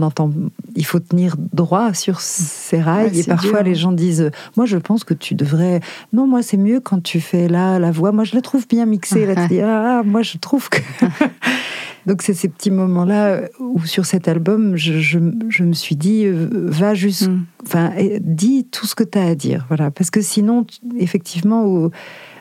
entend, 0.02 0.30
il 0.74 0.84
faut 0.86 1.00
tenir 1.00 1.36
droit 1.52 1.92
sur 1.94 2.20
ses 2.20 2.80
rails. 2.80 3.10
Ouais, 3.10 3.18
et 3.18 3.24
parfois, 3.24 3.62
dur. 3.62 3.62
les 3.64 3.74
gens 3.74 3.92
disent 3.92 4.30
Moi, 4.56 4.64
je 4.66 4.76
pense 4.78 5.04
que 5.04 5.14
tu 5.14 5.34
devrais. 5.34 5.80
Non, 6.12 6.26
moi, 6.26 6.42
c'est 6.42 6.56
mieux 6.56 6.80
quand 6.80 7.02
tu 7.02 7.20
fais 7.20 7.46
là 7.48 7.78
la 7.78 7.90
voix. 7.90 8.12
Moi, 8.12 8.24
je 8.24 8.34
la 8.34 8.40
trouve 8.42 8.66
bien 8.66 8.86
mixée. 8.86 9.26
Là, 9.26 9.34
tu 9.46 9.48
dis 9.54 9.60
Ah, 9.60 10.02
moi, 10.04 10.22
je 10.22 10.38
trouve 10.38 10.68
que. 10.68 10.78
Donc, 12.06 12.22
c'est 12.22 12.34
ces 12.34 12.48
petits 12.48 12.70
moments-là 12.70 13.40
où, 13.58 13.84
sur 13.84 14.06
cet 14.06 14.28
album, 14.28 14.76
je, 14.76 15.00
je- 15.00 15.18
je 15.48 15.64
me 15.64 15.72
suis 15.72 15.96
dit 15.96 16.24
euh, 16.24 16.46
Va 16.52 16.94
juste. 16.94 17.28
Mm. 17.28 17.44
Enfin, 17.64 17.90
dis 18.20 18.64
tout 18.70 18.86
ce 18.86 18.94
que 18.94 19.02
tu 19.02 19.18
as 19.18 19.26
à 19.26 19.34
dire. 19.34 19.64
Voilà. 19.68 19.90
Parce 19.90 20.10
que 20.10 20.20
sinon, 20.20 20.64
effectivement, 20.98 21.64
au- 21.64 21.90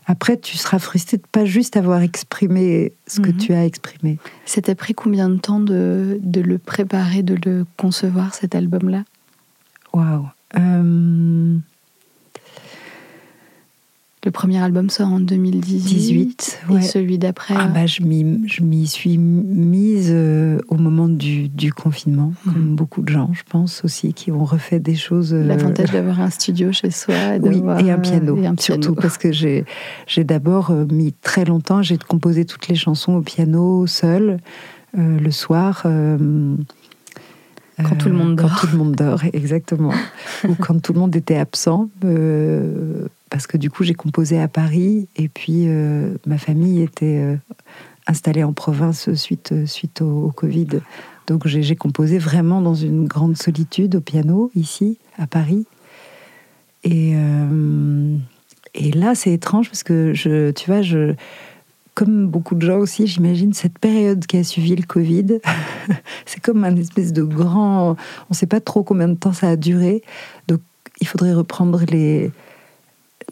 après, 0.07 0.37
tu 0.37 0.57
seras 0.57 0.79
frustré 0.79 1.17
de 1.17 1.23
pas 1.31 1.45
juste 1.45 1.77
avoir 1.77 2.01
exprimé 2.01 2.93
ce 3.07 3.19
que 3.19 3.29
Mhm. 3.31 3.37
tu 3.37 3.53
as 3.53 3.65
exprimé. 3.65 4.17
Ça 4.45 4.61
t'a 4.61 4.75
pris 4.75 4.93
combien 4.93 5.29
de 5.29 5.37
temps 5.37 5.59
de, 5.59 6.19
de 6.21 6.41
le 6.41 6.57
préparer, 6.57 7.23
de 7.23 7.37
le 7.45 7.65
concevoir, 7.77 8.33
cet 8.35 8.53
album-là? 8.55 9.03
Waouh. 9.93 10.27
Euh, 14.25 14.27
Le 14.27 14.31
premier 14.31 14.57
album 14.59 14.89
sort 14.89 15.09
en 15.09 15.19
2018. 15.19 15.83
18, 15.87 16.59
Et 16.77 16.81
celui 16.81 17.17
d'après 17.17 17.53
Ah 17.57 17.65
euh, 17.65 17.67
bah, 17.73 17.85
je 17.85 18.01
m'y 18.01 18.87
suis 18.87 19.17
mise 19.17 20.09
euh, 20.11 20.59
au 20.69 20.75
moment 20.75 21.07
du, 21.07 21.47
du 21.47 21.71
confinement, 21.71 22.33
Mhm. 22.45 22.53
comme 22.53 22.75
beaucoup 22.75 23.01
de 23.01 23.09
gens, 23.09 23.29
je 23.33 23.43
pense 23.47 23.83
aussi, 23.85 24.13
qui 24.13 24.31
ont 24.31 24.43
refait 24.43 24.79
des 24.79 24.95
choses. 24.95 25.33
euh, 25.33 25.43
L'avantage 25.43 25.91
d'avoir 25.91 26.19
un 26.19 26.29
studio 26.29 26.71
chez 26.71 26.89
soi. 26.91 27.13
oui, 27.41 27.55
d'avoir, 27.57 27.79
et 27.79 27.91
un 27.91 27.97
euh, 27.97 28.01
piano, 28.01 28.35
et 28.37 28.47
un 28.47 28.55
piano. 28.55 28.81
surtout 28.81 28.95
parce 28.95 29.17
que 29.17 29.31
j'ai 29.31 29.65
d'abord 30.23 30.71
euh, 30.71 30.85
mis 30.91 31.13
très 31.13 31.45
longtemps, 31.45 31.81
j'ai 31.81 31.97
composé 31.97 32.45
toutes 32.45 32.67
les 32.67 32.75
chansons 32.75 33.13
au 33.13 33.21
piano 33.21 33.85
seul 33.87 34.39
euh, 34.97 35.19
le 35.19 35.31
soir. 35.31 35.83
euh, 35.85 36.55
Quand 37.77 37.95
tout 37.97 38.07
le 38.09 38.15
monde 38.15 38.37
Quand 38.37 38.47
dort. 38.47 38.59
tout 38.61 38.67
le 38.71 38.77
monde 38.77 38.95
dort, 38.95 39.21
exactement. 39.33 39.91
Ou 40.47 40.55
quand 40.55 40.81
tout 40.81 40.93
le 40.93 40.99
monde 40.99 41.15
était 41.15 41.35
absent. 41.37 41.89
euh, 42.05 43.07
parce 43.29 43.47
que 43.47 43.57
du 43.57 43.69
coup, 43.69 43.83
j'ai 43.83 43.93
composé 43.93 44.39
à 44.39 44.47
Paris 44.47 45.07
et 45.15 45.29
puis 45.29 45.67
euh, 45.67 46.13
ma 46.25 46.37
famille 46.37 46.81
était 46.81 47.19
euh, 47.19 47.35
installée 48.07 48.43
en 48.43 48.53
province 48.53 49.13
suite, 49.13 49.65
suite 49.65 50.01
au, 50.01 50.31
Covid. 50.35 50.67
Donc 51.27 51.47
j'ai 51.47 51.75
composé 51.75 52.19
vraiment 52.19 52.61
dans 52.61 52.75
une 52.75 53.07
grande 53.07 53.37
solitude 53.37 53.95
au 53.95 54.01
piano, 54.01 54.51
ici, 54.55 54.99
à 55.17 55.25
Paris. 55.25 55.65
Et, 56.83 57.13
euh, 57.15 58.15
et 58.75 58.91
là, 58.91 59.15
c'est 59.15 59.33
étrange 59.33 59.69
parce 59.69 59.81
que, 59.81 60.13
tu 60.51 60.65
vois, 60.67 60.83
je, 60.83 61.15
comme 61.95 62.27
beaucoup 62.27 62.53
de 62.53 62.61
gens 62.61 62.77
aussi, 62.77 63.07
j'imagine, 63.07 63.53
cette 63.53 63.79
période 63.79 64.27
qui 64.27 64.37
a 64.37 64.43
suivi 64.43 64.75
le 64.75 64.83
Covid, 64.83 65.39
c'est 66.27 66.41
comme 66.41 66.63
un 66.63 66.75
espèce 66.75 67.11
de 67.11 67.23
grand... 67.23 67.91
On 67.91 67.95
ne 68.29 68.35
sait 68.35 68.45
pas 68.45 68.59
trop 68.59 68.83
combien 68.83 69.07
de 69.07 69.15
temps 69.15 69.33
ça 69.33 69.49
a 69.49 69.55
duré. 69.55 70.03
Donc, 70.47 70.61
il 71.01 71.07
faudrait 71.07 71.33
reprendre 71.33 71.83
les, 71.89 72.31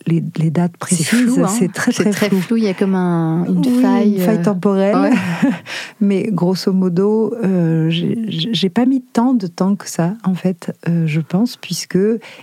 les, 0.07 0.23
les 0.37 0.49
dates 0.51 0.75
précises. 0.77 1.07
flou, 1.07 1.43
hein. 1.43 1.47
C'est 1.47 1.71
très, 1.71 1.91
très, 1.91 2.09
très 2.11 2.29
flou. 2.29 2.39
flou. 2.41 2.57
Il 2.57 2.63
y 2.63 2.67
a 2.67 2.73
comme 2.73 2.95
un- 2.95 3.45
une 3.45 3.59
Oui, 3.59 3.81
faille. 3.81 4.13
une 4.15 4.19
faille 4.21 4.37
euh, 4.39 4.43
temporelle. 4.43 4.95
ouais. 4.95 5.11
Mais 6.01 6.29
grosso 6.31 6.71
modo, 6.73 7.33
euh, 7.43 7.87
j'ai 7.89 8.69
pas 8.69 8.85
mis 8.85 9.01
tant 9.01 9.33
de 9.33 9.47
temps 9.47 9.75
que 9.75 9.89
ça, 9.89 10.13
en 10.23 10.33
fait, 10.35 10.73
euh, 10.87 11.07
je 11.07 11.21
pense, 11.21 11.57
puisque 11.57 11.97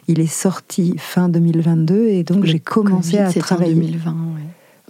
il 0.08 0.20
est 0.20 0.26
sorti 0.32 0.94
fin 0.98 1.28
2022 1.28 2.06
et 2.08 2.24
donc 2.24 2.44
j'ai 2.44 2.58
commencé 2.60 3.18
Covid, 3.18 3.22
à 3.22 3.32
travailler. 3.42 3.74
2020. 3.74 4.10
ouais. 4.10 4.16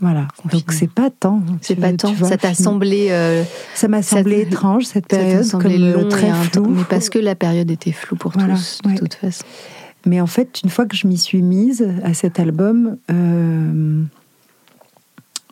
Voilà. 0.03 0.29
Confinement. 0.43 0.61
Donc 0.65 0.73
c'est 0.73 0.91
pas 0.91 1.11
tant. 1.11 1.43
C'est 1.61 1.75
pas 1.77 1.93
tant. 1.93 2.11
vois, 2.15 2.29
ça 2.31 2.39
t'a 2.39 2.55
semblé. 2.55 3.09
euh, 3.11 3.43
Ça 3.75 3.87
m'a 3.87 4.01
semblé 4.03 4.41
étrange 4.41 4.85
cette 4.85 5.11
ça 5.11 5.19
période, 5.19 5.45
semblé 5.45 5.77
comme 5.77 6.03
long 6.05 6.09
très 6.09 6.33
floue. 6.33 6.69
Mais 6.71 6.85
parce 6.89 7.11
que 7.11 7.19
la 7.19 7.35
période 7.35 7.71
était 7.71 7.93
floue 7.93 8.17
pour 8.17 8.33
Voilà, 8.33 8.55
tous, 8.55 8.79
de 8.83 8.89
ouais. 8.89 8.95
toute 8.95 9.13
façon. 9.13 9.45
Mais 10.07 10.21
en 10.21 10.27
fait, 10.27 10.61
une 10.65 10.71
fois 10.71 10.87
que 10.87 10.97
je 10.97 11.07
m'y 11.07 11.19
suis 11.19 11.43
mise 11.43 11.87
à 12.03 12.15
cet 12.15 12.41
album, 12.41 12.97
euh, 13.11 14.03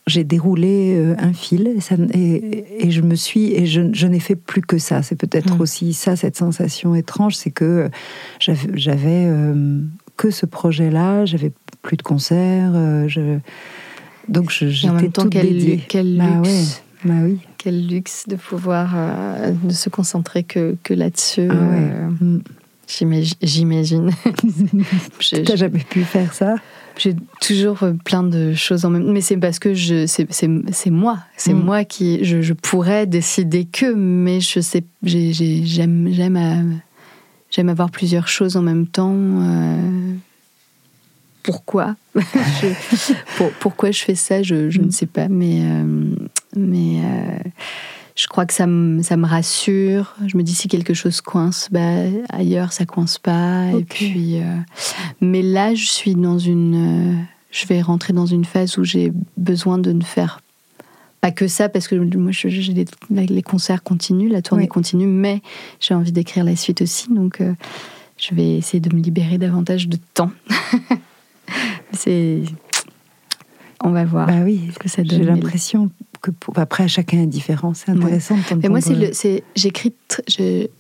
j'ai 0.07 0.25
déroulé 0.25 0.95
euh, 0.97 1.15
un 1.19 1.35
fil 1.35 1.67
et, 1.69 1.81
ça- 1.81 1.97
et- 2.15 2.87
et 2.87 2.91
je 2.91 3.03
me 3.03 3.15
suis 3.15 3.53
et 3.53 3.67
je, 3.67 3.83
je 3.93 4.07
n'ai 4.07 4.21
fait 4.21 4.37
plus 4.37 4.63
que 4.63 4.79
ça. 4.79 5.03
C'est 5.03 5.17
peut-être 5.17 5.57
Mm. 5.59 5.61
aussi 5.61 5.93
ça 5.93 6.17
cette 6.17 6.37
sensation 6.37 6.95
étrange, 6.95 7.37
c'est 7.37 7.51
que 7.51 7.91
j'avais, 8.41 9.27
euh, 9.27 9.81
que 10.17 10.31
ce 10.31 10.47
projet-là, 10.47 11.27
j'avais 11.27 11.53
plus 11.83 11.99
de 11.99 12.03
concerts, 12.03 12.73
euh, 12.75 13.07
je- 13.07 13.39
donc 14.29 14.51
j'étais 14.51 15.09
toute 15.11 15.31
quel, 15.31 15.47
dédiée. 15.47 15.83
quel 15.89 16.17
Bah 16.17 16.25
luxe. 16.43 16.83
Bah 17.05 17.15
oui. 17.25 17.39
Quel 17.59 17.87
luxe 17.87 18.25
de 18.29 18.37
pouvoir 18.37 18.95
euh, 18.97 19.53
ne 19.63 19.71
se 19.73 19.89
concentrer 19.91 20.43
que, 20.43 20.77
que 20.83 20.95
là-dessus. 20.95 21.49
Ah 21.51 21.55
ouais. 21.55 22.27
Mm. 22.27 22.41
J'imagine. 22.89 24.11
T'as 25.45 25.57
jamais 25.57 25.85
pu 25.91 26.03
faire 26.05 26.33
ça? 26.33 26.55
J'ai 26.97 27.15
toujours 27.41 27.83
euh, 27.85 27.93
plein 28.05 28.23
de 28.25 28.55
choses 28.55 28.85
en 28.85 28.91
même 28.91 29.13
Mais 29.13 29.21
c'est 29.21 29.37
parce 29.37 29.59
que 29.61 29.75
je, 29.75 30.07
c'est, 30.07 30.27
c'est, 30.33 30.49
c'est 30.73 30.91
moi. 30.91 31.19
C'est 31.37 31.53
Mm. 31.55 31.63
moi 31.63 31.85
qui. 31.85 32.25
Je, 32.25 32.41
je 32.43 32.55
pourrais 32.55 33.07
décider 33.07 33.67
que, 33.67 33.93
mais 33.95 34.41
je 34.41 34.61
sais. 34.61 34.83
j'ai- 35.05 35.33
j'ai- 35.33 35.65
j'aime, 35.65 36.09
j'aime, 36.11 36.37
à- 36.37 36.63
j'aime 37.51 37.69
avoir 37.69 37.91
plusieurs 37.91 38.27
choses 38.27 38.57
en 38.57 38.63
même 38.63 38.87
temps. 38.87 39.15
euh, 39.15 40.15
pourquoi 41.45 41.95
Je- 42.17 43.13
pour- 43.37 43.53
Pourquoi 43.61 43.91
je 43.93 44.01
fais 44.03 44.15
ça, 44.17 44.43
je, 44.43 44.69
je 44.71 44.81
Mm. 44.81 44.87
ne 44.87 44.91
sais 44.91 45.07
pas. 45.07 45.29
Mais, 45.29 45.61
euh, 45.63 46.15
mais 46.57 47.01
euh, 47.05 47.49
je 48.21 48.27
crois 48.27 48.47
que 48.47 48.53
ça 48.53 48.67
me, 48.67 49.01
ça 49.03 49.17
me 49.17 49.27
rassure. 49.27 50.17
Je 50.27 50.37
me 50.37 50.43
dis 50.43 50.53
si 50.55 50.67
quelque 50.67 50.93
chose 50.93 51.21
coince, 51.21 51.69
bah, 51.71 52.03
ailleurs 52.31 52.73
ça 52.73 52.85
coince 52.85 53.17
pas. 53.19 53.67
Et 53.71 53.85
puis, 53.85 54.41
euh, 54.41 54.57
mais 55.21 55.41
là, 55.43 55.73
je 55.75 55.85
suis 55.87 56.15
dans 56.17 56.37
une. 56.39 57.13
euh, 57.15 57.23
je 57.53 57.67
vais 57.67 57.81
rentrer 57.81 58.13
dans 58.13 58.27
une 58.27 58.45
phase 58.45 58.77
où 58.77 58.83
j'ai 58.85 59.13
besoin 59.37 59.79
de 59.79 59.93
ne 59.93 60.03
faire 60.03 60.41
pas 61.21 61.31
que 61.31 61.47
ça, 61.49 61.69
parce 61.69 61.87
que 61.89 61.95
moi, 61.95 62.33
j'ai 62.33 62.51
les, 63.11 63.27
les 63.27 63.43
concerts 63.43 63.83
continuent, 63.85 64.31
la 64.31 64.43
tournée 64.43 64.65
Oui. 64.65 64.69
continue, 64.69 65.07
mais 65.07 65.41
j'ai 65.81 65.95
envie 65.95 66.13
d'écrire 66.13 66.43
la 66.45 66.57
suite 66.57 66.83
aussi. 66.83 67.09
Donc, 67.13 67.41
euh, 67.41 67.55
je 68.19 68.35
vais 68.35 68.57
essayer 68.57 68.81
de 68.81 68.95
me 68.95 69.01
libérer 69.01 69.39
davantage 69.39 69.89
de 69.89 69.97
temps. 70.15 70.33
C'est. 71.93 72.43
On 73.83 73.91
va 73.91 74.05
voir 74.05 74.27
Bah 74.27 74.41
oui. 74.45 74.71
ce 74.75 74.79
que 74.79 74.89
ça 74.89 75.03
donne. 75.05 75.19
J'ai 75.21 75.25
l'impression 75.25 75.91
que 76.21 76.31
pour... 76.31 76.59
après 76.59 76.89
chacun 76.89 77.19
est 77.23 77.27
différent. 77.27 77.75
C'est 77.75 77.91
intéressant. 77.91 78.37
Mais 78.63 78.69
moi, 78.69 78.81
c'est 78.81 79.45
j'écris, 79.57 79.93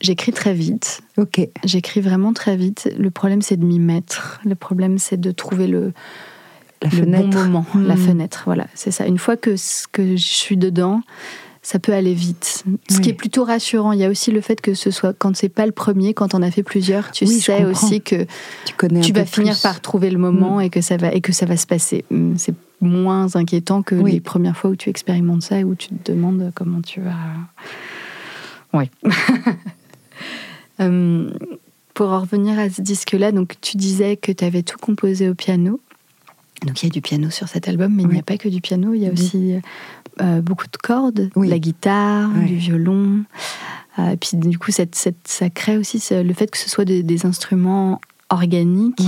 j'écris 0.00 0.32
très 0.32 0.54
vite. 0.54 1.00
Ok. 1.16 1.40
J'écris 1.64 2.00
vraiment 2.00 2.32
très 2.32 2.56
vite. 2.56 2.88
Le 2.98 3.10
problème, 3.10 3.42
c'est 3.42 3.56
de 3.56 3.64
m'y 3.64 3.78
mettre. 3.78 4.40
Le 4.44 4.54
problème, 4.54 4.98
c'est 4.98 5.20
de 5.20 5.30
trouver 5.30 5.66
le, 5.66 5.92
La 6.82 6.88
le 6.90 6.96
fenêtre. 6.96 7.28
bon 7.30 7.44
moment, 7.44 7.66
la 7.74 7.94
Hmm. 7.94 7.98
fenêtre. 7.98 8.42
Voilà, 8.46 8.66
c'est 8.74 8.90
ça. 8.90 9.06
Une 9.06 9.18
fois 9.18 9.36
que, 9.36 9.56
je 9.56 10.16
suis 10.16 10.56
dedans, 10.56 11.02
ça 11.62 11.78
peut 11.78 11.92
aller 11.92 12.14
vite. 12.14 12.64
Ce 12.88 12.96
Oui. 12.96 13.00
qui 13.02 13.10
est 13.10 13.14
plutôt 13.14 13.44
rassurant. 13.44 13.92
Il 13.92 13.98
y 13.98 14.04
a 14.04 14.08
aussi 14.08 14.30
le 14.30 14.40
fait 14.40 14.60
que 14.60 14.74
ce 14.74 14.90
soit 14.90 15.12
quand 15.12 15.36
c'est 15.36 15.48
pas 15.48 15.66
le 15.66 15.72
premier, 15.72 16.14
quand 16.14 16.34
on 16.34 16.42
a 16.42 16.50
fait 16.50 16.62
plusieurs, 16.62 17.10
tu 17.10 17.24
Oui, 17.26 17.40
sais 17.40 17.64
aussi 17.64 18.00
que 18.00 18.26
Tu 19.02 19.12
vas 19.12 19.24
finir 19.26 19.52
plus. 19.54 19.62
par 19.62 19.80
trouver 19.80 20.10
le 20.10 20.18
moment 20.18 20.60
et 20.60 20.70
que 20.70 20.80
ça 20.80 20.96
va 20.96 21.12
et 21.12 21.20
que 21.20 21.32
ça 21.32 21.46
va 21.46 21.56
se 21.56 21.66
passer. 21.66 22.04
C'est 22.36 22.54
moins 22.80 23.34
inquiétant 23.36 23.82
que 23.82 23.94
Oui. 23.94 24.12
les 24.12 24.20
premières 24.20 24.56
fois 24.56 24.70
où 24.70 24.76
tu 24.76 24.88
expérimentes 24.90 25.42
ça 25.42 25.58
et 25.60 25.64
où 25.64 25.74
tu 25.74 25.88
te 25.88 26.12
demandes 26.12 26.52
comment 26.54 26.80
tu 26.80 27.00
vas. 27.00 27.14
Oui. 28.72 28.90
Hum, 30.78 31.32
pour 31.94 32.10
en 32.10 32.20
revenir 32.20 32.58
à 32.58 32.70
ce 32.70 32.80
disque-là, 32.80 33.32
donc 33.32 33.54
tu 33.60 33.76
disais 33.76 34.16
que 34.16 34.30
tu 34.30 34.44
avais 34.44 34.62
tout 34.62 34.78
composé 34.78 35.28
au 35.28 35.34
piano. 35.34 35.80
Donc 36.64 36.82
il 36.82 36.86
y 36.86 36.88
a 36.88 36.92
du 36.92 37.00
piano 37.00 37.30
sur 37.30 37.48
cet 37.48 37.68
album, 37.68 37.92
mais 37.94 38.02
il 38.04 38.08
n'y 38.08 38.18
a 38.18 38.22
pas 38.22 38.36
que 38.36 38.48
du 38.48 38.60
piano. 38.60 38.94
Il 38.94 39.02
y 39.02 39.06
a 39.08 39.12
aussi 39.12 39.54
euh, 40.20 40.40
beaucoup 40.40 40.66
de 40.66 40.76
cordes, 40.76 41.30
Oui. 41.36 41.48
la 41.48 41.58
guitare, 41.58 42.28
du 42.30 42.56
violon. 42.56 43.24
Euh, 43.98 44.14
puis 44.20 44.36
du 44.36 44.58
coup, 44.58 44.70
cette, 44.70 44.94
cette- 44.94 45.26
ça 45.26 45.50
crée 45.50 45.76
aussi 45.76 45.98
ce- 45.98 46.22
le 46.22 46.32
fait 46.34 46.48
que 46.50 46.58
ce 46.58 46.68
soit 46.70 46.84
des, 46.84 47.02
des 47.02 47.26
instruments 47.26 48.00
organiques. 48.30 49.02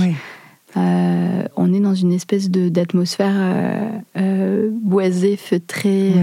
Euh, 0.77 1.43
on 1.57 1.73
est 1.73 1.79
dans 1.79 1.93
une 1.95 2.13
espèce 2.13 2.49
d'atmosphère 2.49 3.33
euh, 3.35 3.89
euh, 4.17 4.69
boisée, 4.71 5.35
feutrée. 5.37 6.13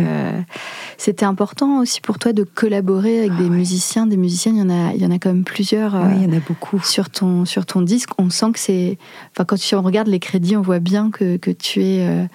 C'était 0.97 1.27
important 1.27 1.81
aussi 1.81 2.01
pour 2.01 2.19
toi 2.19 2.33
de 2.33 2.43
collaborer 2.45 3.19
avec 3.21 3.33
Ah 3.35 3.39
des 3.43 3.49
ouais. 3.49 3.57
musiciens. 3.57 4.07
Des 4.07 4.17
musiciens, 4.17 4.53
il 4.53 4.59
y 4.59 4.63
en 4.63 4.71
a, 4.71 4.95
il 4.95 5.03
y 5.03 5.07
en 5.07 5.11
a 5.11 5.19
quand 5.19 5.33
même 5.33 5.45
plusieurs. 5.45 5.95
Oui, 5.95 6.13
il 6.17 6.23
y 6.25 6.27
en 6.35 6.37
a 6.37 6.41
beaucoup. 6.41 6.81
sur 6.83 7.11
ton, 7.11 7.45
sur 7.45 7.67
ton 7.67 7.83
disque, 7.83 8.11
on 8.19 8.31
sent 8.31 8.53
que 8.53 8.59
c'est. 8.59 8.99
Enfin, 9.33 9.45
quand 9.45 9.57
tu- 9.59 9.75
on 9.75 9.83
regarde 9.83 10.09
les 10.09 10.19
crédits, 10.19 10.57
on 10.57 10.63
voit 10.63 10.81
bien 10.81 11.11
que, 11.11 11.37
que 11.37 11.51
tu 11.51 11.85
es. 11.85 12.29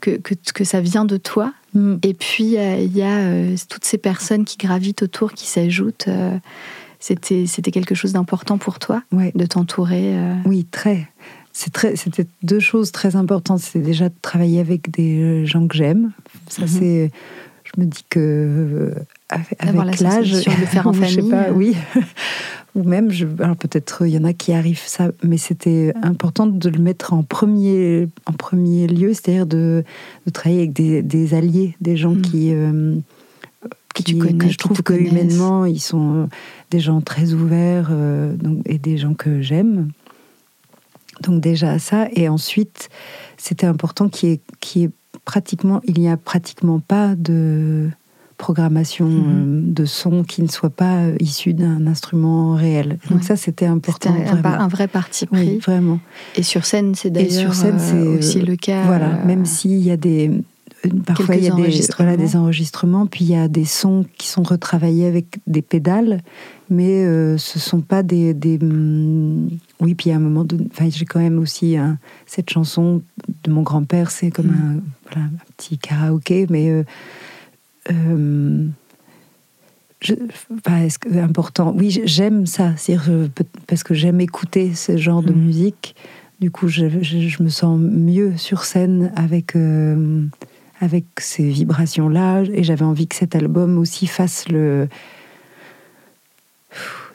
que, 0.00 0.12
que, 0.16 0.34
que 0.54 0.64
ça 0.64 0.80
vient 0.80 1.04
de 1.04 1.16
toi. 1.16 1.52
Mm. 1.74 1.96
Et 2.02 2.14
puis, 2.14 2.54
il 2.56 2.96
y 2.96 3.02
a 3.02 3.56
toutes 3.68 3.84
ces 3.84 3.98
personnes 3.98 4.44
qui 4.44 4.56
gravitent 4.56 5.02
autour, 5.02 5.32
qui 5.32 5.46
s'ajoutent. 5.46 6.08
C'était 7.00 7.46
c'était 7.46 7.70
quelque 7.70 7.94
chose 7.94 8.12
d'important 8.12 8.58
pour 8.58 8.80
toi, 8.80 9.02
Ouais. 9.12 9.30
de 9.36 9.46
t'entourer. 9.46 10.16
Oui, 10.46 10.64
très. 10.64 11.08
C'était 11.96 12.26
deux 12.42 12.60
choses 12.60 12.92
très 12.92 13.16
importantes. 13.16 13.60
C'était 13.60 13.84
déjà 13.84 14.08
de 14.08 14.14
travailler 14.22 14.60
avec 14.60 14.90
des 14.90 15.44
gens 15.46 15.66
que 15.66 15.76
j'aime. 15.76 16.12
Ça, 16.48 16.62
Mhm. 16.62 16.68
c'est. 16.68 17.10
Je 17.64 17.80
me 17.80 17.86
dis 17.86 18.04
que 18.08 18.18
euh, 18.20 18.94
avec, 19.28 19.56
avec 19.58 20.00
l'âge, 20.00 20.30
de 20.32 20.40
faire 20.40 20.86
en 20.86 20.90
ou 20.90 20.94
je 20.94 21.04
sais 21.04 21.16
famille. 21.16 21.30
pas, 21.30 21.50
oui. 21.52 21.76
Ou 22.74 22.82
même, 22.84 23.10
je, 23.10 23.26
alors 23.40 23.56
peut-être 23.56 24.06
il 24.06 24.12
y 24.12 24.18
en 24.18 24.24
a 24.24 24.32
qui 24.32 24.52
arrivent 24.52 24.78
ça, 24.86 25.10
mais 25.24 25.36
c'était 25.38 25.92
important 26.02 26.46
de 26.46 26.68
le 26.68 26.78
mettre 26.78 27.12
en 27.12 27.22
premier, 27.24 28.08
en 28.26 28.32
premier 28.32 28.86
lieu, 28.86 29.12
c'est-à-dire 29.14 29.46
de, 29.46 29.82
de 30.26 30.30
travailler 30.30 30.60
avec 30.60 30.74
des, 30.74 31.02
des 31.02 31.34
alliés, 31.34 31.74
des 31.80 31.96
gens 31.96 32.12
Mm. 32.14 32.20
qui, 32.22 32.52
euh, 32.52 32.94
Que 33.94 34.02
tu 34.02 34.16
connais, 34.18 34.34
que 34.38 34.48
je 34.48 34.58
trouve 34.58 34.82
que 34.82 34.92
humainement, 34.92 35.64
ils 35.64 35.80
sont 35.80 36.14
euh, 36.14 36.26
des 36.70 36.78
gens 36.78 37.00
très 37.00 37.32
ouverts 37.32 37.88
euh, 37.90 38.34
donc, 38.36 38.58
et 38.66 38.78
des 38.78 38.96
gens 38.96 39.14
que 39.14 39.40
j'aime. 39.42 39.88
Donc 41.22 41.40
déjà 41.40 41.78
ça, 41.78 42.08
et 42.14 42.28
ensuite, 42.28 42.88
c'était 43.36 43.66
important 43.66 44.08
qu'il 44.08 44.28
y 44.28 44.32
ait, 44.32 44.40
qu'il 44.60 44.82
y 44.82 44.84
ait 44.86 44.90
pratiquement, 45.24 45.80
il 45.84 45.98
n'y 46.00 46.08
a 46.08 46.16
pratiquement 46.16 46.80
pas 46.80 47.14
de 47.16 47.88
programmation 48.36 49.06
Mhm. 49.08 49.24
euh, 49.68 49.72
de 49.74 49.84
son 49.84 50.22
qui 50.22 50.42
ne 50.42 50.48
soit 50.48 50.70
pas 50.70 50.98
euh, 50.98 51.16
issu 51.18 51.54
d'un 51.54 51.86
instrument 51.88 52.54
réel. 52.54 52.98
Donc 53.10 53.18
Ouais. 53.18 53.24
ça, 53.24 53.34
c'était 53.36 53.64
C'était 53.66 53.66
important. 53.66 54.14
un, 54.14 54.44
un 54.44 54.60
un 54.60 54.68
vrai 54.68 54.86
parti 54.86 55.26
pris. 55.26 55.38
Oui, 55.54 55.58
vraiment. 55.58 55.98
Et 56.36 56.44
sur 56.44 56.64
scène, 56.64 56.94
c'est 56.94 57.10
d'ailleurs 57.10 57.52
euh, 57.64 58.18
aussi 58.18 58.40
le 58.40 58.54
cas. 58.54 58.84
Voilà, 58.84 59.16
euh, 59.16 59.26
même 59.26 59.44
s'il 59.44 59.78
y 59.80 59.90
a 59.90 59.96
des. 59.96 60.30
Parfois, 61.04 61.34
il 61.34 61.42
y 61.42 61.48
a 61.48 61.50
des, 61.50 61.62
enregistrements. 61.62 62.08
voilà, 62.10 62.16
des 62.22 62.36
enregistrements, 62.36 63.06
puis 63.06 63.24
il 63.24 63.30
y 63.32 63.36
a 63.36 63.48
des 63.48 63.64
sons 63.64 64.06
qui 64.16 64.28
sont 64.28 64.44
retravaillés 64.44 65.06
avec 65.08 65.38
des 65.48 65.60
pédales, 65.60 66.20
mais 66.70 67.04
euh, 67.04 67.38
ce 67.38 67.58
sont 67.58 67.80
pas 67.80 68.02
des. 68.02 68.34
des, 68.34 68.58
hum, 68.62 69.48
oui, 69.80 69.94
puis 69.94 70.10
à 70.10 70.16
un 70.16 70.20
moment 70.20 70.44
donné. 70.44 70.68
J'ai 70.90 71.04
quand 71.04 71.20
même 71.20 71.38
aussi 71.38 71.76
cette 72.26 72.50
chanson 72.50 73.02
de 73.44 73.50
mon 73.50 73.62
grand-père, 73.62 74.10
c'est 74.10 74.30
comme 74.30 74.46
Mm. 74.48 74.50
un, 74.78 74.80
voilà, 75.12 75.26
un 75.26 75.52
petit 75.56 75.78
karaoké, 75.78 76.46
mais. 76.50 76.70
euh, 76.70 76.82
euh, 77.90 78.66
je, 80.00 80.14
enfin, 80.54 80.78
est-ce 80.84 80.98
que 80.98 81.08
important 81.18 81.74
Oui, 81.76 82.00
j'aime 82.04 82.46
ça, 82.46 82.74
parce 83.66 83.82
que 83.82 83.94
j'aime 83.94 84.20
écouter 84.20 84.74
ce 84.74 84.96
genre 84.96 85.22
de 85.22 85.32
Mm. 85.32 85.36
musique. 85.40 85.94
Du 86.40 86.50
coup, 86.52 86.68
je, 86.68 86.86
je- 87.02 87.18
je 87.28 87.42
me 87.42 87.48
sens 87.48 87.80
mieux 87.80 88.36
sur 88.36 88.62
scène 88.62 89.10
avec, 89.16 89.56
euh, 89.56 90.24
avec 90.80 91.04
ces 91.18 91.48
vibrations-là. 91.50 92.42
Et 92.52 92.62
j'avais 92.62 92.84
envie 92.84 93.08
que 93.08 93.16
cet 93.16 93.34
album 93.34 93.76
aussi 93.78 94.06
fasse 94.06 94.48
le. 94.48 94.88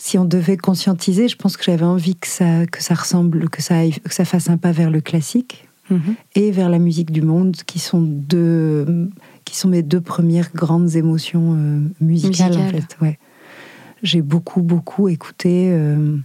Si 0.05 0.17
on 0.17 0.25
devait 0.25 0.57
conscientiser, 0.57 1.29
je 1.29 1.37
pense 1.37 1.55
que 1.55 1.63
j'avais 1.63 1.85
envie 1.85 2.17
que 2.17 2.27
ça, 2.27 2.65
que 2.65 2.83
ça 2.83 2.93
ressemble, 2.93 3.47
que 3.49 3.61
ça, 3.61 3.77
aille- 3.77 4.01
que 4.01 4.13
ça 4.13 4.25
fasse 4.25 4.49
un 4.49 4.57
pas 4.57 4.73
vers 4.73 4.91
le 4.91 4.99
classique 4.99 5.65
mhm. 5.89 6.15
et 6.35 6.51
vers 6.51 6.67
la 6.67 6.77
musique 6.77 7.09
du 7.09 7.21
monde, 7.21 7.55
qui 7.65 7.79
sont 7.79 8.01
deux, 8.01 9.09
qui 9.45 9.55
sont 9.55 9.69
mes 9.69 9.81
deux 9.81 10.01
premières 10.01 10.51
grandes 10.53 10.97
émotions 10.97 11.55
euh, 11.57 11.79
musicales, 12.01 12.51
en 12.51 12.57
Musicales. 12.57 12.81
fait. 12.81 12.97
Ouais. 13.01 13.19
J'ai 14.01 14.21
beaucoup, 14.21 14.61
beaucoup 14.61 15.07
écouté 15.07 15.69
euh, 15.71 16.17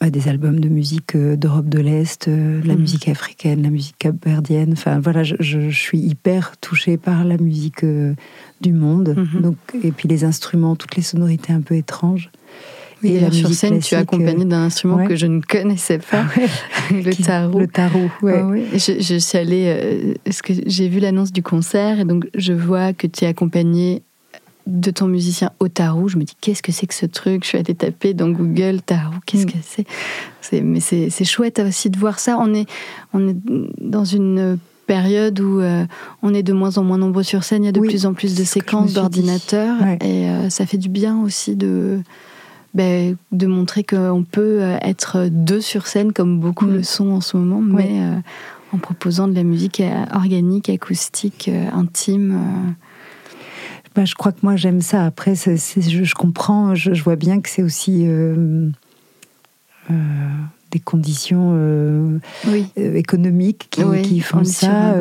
des 0.00 0.28
albums 0.28 0.60
de 0.60 0.68
musique 0.68 1.16
euh, 1.16 1.36
d'Europe 1.36 1.68
de 1.68 1.80
l'Est, 1.80 2.28
euh, 2.28 2.60
de 2.62 2.68
la 2.68 2.74
Mhm. 2.74 2.80
musique 2.80 3.08
africaine, 3.08 3.62
la 3.62 3.70
musique 3.70 3.98
capverdienne. 3.98 4.70
Enfin, 4.72 5.00
voilà, 5.00 5.22
je, 5.24 5.70
suis 5.70 5.98
hyper 5.98 6.56
touchée 6.60 6.96
par 6.96 7.24
la 7.24 7.36
musique 7.36 7.82
euh, 7.84 8.14
du 8.60 8.72
monde. 8.72 9.14
Mhm. 9.16 9.42
Donc, 9.42 9.56
et 9.82 9.90
puis 9.90 10.08
les 10.08 10.24
instruments, 10.24 10.76
toutes 10.76 10.94
les 10.96 11.02
sonorités 11.02 11.52
un 11.52 11.60
peu 11.60 11.74
étranges. 11.74 12.30
Oui, 13.02 13.10
Et 13.12 13.20
la 13.20 13.30
sur 13.30 13.48
scène, 13.52 13.70
tu 13.70 13.76
es 13.76 13.78
classique, 13.78 13.94
accompagné 13.94 14.44
d'un 14.44 14.62
instrument 14.64 14.96
ouais. 14.96 15.06
que 15.06 15.14
je 15.14 15.26
ne 15.26 15.40
connaissais 15.40 15.98
pas, 15.98 16.24
le 16.90 17.10
Qui- 17.10 17.22
tarot. 17.22 17.58
Le 17.60 17.68
tarot, 17.68 18.10
ouais. 18.22 18.34
Ah 18.40 18.46
oui. 18.46 18.64
Je, 18.72 19.00
je 19.00 19.18
suis 19.18 19.38
allée, 19.38 19.66
euh, 19.68 20.14
parce 20.24 20.42
que 20.42 20.52
j'ai 20.66 20.88
vu 20.88 20.98
l'annonce 20.98 21.30
du 21.32 21.42
concert 21.42 22.00
et 22.00 22.04
donc 22.04 22.26
je 22.34 22.52
vois 22.52 22.92
que 22.92 23.06
tu 23.06 23.24
es 23.24 23.28
accompagné 23.28 24.02
de 24.68 24.90
ton 24.90 25.08
musicien 25.08 25.50
au 25.60 25.68
tarot. 25.68 26.08
Je 26.08 26.18
me 26.18 26.24
dis 26.24 26.34
qu'est-ce 26.40 26.62
que 26.62 26.72
c'est 26.72 26.86
que 26.86 26.94
ce 26.94 27.06
truc? 27.06 27.42
Je 27.42 27.48
suis 27.48 27.58
allée 27.58 27.74
taper 27.74 28.12
dans 28.14 28.28
Google 28.28 28.80
tarot. 28.84 29.14
Qu'est-ce 29.26 29.46
Mm. 29.46 29.50
que 29.50 29.56
c'est? 30.42 30.60
Mais 30.62 30.80
c'est 30.80 31.10
c'est 31.10 31.24
chouette 31.24 31.58
aussi 31.58 31.88
de 31.90 31.98
voir 31.98 32.18
ça. 32.18 32.36
On 32.38 32.52
est, 32.54 32.66
on 33.12 33.26
est 33.28 33.36
dans 33.80 34.04
une 34.04 34.58
période 34.86 35.40
où 35.40 35.60
euh, 35.60 35.84
on 36.22 36.32
est 36.34 36.42
de 36.42 36.52
moins 36.52 36.76
en 36.78 36.84
moins 36.84 36.98
nombreux 36.98 37.22
sur 37.22 37.44
scène. 37.44 37.62
Il 37.64 37.66
y 37.66 37.68
a 37.70 37.72
de 37.72 37.80
Oui, 37.80 37.88
plus 37.88 38.06
en 38.06 38.12
plus 38.14 38.34
de 38.36 38.44
séquences 38.44 38.92
d'ordinateurs 38.94 39.80
Ouais. 39.82 39.98
et 40.02 40.28
euh, 40.28 40.48
ça 40.50 40.64
fait 40.66 40.78
du 40.78 40.88
bien 40.88 41.20
aussi 41.22 41.56
de 41.56 42.00
ben, 42.74 43.16
de 43.32 43.46
montrer 43.46 43.82
qu'on 43.84 44.24
peut 44.30 44.58
euh, 44.62 44.76
être 44.82 45.28
deux 45.30 45.60
sur 45.62 45.86
scène 45.86 46.12
comme 46.12 46.38
beaucoup 46.40 46.66
Mm. 46.66 46.74
le 46.74 46.82
sont 46.82 47.08
en 47.10 47.20
ce 47.22 47.36
moment, 47.38 47.60
mais 47.60 47.88
euh, 48.00 48.16
en 48.74 48.78
proposant 48.78 49.28
de 49.28 49.34
la 49.34 49.42
musique 49.44 49.82
organique, 50.12 50.68
acoustique, 50.68 51.50
intime. 51.72 52.74
Bah, 53.98 54.04
je 54.04 54.14
crois 54.14 54.30
que 54.30 54.38
moi 54.44 54.54
j'aime 54.54 54.80
ça. 54.80 55.04
Après, 55.04 55.34
je, 55.34 55.56
je 55.56 56.14
comprends, 56.14 56.76
je, 56.76 56.94
je 56.94 57.02
vois 57.02 57.16
bien 57.16 57.40
que 57.40 57.48
c'est 57.48 57.64
aussi 57.64 58.04
euh, 58.06 58.70
euh, 59.90 59.94
des 60.70 60.78
conditions 60.78 61.50
euh, 61.56 62.18
Oui. 62.46 62.68
économiques 62.76 63.66
qui, 63.70 63.82
Oui, 63.82 64.02
qui 64.02 64.18
on 64.20 64.22
font 64.22 64.44
ça. 64.44 64.94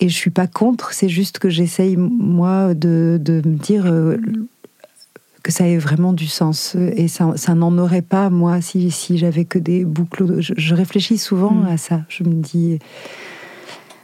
et 0.00 0.08
je 0.10 0.14
suis 0.14 0.28
pas 0.30 0.46
contre, 0.46 0.92
c'est 0.92 1.08
juste 1.08 1.38
que 1.38 1.48
j'essaye, 1.48 1.96
moi, 1.96 2.74
de, 2.74 3.18
de 3.18 3.40
me 3.48 3.56
dire 3.56 3.90
que 5.42 5.50
ça 5.50 5.66
ait 5.66 5.78
vraiment 5.78 6.12
du 6.12 6.26
sens. 6.26 6.74
Et 6.96 7.08
ça, 7.08 7.32
ça 7.36 7.54
n'en 7.54 7.78
aurait 7.78 8.02
pas, 8.02 8.28
moi, 8.28 8.60
si, 8.60 8.90
si 8.90 9.16
j'avais 9.16 9.46
que 9.46 9.58
des 9.58 9.86
boucles. 9.86 10.42
Je, 10.42 10.52
je 10.58 10.74
réfléchis 10.74 11.16
souvent 11.16 11.52
Mm. 11.52 11.66
à 11.68 11.76
ça. 11.78 12.02
Je 12.10 12.22
me 12.24 12.34
dis. 12.42 12.78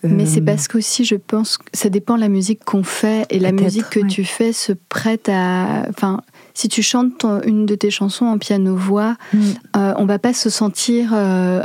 Mais 0.02 0.24
c'est 0.26 0.40
euh, 0.40 0.44
parce 0.44 0.66
qu'aussi, 0.68 1.04
je 1.04 1.14
pense 1.16 1.58
que 1.58 1.64
ça 1.74 1.88
dépend 1.90 2.16
de 2.16 2.20
la 2.20 2.28
musique 2.28 2.64
qu'on 2.64 2.82
fait 2.82 3.26
et 3.30 3.38
la 3.38 3.52
musique 3.52 3.90
que 3.90 4.00
ouais. 4.00 4.06
tu 4.08 4.24
fais 4.24 4.52
se 4.52 4.72
prête 4.88 5.28
à. 5.28 5.84
Enfin, 5.90 6.22
si 6.54 6.68
tu 6.68 6.82
chantes 6.82 7.18
ton- 7.18 7.42
une 7.42 7.66
de 7.66 7.74
tes 7.74 7.90
chansons 7.90 8.24
en 8.26 8.38
piano-voix, 8.38 9.16
mm, 9.34 9.38
euh, 9.76 9.94
on 9.98 10.06
va 10.06 10.18
pas 10.18 10.32
se 10.32 10.48
sentir. 10.50 11.10
euh, 11.14 11.62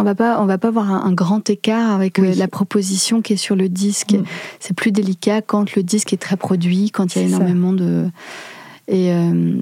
on 0.00 0.04
va 0.04 0.14
pas, 0.14 0.40
on 0.40 0.46
va 0.46 0.58
pas 0.58 0.68
avoir 0.68 0.90
un, 0.92 1.04
un 1.06 1.12
grand 1.12 1.50
écart 1.50 1.90
avec 1.90 2.18
euh, 2.20 2.22
Oui. 2.22 2.34
la 2.36 2.46
proposition 2.46 3.20
qui 3.20 3.32
est 3.32 3.36
sur 3.36 3.56
le 3.56 3.68
disque. 3.68 4.12
Mm. 4.12 4.24
C'est 4.60 4.74
plus 4.76 4.92
délicat 4.92 5.42
quand 5.42 5.74
le 5.74 5.82
disque 5.82 6.12
est 6.12 6.18
très 6.18 6.36
produit, 6.36 6.90
quand 6.92 7.16
il 7.16 7.22
y 7.22 7.24
a 7.24 7.28
ça. 7.28 7.34
énormément 7.36 7.72
de. 7.72 8.06
Et, 8.86 9.12
euh, 9.12 9.56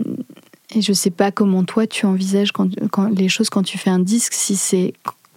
et 0.74 0.82
je 0.82 0.92
sais 0.92 1.10
pas 1.10 1.30
comment 1.32 1.64
toi 1.64 1.86
tu 1.86 2.04
envisages 2.06 2.52
quand, 2.52 2.68
quand- 2.90 3.08
les 3.16 3.28
choses 3.28 3.48
quand 3.50 3.62
tu 3.62 3.78
fais 3.78 3.90
un 3.90 3.98
disque, 3.98 4.34
si 4.34 4.56
c'est. 4.56 4.92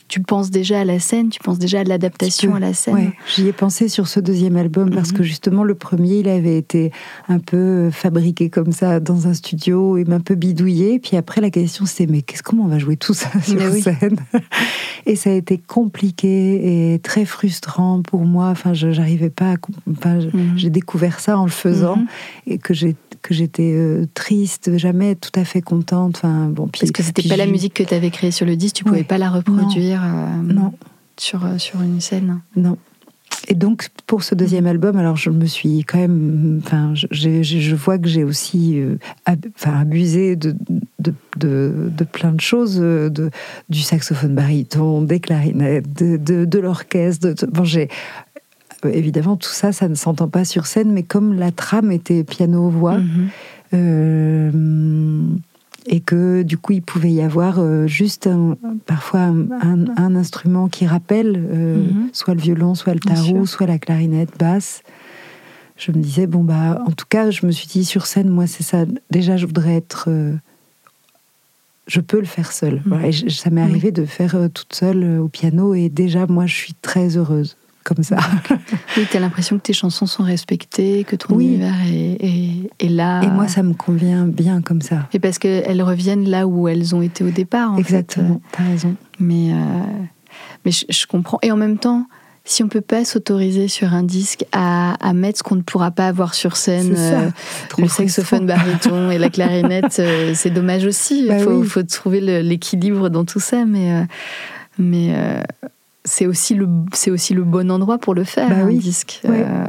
Tu 0.09 0.19
penses 0.21 0.49
déjà 0.49 0.81
à 0.81 0.85
la 0.85 0.99
scène, 0.99 1.29
tu 1.29 1.39
penses 1.39 1.59
déjà 1.59 1.79
à 1.81 1.83
l'adaptation 1.85 2.55
à 2.55 2.59
la 2.59 2.73
scène. 2.73 2.95
Ouais, 2.95 3.13
j'y 3.35 3.47
ai 3.47 3.53
pensé 3.53 3.87
sur 3.87 4.07
ce 4.07 4.19
deuxième 4.19 4.57
album 4.57 4.89
parce 4.89 5.11
Mhm. 5.11 5.17
que 5.19 5.23
justement 5.23 5.63
le 5.63 5.75
premier 5.75 6.17
il 6.19 6.27
avait 6.27 6.57
été 6.57 6.91
un 7.27 7.39
peu 7.39 7.89
fabriqué 7.91 8.49
comme 8.49 8.71
ça 8.71 8.99
dans 8.99 9.27
un 9.27 9.33
studio 9.33 9.97
et 9.97 10.05
un 10.11 10.19
peu 10.19 10.35
bidouillé. 10.35 10.99
Puis 10.99 11.15
après 11.15 11.39
la 11.41 11.49
question 11.51 11.85
c'était 11.85 12.11
mais 12.11 12.23
qu'est-ce 12.23 12.43
comment 12.43 12.63
on 12.63 12.67
va 12.67 12.79
jouer 12.79 12.97
tout 12.97 13.13
ça 13.13 13.29
sur 13.43 13.55
Mais 13.55 13.67
oui. 13.67 13.81
scène 13.83 14.17
Et 15.05 15.15
ça 15.15 15.29
a 15.29 15.33
été 15.33 15.57
compliqué 15.57 16.93
et 16.93 16.99
très 16.99 17.25
frustrant 17.25 18.01
pour 18.01 18.25
moi. 18.25 18.47
Enfin, 18.49 18.73
je 18.73 18.91
j'arrivais 18.91 19.29
pas. 19.29 19.53
À, 19.53 19.55
enfin, 19.91 20.15
Mhm. 20.33 20.57
j'ai 20.57 20.69
découvert 20.69 21.19
ça 21.19 21.37
en 21.37 21.45
le 21.45 21.51
faisant 21.51 21.97
Mhm. 21.97 22.07
et 22.47 22.57
que 22.57 22.73
j'ai 22.73 22.95
que 23.21 23.34
j'étais 23.34 23.73
euh, 23.75 24.05
triste, 24.13 24.77
jamais 24.77 25.15
tout 25.15 25.32
à 25.36 25.43
fait 25.45 25.62
contente. 25.62 26.17
Enfin 26.17 26.47
bon, 26.49 26.67
puis 26.67 26.82
Parce 26.82 26.91
que 26.91 27.03
c'était 27.03 27.27
pas 27.27 27.38
la 27.38 27.45
musique 27.47 27.73
que 27.73 27.84
tu 27.84 27.93
avais 27.93 28.10
créée 28.10 28.32
sur 28.32 28.45
le 28.45 28.55
disque, 28.55 28.75
tu 28.77 28.84
pouvais 28.84 28.99
Ouais. 28.99 29.03
pas 29.03 29.17
la 29.17 29.29
reproduire 29.29 30.01
euh, 30.03 30.53
Non. 30.53 30.73
sur, 31.17 31.45
euh, 31.45 31.58
sur 31.58 31.82
une 31.82 32.01
scène. 32.01 32.39
Non. 32.55 32.77
Et 33.47 33.53
donc, 33.53 33.88
pour 34.05 34.23
ce 34.23 34.36
deuxième 34.36 34.65
album, 34.67 34.97
alors 34.97 35.15
je 35.15 35.29
me 35.29 35.45
suis 35.45 35.84
quand 35.84 35.97
même. 35.99 36.62
Enfin, 36.65 36.93
je, 36.95 37.08
je- 37.12 37.60
je 37.60 37.75
vois 37.75 37.97
que 37.97 38.08
j'ai 38.08 38.23
aussi 38.23 38.79
euh, 38.79 38.97
ab- 39.25 39.45
enfin, 39.55 39.79
abusé 39.79 40.36
de, 40.36 40.55
de, 40.99 41.13
de, 41.38 41.89
de 41.95 42.03
plein 42.03 42.32
de 42.32 42.41
choses, 42.41 42.77
de, 42.77 43.29
du 43.69 43.82
saxophone 43.82 44.36
baryton, 44.36 45.03
des 45.03 45.19
clarinettes, 45.19 45.93
de, 45.93 46.60
l'orchestre. 46.60 47.34
bon, 47.51 47.63
j'ai. 47.63 47.88
Euh, 48.85 48.89
Évidemment, 48.93 49.35
tout 49.37 49.49
ça, 49.49 49.71
ça 49.71 49.87
ne 49.87 49.95
s'entend 49.95 50.27
pas 50.29 50.45
sur 50.45 50.65
scène, 50.65 50.91
mais 50.91 51.03
comme 51.03 51.33
la 51.33 51.51
trame 51.51 51.91
était 51.91 52.23
piano-voix, 52.23 52.97
Mhm. 52.99 53.29
euh, 53.73 55.21
et 55.91 56.01
que 56.01 56.43
du 56.43 56.57
coup 56.57 56.73
il 56.73 56.81
pouvait 56.81 57.11
y 57.11 57.21
avoir 57.21 57.57
euh, 57.59 57.87
juste 57.87 58.27
un- 58.27 58.57
parfois 58.85 59.21
un, 59.21 59.49
un- 59.61 59.85
un 59.97 60.15
instrument 60.15 60.67
qui 60.67 60.85
rappelle 60.85 61.39
Mhm. 61.39 62.09
soit 62.13 62.35
le 62.35 62.41
violon, 62.41 62.75
soit 62.75 62.93
le 62.93 62.99
tarot, 62.99 63.45
soit 63.45 63.65
la 63.67 63.79
clarinette 63.79 64.37
basse. 64.37 64.83
Je 65.77 65.91
me 65.91 65.97
disais 65.97 66.27
bon 66.27 66.43
bah 66.43 66.83
en 66.85 66.91
tout 66.91 67.05
cas 67.09 67.31
je 67.31 67.45
me 67.45 67.51
suis 67.51 67.67
dit 67.67 67.85
sur 67.85 68.05
scène 68.05 68.27
moi 68.29 68.45
c'est 68.47 68.63
ça 68.63 68.85
déjà 69.09 69.37
je 69.37 69.45
voudrais 69.45 69.75
être 69.77 70.05
euh, 70.09 70.33
je 71.87 72.01
peux 72.01 72.19
le 72.19 72.25
faire 72.25 72.51
seule. 72.51 72.81
Voilà, 72.85 73.07
et 73.07 73.11
je- 73.13 73.29
ça 73.29 73.49
m'est 73.49 73.61
arrivé 73.61 73.91
de 73.91 74.05
faire 74.05 74.35
euh, 74.35 74.47
toute 74.49 74.73
seule 74.75 75.03
euh, 75.03 75.19
au 75.21 75.27
piano 75.29 75.73
et 75.73 75.87
déjà 75.89 76.27
moi 76.27 76.45
je 76.45 76.55
suis 76.55 76.73
très 76.81 77.15
heureuse 77.17 77.55
comme 77.83 78.03
ça. 78.03 78.17
Oui, 78.97 79.05
tu 79.09 79.17
as 79.17 79.19
l'impression 79.19 79.57
que 79.57 79.61
tes 79.61 79.73
chansons 79.73 80.05
sont 80.05 80.23
respectées, 80.23 81.03
que 81.03 81.15
ton 81.15 81.35
Oui. 81.35 81.45
univers 81.45 81.75
est, 81.87 82.17
est- 82.25 82.69
est 82.79 82.89
là. 82.89 83.21
Et 83.23 83.27
moi 83.27 83.47
ça 83.47 83.63
me 83.63 83.73
convient 83.73 84.25
bien 84.25 84.61
comme 84.61 84.81
ça. 84.81 85.07
Et 85.13 85.19
parce 85.19 85.37
qu'elles 85.39 85.81
reviennent 85.83 86.27
là 86.27 86.47
où 86.47 86.67
elles 86.67 86.95
ont 86.95 87.01
été 87.01 87.23
au 87.23 87.29
départ. 87.29 87.71
en 87.71 87.75
fait. 87.75 87.81
Exactement, 87.81 88.41
t'as 88.51 88.63
raison. 88.63 88.95
Mais, 89.19 89.53
euh, 89.53 89.55
mais 90.65 90.71
je, 90.71 90.85
je 90.89 91.05
comprends. 91.05 91.39
Et 91.43 91.51
en 91.51 91.57
même 91.57 91.77
temps, 91.77 92.07
si 92.45 92.63
on 92.63 92.67
peut 92.67 92.81
pas 92.81 93.05
s'autoriser 93.05 93.67
sur 93.67 93.93
un 93.93 94.01
disque 94.03 94.43
à, 94.51 94.95
à 95.07 95.13
mettre 95.13 95.39
ce 95.39 95.43
qu'on 95.43 95.55
ne 95.55 95.61
pourra 95.61 95.91
pas 95.91 96.07
avoir 96.07 96.33
sur 96.33 96.57
scène, 96.57 96.95
euh, 96.97 97.29
le 97.77 97.87
saxophone 97.87 98.45
baryton 98.47 99.11
et 99.11 99.17
la 99.19 99.29
clarinette, 99.35 99.97
euh, 99.99 100.33
c'est 100.35 100.49
dommage 100.49 100.83
aussi. 100.85 101.21
Il 101.21 101.27
Bah 101.27 101.39
faut, 101.39 101.59
oui. 101.61 101.67
faut 101.67 101.83
trouver 101.83 102.21
l'équilibre 102.41 103.09
dans 103.09 103.23
tout 103.23 103.39
ça, 103.39 103.65
mais, 103.65 104.05
mais 104.79 105.13
c'est 106.05 106.25
aussi, 106.25 106.55
le, 106.55 106.67
c'est 106.93 107.12
aussi 107.12 107.33
le 107.33 107.43
bon 107.43 107.69
endroit 107.71 107.97
pour 107.97 108.13
le 108.15 108.23
faire, 108.23 108.49
Bah 108.49 108.55
un 108.57 108.65
oui. 108.65 108.77
disque. 108.79 109.21
Ouais. 109.25 109.43
Euh, 109.47 109.65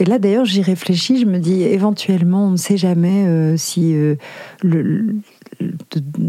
Et 0.00 0.04
là, 0.04 0.18
d'ailleurs, 0.18 0.44
j'y 0.44 0.62
réfléchis. 0.62 1.20
Je 1.20 1.26
me 1.26 1.38
dis, 1.38 1.62
éventuellement, 1.62 2.48
on 2.48 2.50
ne 2.52 2.56
sait 2.56 2.76
jamais 2.76 3.26
euh, 3.26 3.56
si 3.56 3.94
euh, 3.94 4.16
le, 4.62 5.16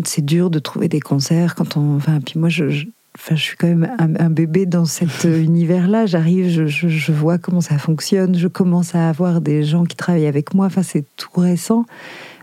c'est 0.03 0.23
dur 0.23 0.49
de 0.49 0.59
trouver 0.59 0.87
des 0.87 0.99
concerts 0.99 1.55
quand 1.55 1.77
on. 1.77 1.95
Enfin, 1.95 2.19
puis 2.21 2.39
moi, 2.39 2.49
je, 2.49 2.69
je- 2.69 2.85
enfin, 3.17 3.35
je 3.35 3.41
suis 3.41 3.57
quand 3.57 3.67
même 3.67 3.89
un, 3.97 4.15
un 4.23 4.29
bébé 4.29 4.65
dans 4.67 4.85
cet 4.85 5.23
univers-là. 5.25 6.05
J'arrive, 6.05 6.49
je, 6.49 6.67
je- 6.67 6.87
je 6.87 7.11
vois 7.11 7.37
comment 7.39 7.61
ça 7.61 7.77
fonctionne. 7.79 8.35
Je 8.37 8.47
commence 8.47 8.93
à 8.93 9.09
avoir 9.09 9.41
des 9.41 9.63
gens 9.63 9.85
qui 9.85 9.95
travaillent 9.95 10.27
avec 10.27 10.53
moi. 10.53 10.67
Enfin, 10.67 10.83
c'est 10.83 11.03
tout 11.17 11.39
récent. 11.39 11.85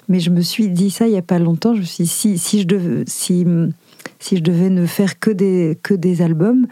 Mais 0.09 0.19
je 0.19 0.31
me 0.31 0.41
suis 0.41 0.69
dit 0.69 0.91
ça 0.91 1.07
il 1.07 1.13
y 1.13 1.17
a 1.17 1.23
pas 1.23 1.39
longtemps. 1.39 1.75
Je 1.75 1.81
me 1.81 1.85
suis 1.85 2.05
dit, 2.05 2.11
si, 2.11 2.39
si 2.39 2.61
je 2.63 2.67
devais, 2.67 3.05
si, 3.07 3.47
si 4.23 4.37
je 4.39 4.43
devais 4.43 4.71
ne 4.71 4.87
faire 4.87 5.19
que 5.19 5.31
des, 5.31 5.77
que 5.83 5.95
des 5.95 6.23
albums, 6.23 6.67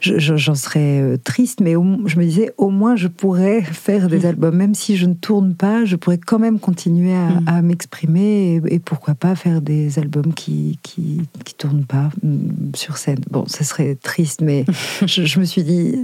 je- 0.00 0.18
je- 0.18 0.36
j'en 0.36 0.54
serais 0.54 1.00
euh, 1.00 1.16
triste, 1.16 1.60
mais 1.60 1.72
je 1.72 2.18
me 2.18 2.24
disais, 2.24 2.52
au 2.58 2.68
moins 2.68 2.94
je 2.94 3.08
pourrais 3.08 3.62
faire 3.62 4.08
des 4.08 4.18
Mhm. 4.20 4.24
albums, 4.26 4.54
même 4.56 4.74
si 4.74 4.96
je 4.96 5.06
ne 5.06 5.14
tourne 5.14 5.54
pas, 5.54 5.86
je 5.86 5.96
pourrais 5.96 6.18
quand 6.18 6.38
même 6.38 6.58
continuer 6.58 7.14
à, 7.14 7.40
à 7.46 7.62
m'exprimer 7.62 8.56
et, 8.68 8.74
et 8.74 8.78
pourquoi 8.80 9.14
pas 9.14 9.34
faire 9.34 9.62
des 9.62 9.98
albums 9.98 10.34
qui 10.34 10.78
qui, 10.82 11.22
qui 11.44 11.54
tournent 11.54 11.86
pas 11.86 12.10
mm, 12.22 12.74
sur 12.74 12.98
scène. 12.98 13.20
Bon, 13.30 13.44
ce 13.46 13.64
serait 13.64 13.94
triste, 13.94 14.42
mais 14.42 14.66
je, 15.06 15.24
je 15.24 15.40
me 15.40 15.44
suis 15.46 15.62
dit 15.64 15.94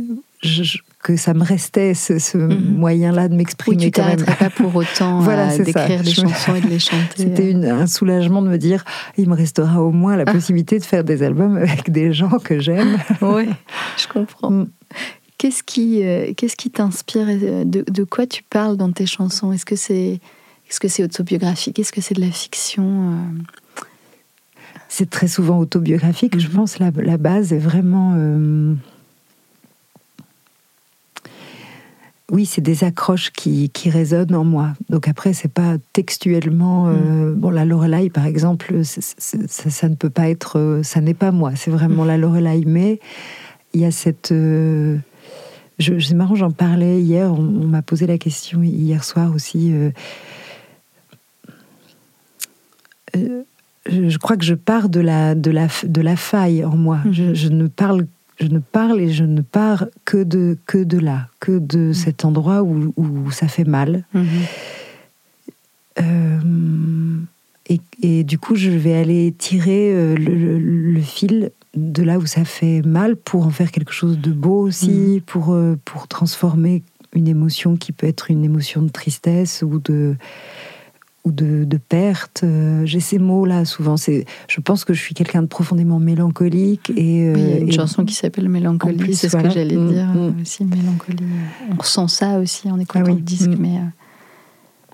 je- 0.43 0.63
je- 0.63 0.79
que 1.03 1.17
ça 1.17 1.33
me 1.33 1.43
restait 1.45 1.95
ce, 1.95 2.19
ce 2.19 2.37
Mhm. 2.37 2.77
moyen-là 2.77 3.29
de 3.29 3.33
oui, 3.33 3.39
m'exprimer 3.39 3.77
tu 3.79 3.91
quand 3.91 4.07
même. 4.07 4.17
t'arrêterais 4.19 4.51
pas 4.51 4.51
pour 4.51 4.75
autant 4.77 5.21
Voilà, 5.21 5.49
à 5.49 5.57
d'écrire 5.59 6.03
des 6.03 6.11
me- 6.11 6.15
chansons 6.15 6.55
et 6.55 6.61
de 6.61 6.67
les 6.69 6.79
chanter. 6.79 6.99
C'était 7.17 7.51
une- 7.51 7.65
un 7.65 7.87
soulagement 7.87 8.43
de 8.43 8.49
me 8.49 8.59
dire, 8.59 8.85
il 9.17 9.29
me 9.29 9.35
restera 9.35 9.83
au 9.83 9.93
moins 9.93 10.17
la 10.17 10.25
Ah. 10.27 10.33
possibilité 10.33 10.79
de 10.79 10.85
faire 10.85 11.03
des 11.05 11.23
albums 11.23 11.57
avec 11.57 11.91
des 11.91 12.13
gens 12.13 12.39
que 12.39 12.59
j'aime. 12.61 12.99
Oui, 13.23 13.49
je 13.97 14.07
comprends. 14.09 14.51
Mm. 14.51 14.69
Qu'est-ce 15.39 15.63
qui, 15.63 16.03
euh, 16.05 16.35
qu'est-ce 16.37 16.57
qui 16.57 16.71
t'inspire 16.71 17.31
et 17.31 17.65
de, 17.65 17.83
de 17.89 18.05
quoi 18.05 18.27
tu 18.27 18.43
parles 18.43 18.77
dans 18.77 18.93
tes 18.93 19.07
chansons? 19.07 19.53
Est-ce 19.53 19.65
que 19.65 19.77
c'est 19.77 20.21
est-ce 20.69 20.79
que 20.79 20.87
c'est 20.89 21.03
autobiographique? 21.03 21.79
Est-ce 21.79 21.93
que 21.93 22.01
c'est 22.03 22.15
de 22.15 22.21
la 22.21 22.31
fiction 22.31 22.85
euh? 23.13 23.83
C'est 24.89 25.09
très 25.09 25.29
souvent 25.29 25.59
autobiographique. 25.59 26.39
Je 26.39 26.47
Mhm. 26.49 26.53
pense 26.55 26.79
la, 26.79 26.91
la 26.95 27.17
base 27.17 27.53
est 27.53 27.59
vraiment. 27.59 28.15
euh, 28.19 28.75
Oui, 32.31 32.47
c'est 32.47 32.61
des 32.61 32.85
accroches 32.85 33.31
qui, 33.33 33.71
qui 33.71 33.91
résonnent 33.91 34.35
en 34.35 34.45
moi. 34.45 34.73
Donc 34.89 35.09
après, 35.09 35.33
c'est 35.33 35.53
pas 35.53 35.77
textuellement. 35.93 36.87
euh, 36.89 37.35
Bon, 37.35 37.51
la 37.51 37.65
Lorelai, 37.65 38.09
par 38.09 38.25
exemple, 38.27 38.85
ça, 38.85 39.03
ça 39.49 39.89
ne 39.89 39.97
peut 39.97 40.11
pas 40.11 40.29
être. 40.31 40.59
euh, 40.59 40.83
Ça 40.85 41.01
n'est 41.01 41.15
pas 41.15 41.33
moi. 41.33 41.57
C'est 41.57 41.71
vraiment 41.73 42.05
la 42.05 42.17
Lorelai. 42.17 42.63
Mais 42.67 43.01
il 43.75 43.81
y 43.81 43.85
a 43.85 43.91
cette. 43.91 44.31
euh, 44.31 44.97
je- 45.81 45.99
C'est 45.99 46.15
marrant, 46.15 46.37
j'en 46.37 46.53
parlais 46.53 47.01
hier. 47.03 47.33
On, 47.33 47.39
on 47.39 47.67
m'a 47.67 47.83
posé 47.83 48.07
la 48.07 48.17
question 48.19 48.63
hier 48.63 49.03
soir 49.03 49.35
aussi. 49.35 49.73
euh, 49.73 49.91
je, 53.87 54.09
je 54.09 54.19
crois 54.19 54.37
que 54.37 54.45
je 54.45 54.55
pars 54.55 54.89
de 54.89 55.01
la, 55.01 55.35
de 55.35 55.51
la, 55.51 55.67
de 55.83 56.01
la 56.01 56.17
faille 56.17 56.65
en 56.65 56.77
moi. 56.77 56.99
Mhm. 57.05 57.13
Je, 57.13 57.35
je 57.35 57.49
ne 57.49 57.67
parle, 57.67 58.07
je 58.41 58.47
ne 58.47 58.59
parle 58.59 59.01
et 59.01 59.11
je 59.13 59.25
ne 59.25 59.43
pars 59.43 59.87
que 60.05 60.23
de, 60.23 60.57
que 60.67 60.79
de 60.83 60.99
là, 60.99 61.29
que 61.41 61.59
de 61.59 61.93
cet 61.93 62.25
endroit 62.25 62.63
où, 62.63 62.93
où 62.97 63.31
ça 63.31 63.49
fait 63.49 63.65
mal. 63.65 64.05
Euh, 66.01 67.19
et, 67.69 67.81
et 68.03 68.25
du 68.25 68.39
coup, 68.39 68.55
je 68.57 68.71
vais 68.71 68.95
aller 68.95 69.35
tirer 69.37 69.93
euh, 69.93 70.15
le, 70.17 70.35
le- 70.35 70.59
le 70.93 71.01
fil 71.01 71.51
de 71.77 72.03
là 72.03 72.19
où 72.19 72.27
ça 72.27 72.45
fait 72.45 72.83
mal 72.83 73.15
pour 73.17 73.47
en 73.47 73.51
faire 73.51 73.71
quelque 73.71 73.93
chose 73.93 74.19
de 74.19 74.33
beau 74.33 74.61
aussi, 74.63 75.23
pour, 75.27 75.53
euh, 75.53 75.79
pour 75.85 76.09
transformer 76.09 76.83
une 77.15 77.29
émotion 77.29 77.77
qui 77.77 77.93
peut 77.93 78.07
être 78.07 78.31
une 78.31 78.45
émotion 78.45 78.83
de 78.83 78.89
tristesse 78.89 79.63
ou 79.67 79.79
de 79.81 80.17
ou 81.25 81.33
de, 81.33 81.65
de 81.65 81.77
perte. 81.77 82.43
Euh, 82.45 82.87
J'ai 82.87 83.01
ces 83.01 83.19
mots-là 83.19 83.65
souvent. 83.65 83.97
C'est, 83.97 84.25
je 84.49 84.61
pense 84.61 84.85
que 84.85 84.95
je 84.95 85.01
suis 85.03 85.15
quelqu'un 85.15 85.43
de 85.43 85.47
profondément 85.49 85.99
mélancolique 85.99 86.91
et 86.97 87.27
euh, 87.29 87.35
Oui, 87.35 87.41
il 87.43 87.49
y 87.51 87.53
a 87.53 87.59
une 87.59 87.69
et- 87.69 87.73
chanson 87.73 88.05
qui 88.05 88.15
s'appelle 88.15 88.49
Mélancolie, 88.49 88.97
plus, 88.97 89.19
c'est 89.19 89.29
ce 89.29 89.37
que 89.37 89.51
j'allais 89.51 89.77
Mm, 89.77 89.89
dire 89.93 90.07
mm. 90.07 90.17
euh, 90.17 90.43
aussi, 90.43 90.65
Mélancolie. 90.65 91.19
On 91.71 91.77
ressent 91.77 92.09
ça 92.09 92.39
aussi 92.39 92.71
en 92.71 92.79
écoutant 92.79 93.01
Ah 93.05 93.11
oui, 93.11 93.17
le 93.17 93.21
disque, 93.21 93.49
mm. 93.51 93.57
mais, 93.59 93.77
euh, 93.77 93.83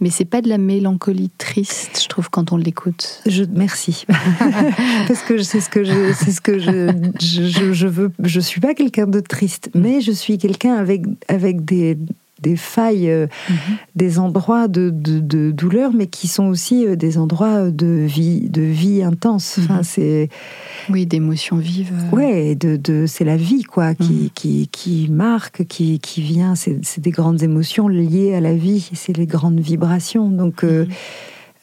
mais 0.00 0.10
c'est 0.10 0.24
pas 0.26 0.42
de 0.42 0.48
la 0.48 0.58
mélancolie 0.58 1.30
triste, 1.38 2.00
je 2.02 2.08
trouve, 2.08 2.28
quand 2.28 2.52
on 2.52 2.56
l'écoute. 2.58 3.22
Je 3.26 3.44
merci 3.50 4.04
parce 5.08 5.22
que 5.22 5.38
c'est 5.42 5.60
ce 5.60 5.70
que 5.70 5.84
je 5.84 6.12
c'est 6.12 6.32
ce 6.32 6.40
que 6.42 6.58
je, 6.58 6.92
je, 7.20 7.44
je- 7.46 7.72
je 7.72 7.86
veux 7.86 8.12
je 8.22 8.40
suis 8.40 8.60
pas 8.60 8.74
quelqu'un 8.74 9.06
de 9.06 9.20
triste 9.20 9.70
mais 9.74 10.00
je 10.02 10.12
suis 10.12 10.36
quelqu'un 10.38 10.74
avec 10.74 11.02
avec 11.28 11.64
des 11.64 11.96
des 12.42 12.56
failles, 12.56 13.08
euh, 13.10 13.26
des 13.94 14.18
endroits 14.18 14.68
de, 14.68 14.90
de, 14.90 15.20
de 15.20 15.50
douleur, 15.52 15.92
mais 15.94 16.06
qui 16.06 16.28
sont 16.28 16.46
aussi 16.48 16.86
euh, 16.86 16.94
des 16.94 17.16
endroits 17.16 17.70
de 17.70 17.86
vie, 17.86 18.50
de 18.50 18.60
vie 18.62 19.02
intense. 19.02 19.56
Enfin, 19.58 19.78
Mhm. 19.78 19.82
c'est 19.84 20.28
Oui, 20.90 21.06
d'émotions 21.06 21.56
vives. 21.56 21.92
euh, 22.12 22.16
ouais, 22.16 22.54
de, 22.54 22.76
de 22.76 23.06
c'est 23.06 23.24
la 23.24 23.36
vie 23.38 23.62
quoi 23.62 23.94
qui, 23.94 24.12
Mhm. 24.24 24.30
qui, 24.34 24.68
qui 24.70 25.08
marque, 25.10 25.64
qui, 25.66 25.98
qui 25.98 26.20
vient. 26.20 26.54
C'est 26.54 27.00
des 27.00 27.10
grandes 27.10 27.42
émotions 27.42 27.88
liées 27.88 28.34
à 28.34 28.40
la 28.40 28.54
vie. 28.54 28.90
C'est 28.92 29.16
les 29.16 29.26
grandes 29.26 29.60
vibrations. 29.60 30.28
Donc 30.28 30.62
euh, 30.62 30.84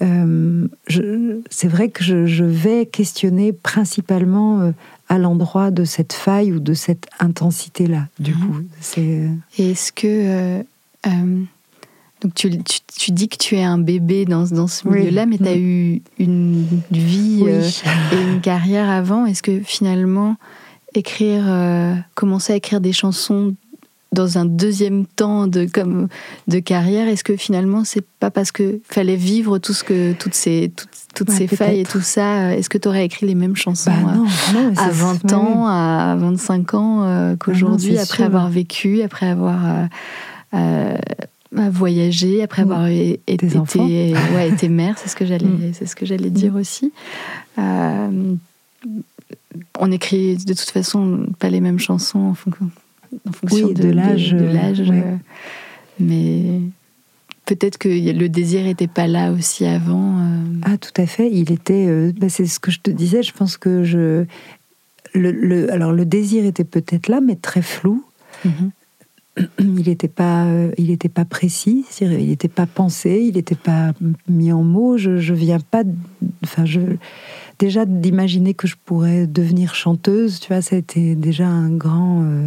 Mhm. 0.02 0.70
euh, 0.90 1.38
c'est 1.50 1.68
vrai 1.68 1.90
que 1.90 2.04
je, 2.04 2.26
je 2.26 2.44
vais 2.44 2.86
questionner 2.88 3.54
principalement 3.54 4.74
à 5.14 5.18
l'endroit 5.20 5.70
de 5.70 5.84
cette 5.86 6.14
faille 6.14 6.52
ou 6.52 6.60
de 6.60 6.74
cette 6.74 7.06
intensité-là. 7.20 8.08
Du 8.20 8.32
Mhm. 8.34 8.40
coup, 8.40 8.62
c'est 8.82 9.30
Et 9.60 9.72
est-ce 9.72 9.92
que. 9.92 10.08
euh, 10.08 10.64
euh, 11.08 11.44
donc 12.22 12.34
tu, 12.36 12.50
tu, 12.64 12.80
tu 12.98 13.12
dis 13.12 13.28
que 13.28 13.38
tu 13.38 13.56
es 13.56 13.64
un 13.64 13.78
bébé 13.78 14.26
dans, 14.26 14.46
dans 14.48 14.68
ce 14.68 14.88
Oui. 14.88 14.98
milieu-là, 15.00 15.26
mais 15.26 15.38
tu 15.38 15.48
as 15.48 15.58
eu 15.58 16.02
une 16.18 16.66
vie 16.92 17.42
Oui. 17.44 17.52
euh, 17.52 17.70
et 18.14 18.22
une 18.22 18.42
carrière 18.42 18.90
avant. 18.90 19.26
Est-ce 19.26 19.44
que 19.44 19.60
finalement, 19.60 20.38
écrire, 20.96 21.44
euh, 21.48 21.96
commencer 22.16 22.54
à 22.54 22.56
écrire 22.56 22.80
des 22.82 22.94
chansons 22.94 23.56
dans 24.14 24.38
un 24.38 24.46
deuxième 24.46 25.06
temps 25.06 25.48
de, 25.48 25.66
comme, 25.66 26.08
de 26.48 26.60
carrière, 26.60 27.08
est-ce 27.08 27.24
que 27.24 27.36
finalement, 27.36 27.84
c'est 27.84 28.06
pas 28.20 28.32
parce 28.32 28.52
que 28.52 28.80
fallait 28.88 29.16
vivre 29.18 29.58
tout 29.58 29.74
ce 29.74 29.84
que, 29.84 30.14
toutes 30.14 30.36
ces, 30.36 30.72
toutes, 30.76 30.90
toutes 31.16 31.30
Ouais, 31.30 31.36
ces 31.36 31.48
failles 31.48 31.80
et 31.82 31.86
tout 31.86 32.00
ça, 32.02 32.46
euh, 32.48 32.52
est-ce 32.52 32.70
que 32.70 32.78
tu 32.78 32.88
aurais 32.88 33.06
écrit 33.06 33.26
les 33.26 33.36
mêmes 33.36 33.56
chansons 33.56 33.92
bah 33.92 34.14
euh, 34.14 34.16
non, 34.18 34.26
non, 34.54 34.74
à 34.78 34.86
c'est- 34.92 34.92
20 34.92 35.24
ouais, 35.26 35.34
ans, 35.34 35.68
à 35.68 36.16
25 36.18 36.74
ans 36.76 37.04
euh, 37.04 37.36
qu'aujourd'hui, 37.36 37.96
c'est 37.96 38.02
après 38.02 38.16
sûr. 38.18 38.26
avoir 38.26 38.50
vécu, 38.50 39.02
après 39.02 39.28
avoir 39.28 39.60
euh, 39.66 39.86
euh, 40.56 40.98
voyagé, 41.72 42.42
après 42.44 42.64
Mm. 42.66 42.72
avoir 42.72 42.88
été, 42.88 43.58
enfants. 43.58 43.86
ouais, 43.86 44.50
été 44.54 44.70
mère, 44.70 44.96
c'est 44.98 45.10
ce 45.10 45.16
que 45.16 45.26
j'allais, 45.26 45.46
Mm. 45.46 46.30
dire 46.30 46.56
aussi. 46.56 46.92
On 49.80 49.92
écrit 49.92 50.36
de 50.38 50.54
toute 50.54 50.70
façon 50.70 51.26
pas 51.40 51.50
les 51.50 51.62
mêmes 51.62 51.80
chansons 51.80 52.20
en 52.20 52.34
fonction, 52.34 52.70
en 53.28 53.32
fonction 53.32 53.68
Oui, 53.68 53.74
de, 53.74 53.84
de 53.84 53.90
l'âge, 53.90 54.34
euh, 54.34 54.54
ouais. 54.54 55.04
euh, 55.06 55.16
mais 56.00 56.60
peut-être 57.46 57.78
que 57.78 57.90
le 57.90 58.28
désir 58.30 58.66
était 58.68 58.88
pas 58.88 59.08
là 59.08 59.32
aussi 59.32 59.66
avant. 59.66 60.20
euh. 60.20 60.44
Ah, 60.64 60.78
tout 60.78 60.94
à 61.02 61.06
fait. 61.06 61.30
Il 61.32 61.52
était. 61.52 62.12
bah, 62.14 62.30
c'est 62.30 62.46
ce 62.46 62.60
que 62.60 62.72
je 62.72 62.80
te 62.80 62.92
disais. 62.92 63.24
Je 63.24 63.34
pense 63.34 63.58
que 63.58 63.84
je. 63.84 64.26
Le, 65.14 65.32
le- 65.32 65.72
alors, 65.72 65.92
le 65.92 66.06
désir 66.06 66.44
était 66.46 66.64
peut-être 66.64 67.08
là, 67.08 67.22
mais 67.22 67.36
très 67.36 67.62
flou. 67.62 68.04
Mhm. 68.46 68.72
Il 69.60 69.88
n'était 69.88 70.08
pas, 70.08 70.46
il 70.78 70.92
était 70.92 71.10
pas 71.10 71.26
précis. 71.26 71.86
Il 72.02 72.10
n'était 72.28 72.48
pas 72.48 72.68
pensé. 72.68 73.24
Il 73.28 73.34
n'était 73.34 73.56
pas 73.56 73.94
mis 74.30 74.52
en 74.52 74.62
mots. 74.64 74.96
Je, 74.98 75.18
je 75.18 75.34
viens 75.34 75.60
pas. 75.60 75.82
Enfin, 76.44 76.66
je. 76.66 76.80
Déjà 77.58 77.86
d'imaginer 77.86 78.54
que 78.54 78.68
je 78.68 78.76
pourrais 78.86 79.26
devenir 79.26 79.74
chanteuse, 79.74 80.40
tu 80.40 80.50
vois, 80.54 80.62
ça 80.62 80.76
a 80.76 80.80
été 80.80 81.16
déjà 81.16 81.48
un 81.48 81.70
grand. 81.72 82.22
euh, 82.24 82.46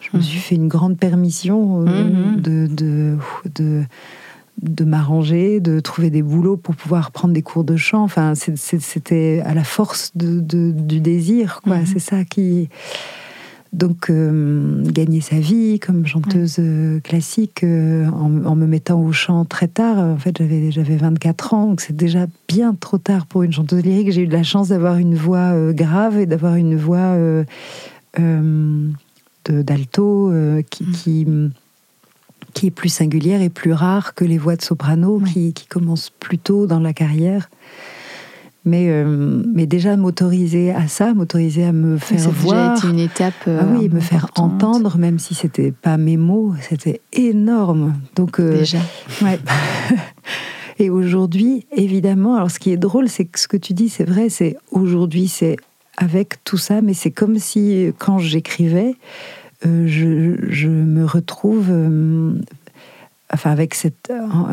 je 0.00 0.16
me 0.16 0.22
suis 0.22 0.38
fait 0.38 0.54
une 0.54 0.68
grande 0.68 0.96
permission 0.98 1.82
euh, 1.86 2.04
Mhm. 2.34 2.40
de, 2.40 2.66
de, 2.66 3.16
de, 3.54 3.82
de 4.62 4.84
m'arranger, 4.84 5.60
de 5.60 5.80
trouver 5.80 6.10
des 6.10 6.22
boulots 6.22 6.56
pour 6.56 6.74
pouvoir 6.74 7.10
prendre 7.12 7.32
des 7.34 7.42
cours 7.42 7.64
de 7.64 7.76
chant. 7.76 8.02
Enfin, 8.02 8.34
c'était 8.34 9.42
à 9.44 9.54
la 9.54 9.64
force 9.64 10.12
de, 10.14 10.40
de- 10.40 10.72
du 10.72 11.00
désir, 11.00 11.60
quoi. 11.62 11.78
Mhm. 11.78 11.86
C'est 11.86 11.98
ça 11.98 12.24
qui. 12.24 12.68
Donc, 13.72 14.10
euh, 14.10 14.82
gagner 14.90 15.20
sa 15.20 15.38
vie 15.38 15.78
comme 15.78 16.04
chanteuse 16.04 16.56
euh, 16.58 16.98
classique 16.98 17.62
euh, 17.62 18.08
en, 18.08 18.44
en 18.44 18.56
me 18.56 18.66
mettant 18.66 19.00
au 19.00 19.12
chant 19.12 19.44
très 19.44 19.68
tard. 19.68 19.96
En 19.98 20.16
fait, 20.18 20.36
j'avais 20.38 20.72
j'avais 20.72 20.96
24 20.96 21.54
ans, 21.54 21.66
donc 21.68 21.80
c'est 21.80 21.94
déjà 21.94 22.26
bien 22.48 22.74
trop 22.74 22.98
tard 22.98 23.26
pour 23.26 23.44
une 23.44 23.52
chanteuse 23.52 23.84
lyrique. 23.84 24.10
J'ai 24.10 24.22
eu 24.22 24.26
de 24.26 24.32
la 24.32 24.42
chance 24.42 24.70
d'avoir 24.70 24.96
une 24.96 25.14
voix 25.14 25.52
euh, 25.54 25.72
grave 25.72 26.18
et 26.18 26.26
d'avoir 26.26 26.56
une 26.56 26.74
voix 26.76 27.14
d'alto 29.50 30.30
euh, 30.30 30.62
qui, 30.62 30.84
Mm. 30.84 30.92
qui, 30.92 31.26
qui 32.54 32.66
est 32.66 32.70
plus 32.70 32.88
singulière 32.88 33.42
et 33.42 33.48
plus 33.50 33.72
rare 33.72 34.14
que 34.14 34.24
les 34.24 34.38
voix 34.38 34.56
de 34.56 34.62
soprano 34.62 35.20
qui, 35.20 35.52
qui 35.52 35.66
commencent 35.66 36.10
plus 36.20 36.38
tôt 36.38 36.66
dans 36.66 36.80
la 36.80 36.92
carrière. 36.92 37.48
Mais, 38.66 38.88
euh, 38.90 39.42
mais 39.54 39.64
déjà 39.66 39.96
m'autoriser 39.96 40.70
à 40.72 40.86
ça, 40.86 41.14
m'autoriser 41.14 41.64
à 41.64 41.72
me 41.72 41.96
faire 41.96 42.18
ça 42.20 42.28
a 42.28 42.32
déjà 42.32 42.42
voir. 42.42 42.78
été 42.78 42.88
une 42.88 42.98
étape. 42.98 43.32
euh, 43.48 43.60
Ah 43.62 43.66
oui, 43.74 43.88
me 43.88 44.00
faire 44.00 44.26
entendre, 44.36 44.98
même 44.98 45.18
si 45.18 45.34
c'était 45.34 45.72
pas 45.72 45.96
mes 45.96 46.18
mots, 46.18 46.52
c'était 46.68 47.00
énorme. 47.14 47.94
Donc, 48.16 48.38
euh, 48.38 48.58
Déjà. 48.58 48.78
Ouais. 49.22 49.38
Et 50.78 50.90
aujourd'hui, 50.90 51.66
évidemment, 51.76 52.36
alors 52.36 52.50
ce 52.50 52.58
qui 52.58 52.70
est 52.70 52.76
drôle, 52.78 53.08
c'est 53.08 53.24
que 53.26 53.38
ce 53.38 53.48
que 53.48 53.56
tu 53.56 53.72
dis, 53.74 53.88
c'est 53.88 54.04
vrai, 54.04 54.28
c'est 54.28 54.56
aujourd'hui, 54.70 55.28
c'est 55.28 55.56
avec 55.96 56.42
tout 56.44 56.56
ça, 56.58 56.80
mais 56.82 56.94
c'est 56.94 57.10
comme 57.10 57.38
si 57.38 57.92
quand 57.98 58.18
j'écrivais, 58.18 58.94
euh, 59.66 59.86
je, 59.86 60.36
je 60.50 60.68
me 60.68 61.04
retrouve, 61.04 61.66
euh, 61.70 62.32
enfin 63.32 63.50
avec 63.50 63.74
cette, 63.74 64.12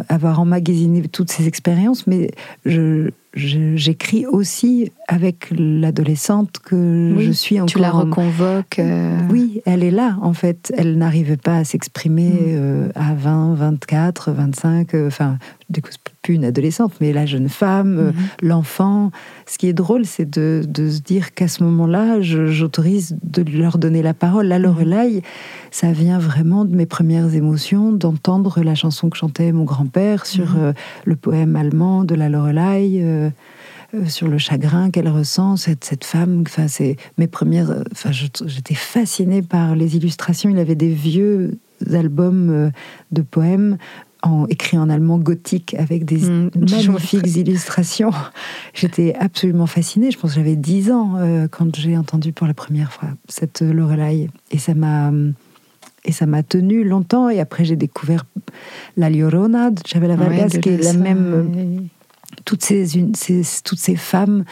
avoir 0.09 0.39
emmagasiné 0.39 1.01
toutes 1.03 1.31
ces 1.31 1.47
expériences, 1.47 2.05
mais 2.07 2.31
je, 2.65 3.09
j'écris 3.33 4.25
aussi 4.25 4.91
avec 5.07 5.47
l'adolescente 5.51 6.57
que 6.63 7.13
Oui, 7.15 7.25
je 7.25 7.31
suis 7.31 7.59
encore. 7.59 7.67
Tu 7.67 7.79
la 7.79 7.91
reconvoques. 7.91 8.79
euh, 8.79 9.17
oui, 9.29 9.61
elle 9.65 9.83
est 9.83 9.91
là, 9.91 10.17
en 10.21 10.33
fait. 10.33 10.73
Elle 10.77 10.97
n'arrivait 10.97 11.37
pas 11.37 11.57
à 11.57 11.63
s'exprimer 11.63 12.29
Mm. 12.29 12.45
euh, 12.47 12.89
à 12.95 13.13
20, 13.13 13.53
24, 13.55 14.31
25, 14.31 14.93
euh, 14.95 15.07
enfin, 15.07 15.37
du 15.69 15.81
coup, 15.81 15.89
c'est 15.91 15.99
plus 16.27 16.35
une 16.35 16.43
adolescente, 16.43 16.91
mais 16.99 17.13
la 17.13 17.25
jeune 17.25 17.47
femme, 17.47 17.97
euh, 17.97 18.11
mhm. 18.11 18.13
l'enfant. 18.49 19.11
Ce 19.45 19.57
qui 19.57 19.67
est 19.67 19.73
drôle, 19.73 20.03
c'est 20.05 20.29
de, 20.29 20.61
de 20.67 20.89
se 20.89 20.99
dire 20.99 21.33
qu'à 21.33 21.47
ce 21.47 21.63
moment-là, 21.63 22.19
j'autorise 22.19 23.15
de 23.23 23.43
leur 23.57 23.77
donner 23.77 24.01
la 24.01 24.13
parole. 24.13 24.47
La 24.47 24.59
Lorelai, 24.59 25.21
ça 25.71 25.93
vient 25.93 26.19
vraiment 26.19 26.65
de 26.65 26.75
mes 26.75 26.85
premières 26.85 27.33
émotions, 27.33 27.93
d'entendre 27.93 28.61
la 28.61 28.75
chanson 28.75 29.09
que 29.09 29.15
chantait 29.17 29.53
mon 29.53 29.63
grand-père 29.63 30.25
sur 30.25 30.49
Mhm. 30.55 30.59
euh, 30.59 30.73
le 31.05 31.15
poème 31.15 31.55
allemand 31.55 32.03
de 32.03 32.13
la 32.15 32.27
Lorelai. 32.27 32.99
euh, 33.01 33.29
euh, 33.95 34.05
sur 34.07 34.27
le 34.27 34.37
chagrin 34.37 34.91
qu'elle 34.91 35.07
ressent, 35.07 35.55
cette, 35.55 35.85
cette 35.85 36.03
femme. 36.03 36.43
Enfin, 36.45 36.67
c'est 36.67 36.97
mes 37.17 37.27
premières. 37.27 37.71
Enfin, 37.93 38.11
j'étais 38.11 38.75
fascinée 38.75 39.41
par 39.41 39.77
les 39.77 39.95
illustrations. 39.95 40.49
Il 40.49 40.59
avait 40.59 40.75
des 40.75 40.89
vieux 40.89 41.57
albums 41.93 42.71
de 43.13 43.21
poèmes 43.21 43.77
en, 44.23 44.45
écrits 44.47 44.77
en 44.77 44.89
allemand 44.89 45.17
gothique 45.19 45.75
avec 45.75 46.05
des 46.05 46.17
Mm, 46.29 46.49
magnifiques 46.55 47.35
illustrations. 47.35 48.11
J'étais 48.73 49.15
absolument 49.19 49.67
fascinée. 49.67 50.11
Je 50.11 50.17
pense 50.17 50.31
que 50.31 50.35
j'avais 50.37 50.55
10 50.55 50.91
ans 50.91 51.15
euh, 51.17 51.47
quand 51.49 51.75
j'ai 51.75 51.97
entendu 51.97 52.33
pour 52.33 52.47
la 52.47 52.53
première 52.53 52.91
fois 52.91 53.09
cette 53.29 53.61
Lorelai. 53.61 54.29
Et 54.51 54.57
ça 54.57 54.73
m'a. 54.73 55.11
Et 56.05 56.11
ça 56.13 56.25
m'a 56.25 56.41
tenu 56.41 56.83
longtemps. 56.85 57.29
Et 57.29 57.39
après, 57.41 57.65
j'ai 57.65 57.75
découvert 57.75 58.25
La 58.95 59.09
Llorona 59.09 59.71
de 59.71 59.81
Chabela 59.85 60.15
Ouais, 60.15 60.25
Vargas, 60.37 60.57
qui 60.61 60.69
est 60.69 60.81
la 60.83 60.93
même. 60.93 61.33
euh, 61.33 61.79
toutes 62.45 62.63
ces, 62.63 62.97
une- 62.97 63.13
ces- 63.15 63.43
toutes 63.63 63.79
ces 63.79 63.95
femmes 63.97 64.45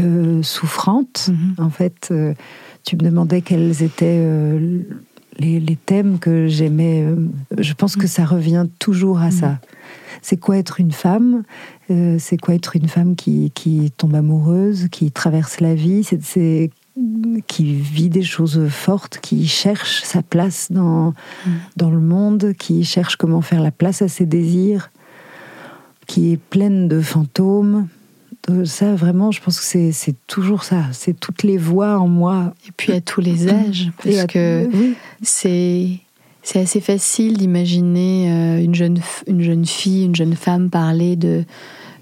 euh, 0.00 0.42
souffrantes, 0.42 1.30
Mhm. 1.32 1.64
en 1.64 1.70
fait, 1.70 2.08
euh, 2.12 2.34
tu 2.84 2.96
me 2.96 3.00
demandais 3.02 3.42
quels 3.42 3.82
étaient 3.82 4.24
les, 5.38 5.76
thèmes 5.76 6.18
que 6.18 6.46
j'aimais. 6.46 7.02
euh, 7.02 7.28
je 7.58 7.72
pense 7.74 7.96
que 7.96 8.06
ça 8.06 8.24
revient 8.24 8.66
toujours 8.78 9.20
à 9.20 9.30
ça. 9.30 9.58
C'est 10.20 10.36
quoi 10.36 10.58
être 10.58 10.80
une 10.80 10.92
femme? 10.92 11.42
Euh, 11.90 12.16
C'est 12.18 12.36
quoi 12.36 12.54
être 12.54 12.76
une 12.76 12.88
femme 12.88 13.16
qui, 13.16 13.50
qui 13.54 13.90
tombe 13.96 14.14
amoureuse, 14.14 14.88
qui 14.90 15.10
traverse 15.10 15.60
la 15.60 15.74
vie? 15.74 16.06
Qui 17.46 17.74
vit 17.74 18.10
des 18.10 18.22
choses 18.22 18.68
fortes, 18.68 19.18
qui 19.22 19.48
cherche 19.48 20.02
sa 20.02 20.22
place 20.22 20.70
dans, 20.70 21.14
dans 21.76 21.90
le 21.90 22.00
monde, 22.00 22.52
qui 22.58 22.84
cherche 22.84 23.16
comment 23.16 23.40
faire 23.40 23.62
la 23.62 23.70
place 23.70 24.02
à 24.02 24.08
ses 24.08 24.26
désirs, 24.26 24.90
qui 26.06 26.32
est 26.32 26.36
pleine 26.36 26.88
de 26.88 27.00
fantômes. 27.00 27.88
Euh, 28.50 28.64
Ça, 28.64 28.94
vraiment, 28.94 29.30
je 29.30 29.40
pense 29.40 29.58
que 29.60 29.64
c'est- 29.64 29.92
c'est 29.92 30.16
toujours 30.26 30.64
ça. 30.64 30.84
C'est 30.92 31.18
toutes 31.18 31.42
les 31.44 31.56
voix 31.58 31.98
en 31.98 32.08
moi. 32.08 32.54
Et 32.66 32.72
puis 32.76 32.92
à 32.92 33.00
tous 33.00 33.20
les 33.20 33.48
âges, 33.48 33.90
parce 34.02 34.16
à- 34.18 34.26
que 34.26 34.68
oui, 34.72 34.94
c'est 35.22 35.88
c'est 36.44 36.58
assez 36.58 36.80
facile 36.80 37.36
d'imaginer 37.38 38.32
euh, 38.32 38.64
une 38.64 38.74
jeune 38.74 38.98
une 39.28 39.42
jeune 39.42 39.64
fille, 39.64 40.04
une 40.06 40.16
jeune 40.16 40.34
femme 40.34 40.70
parler 40.70 41.14
de 41.14 41.44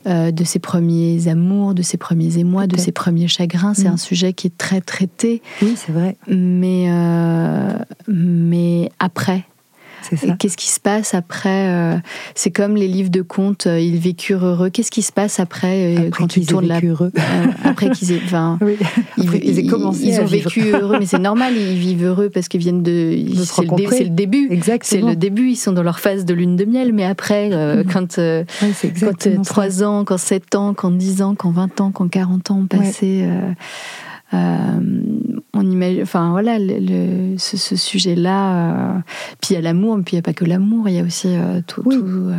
euh, 0.06 0.30
de 0.30 0.44
ses 0.44 0.58
premiers 0.60 1.28
amours, 1.28 1.74
de 1.74 1.82
ses 1.82 1.98
premiers 1.98 2.38
émois, 2.38 2.66
de 2.66 2.78
ses 2.78 2.90
premiers 2.90 3.28
chagrins. 3.28 3.74
C'est 3.74 3.90
Mm. 3.90 3.92
un 3.92 3.96
sujet 3.98 4.32
qui 4.32 4.46
est 4.46 4.56
très 4.56 4.80
traité, 4.80 5.42
oui, 5.60 5.74
c'est 5.76 5.92
vrai. 5.92 6.16
mais 6.26 6.86
euh, 6.88 7.74
mais 8.08 8.90
après. 8.98 9.44
Qu'est-ce 10.38 10.56
qui 10.56 10.68
se 10.68 10.80
passe 10.80 11.14
après 11.14 11.68
euh, 11.68 11.96
C'est 12.34 12.50
comme 12.50 12.76
les 12.76 12.88
livres 12.88 13.10
de 13.10 13.22
contes, 13.22 13.66
euh, 13.66 13.78
ils 13.80 13.98
vécurent 13.98 14.44
heureux. 14.44 14.70
Qu'est-ce 14.70 14.90
qui 14.90 15.02
se 15.02 15.12
passe 15.12 15.40
après, 15.40 15.94
euh, 15.96 15.98
Après 16.08 16.10
quand 16.10 16.26
tu 16.28 16.40
tournes 16.44 16.66
la 16.66 16.76
vécu 16.76 16.88
heureux. 16.88 17.12
après 17.64 17.90
qu'ils 17.90 18.12
aient, 18.12 18.20
enfin, 18.24 18.58
Oui. 18.62 18.76
ils, 19.16 19.58
aient 19.58 19.66
commencé 19.66 20.04
ils 20.06 20.20
ont 20.20 20.24
vivre. 20.24 20.48
vécu 20.50 20.70
heureux, 20.74 20.96
mais 20.98 21.06
c'est 21.06 21.18
normal, 21.18 21.54
ils 21.56 21.76
vivent 21.78 22.04
heureux 22.06 22.30
parce 22.30 22.48
qu'ils 22.48 22.60
viennent 22.60 22.82
de. 22.82 23.16
C'est, 23.44 23.62
le 23.62 23.76
dé- 23.76 24.04
le 24.04 24.08
début. 24.10 24.60
C'est 24.82 25.00
le 25.00 25.16
début, 25.16 25.50
ils 25.50 25.56
sont 25.56 25.72
dans 25.72 25.82
leur 25.82 26.00
phase 26.00 26.24
de 26.24 26.34
lune 26.34 26.56
de 26.56 26.64
miel, 26.64 26.92
mais 26.92 27.04
après, 27.04 27.50
euh, 27.52 27.82
Mhm. 27.84 27.92
quand, 27.92 28.18
euh, 28.18 28.40
Ouais, 28.62 28.68
quand 28.82 28.88
exactement 28.88 29.44
ça. 29.44 29.50
3 29.50 29.82
ans, 29.84 30.04
quand 30.04 30.18
7 30.18 30.54
ans, 30.54 30.74
quand 30.74 30.90
10 30.90 31.22
ans, 31.22 31.34
quand 31.34 31.50
20 31.50 31.80
ans, 31.80 31.90
quand 31.90 32.08
40 32.08 32.50
ans 32.50 32.58
ont 32.60 32.66
passé, 32.66 33.24
on 34.32 35.70
imagine, 35.70 36.02
enfin 36.02 36.30
voilà, 36.30 36.58
le, 36.58 36.78
le- 36.78 37.38
ce, 37.38 37.56
ce 37.56 37.76
sujet-là. 37.76 38.94
euh, 38.96 38.98
puis 39.40 39.50
il 39.50 39.54
y 39.54 39.56
a 39.56 39.60
l'amour, 39.60 39.96
mais 39.96 40.02
puis 40.02 40.14
il 40.14 40.16
n'y 40.16 40.20
a 40.20 40.22
pas 40.22 40.32
que 40.32 40.44
l'amour, 40.44 40.88
il 40.88 40.94
y 40.94 40.98
a 41.00 41.02
aussi 41.02 41.28
euh, 41.28 41.60
tout. 41.66 41.82
Oui. 41.84 41.96
tout, 41.96 42.06
euh, 42.06 42.34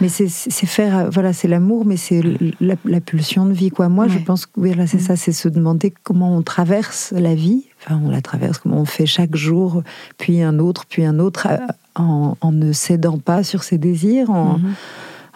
Mais 0.00 0.08
c'est 0.08 0.28
faire, 0.66 0.96
euh, 0.98 1.08
voilà, 1.10 1.32
c'est 1.32 1.48
l'amour, 1.48 1.84
mais 1.86 1.96
c'est 1.96 2.22
la, 2.60 2.74
la 2.84 3.00
pulsion 3.00 3.46
de 3.46 3.52
vie, 3.52 3.70
quoi. 3.70 3.88
Moi, 3.88 4.08
je 4.08 4.18
pense 4.18 4.46
que 4.46 4.52
c'est 4.86 4.98
Mm. 4.98 5.00
ça, 5.00 5.16
c'est 5.16 5.32
se 5.32 5.48
demander 5.48 5.92
comment 6.02 6.36
on 6.36 6.42
traverse 6.42 7.12
la 7.16 7.34
vie. 7.34 7.64
Enfin, 7.84 7.98
on 8.04 8.10
la 8.10 8.20
traverse, 8.20 8.58
comment 8.58 8.78
on 8.80 8.84
fait 8.84 9.06
chaque 9.06 9.34
jour, 9.36 9.82
puis 10.18 10.42
un 10.42 10.58
autre, 10.58 10.84
puis 10.86 11.04
un 11.06 11.18
autre, 11.18 11.46
euh, 11.50 11.56
en, 11.94 12.36
en 12.42 12.52
ne 12.52 12.72
cédant 12.72 13.18
pas 13.18 13.42
sur 13.42 13.62
ses 13.62 13.78
désirs, 13.78 14.30
en, 14.30 14.58
mhm. 14.58 14.72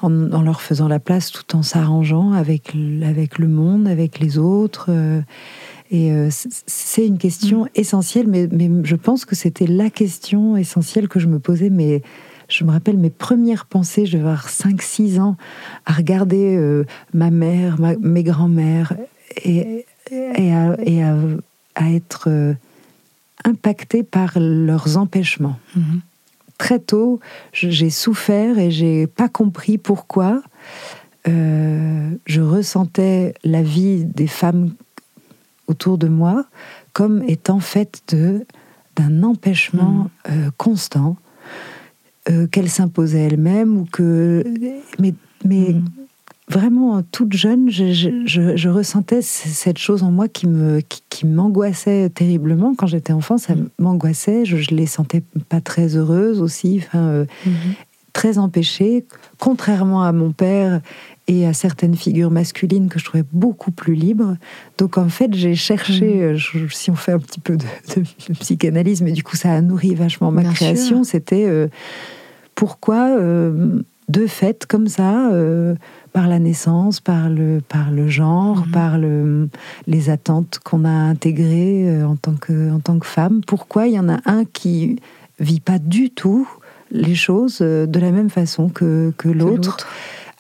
En, 0.03 0.33
en 0.33 0.43
leur 0.43 0.61
faisant 0.61 0.89
la 0.89 0.99
place, 0.99 1.31
tout 1.31 1.57
en 1.57 1.63
s'arrangeant 1.63 2.33
avec, 2.33 2.73
avec 3.05 3.39
le 3.39 3.49
monde, 3.49 3.87
avec 3.89 4.19
les 4.21 4.39
autres. 4.39 4.87
euh, 4.91 5.21
et 5.91 6.13
euh, 6.13 6.29
c'est 6.31 7.07
une 7.07 7.19
question 7.19 7.69
essentielle, 7.75 8.27
mais, 8.27 8.49
mais 8.51 8.69
je 8.85 8.97
pense 8.97 9.25
que 9.25 9.35
c'était 9.35 9.67
la 9.67 9.91
question 9.91 10.57
essentielle 10.57 11.09
que 11.09 11.21
je 11.21 11.27
me 11.29 11.39
posais. 11.39 11.71
Mais 11.71 12.03
je 12.49 12.65
me 12.65 12.71
rappelle 12.73 12.97
mes 12.99 13.11
premières 13.11 13.67
pensées, 13.67 14.05
je 14.07 14.13
devais 14.17 14.25
avoir 14.29 14.49
5-6 14.49 15.21
ans, 15.21 15.37
à 15.87 15.93
regarder 15.93 16.57
euh, 16.57 16.85
ma 17.13 17.31
mère, 17.31 17.79
ma- 17.81 17.97
mes 17.97 18.23
grands-mères, 18.25 18.95
et, 19.45 19.85
et, 20.11 20.53
à, 20.53 20.77
et 20.83 21.03
à- 21.03 21.17
à 21.77 21.91
être 21.91 22.25
euh, 22.29 22.55
impactée 23.45 24.03
par 24.03 24.33
leurs 24.37 24.97
empêchements 24.97 25.59
Mhm. 25.77 26.01
Très 26.59 26.79
tôt, 26.79 27.21
j'ai 27.53 27.91
souffert 27.91 28.59
et 28.59 28.71
j'ai 28.71 29.07
pas 29.07 29.29
compris 29.29 29.79
pourquoi. 29.79 30.43
Euh, 31.27 32.11
je 32.27 32.41
ressentais 32.41 33.35
la 33.45 33.63
vie 33.63 34.05
des 34.05 34.27
femmes 34.27 34.75
autour 35.67 35.97
de 35.97 36.09
moi 36.09 36.45
comme 36.93 37.23
étant 37.27 37.61
faite 37.61 38.03
de 38.09 38.47
d'un 38.97 39.23
empêchement 39.25 40.09
euh, 40.29 40.51
constant 40.57 41.17
euh, 42.31 42.47
qu'elle 42.47 42.71
s'imposait 42.71 43.25
elle-même 43.25 43.77
ou 43.79 43.87
que 43.91 44.45
mais 44.99 45.15
mais 45.45 45.73
Mhm. 45.73 45.85
Vraiment 46.49 47.03
toute 47.11 47.33
jeune 47.33 47.71
je, 47.71 47.93
je- 47.93 48.27
je- 48.27 48.57
je 48.57 48.69
ressentais 48.69 49.23
cette 49.23 49.79
chose 49.79 50.03
en 50.03 50.11
moi 50.11 50.29
qui 50.29 50.47
me 50.47 50.81
qui, 50.81 51.03
qui 51.09 51.27
m'angoissait 51.27 52.11
terriblement 52.11 52.75
quand 52.77 52.87
j'étais 52.87 53.15
enfant 53.15 53.39
ça 53.39 53.55
Mhm. 53.55 53.69
m'angoissait 53.79 54.45
je, 54.45 54.59
je 54.59 54.75
les 54.75 54.87
sentais 54.87 55.23
pas 55.49 55.61
très 55.63 55.97
heureuses 55.97 56.41
aussi 56.41 56.83
enfin 56.85 56.99
euh, 57.09 57.25
Mhm. 57.47 57.53
très 58.13 58.37
empêchée 58.39 59.07
contrairement 59.39 60.03
à 60.03 60.13
mon 60.13 60.33
père 60.33 60.81
et 61.27 61.47
à 61.47 61.55
certaines 61.55 61.97
figures 61.97 62.31
masculines 62.31 62.91
que 62.91 62.99
je 62.99 63.07
trouvais 63.07 63.25
beaucoup 63.33 63.71
plus 63.71 63.95
libres. 63.95 64.37
Donc 64.77 64.99
en 64.99 65.09
fait, 65.09 65.33
j'ai 65.33 65.55
cherché, 65.55 66.17
Mhm. 66.17 66.37
euh, 66.37 66.69
si 66.71 66.91
on 66.91 66.95
fait 66.97 67.13
un 67.13 67.19
petit 67.19 67.41
peu 67.41 67.57
de, 67.57 67.65
de- 67.97 68.03
de 68.29 68.35
psychanalyse, 68.39 69.01
mais 69.01 69.13
du 69.13 69.23
coup 69.23 69.35
ça 69.35 69.51
a 69.55 69.63
nourri 69.63 69.95
vachement 69.95 70.31
ma 70.31 70.43
Bien 70.43 70.53
création, 70.53 71.03
c'était 71.03 71.47
euh, 71.47 71.69
pourquoi, 72.55 73.17
euh, 73.19 73.81
de 74.09 74.27
fait, 74.27 74.67
comme 74.67 74.87
ça, 74.89 75.31
euh, 75.33 75.75
par 76.13 76.29
la 76.29 76.39
naissance, 76.39 77.01
par 77.01 77.29
le, 77.29 77.61
par 77.67 77.91
le 77.91 78.09
genre, 78.09 78.65
Mhm. 78.67 78.71
par 78.73 78.99
le, 78.99 79.49
les 79.87 80.11
attentes 80.11 80.61
qu'on 80.63 80.85
a 80.85 80.91
intégrées 80.91 81.89
euh, 81.89 82.07
en, 82.07 82.17
tant 82.17 82.35
que, 82.35 82.71
en 82.73 82.81
tant 82.81 82.99
que 82.99 83.07
femme, 83.07 83.41
pourquoi 83.47 83.87
il 83.89 83.95
y 83.95 83.99
en 83.99 84.09
a 84.09 84.19
un 84.27 84.45
qui 84.45 85.01
vit 85.41 85.61
pas 85.61 85.79
du 85.79 86.11
tout 86.11 86.49
les 86.91 87.15
choses 87.15 87.59
euh, 87.63 87.87
de 87.87 87.99
la 87.99 88.11
même 88.13 88.31
façon 88.31 88.69
que, 88.69 89.13
que 89.17 89.29
l'autre, 89.29 89.79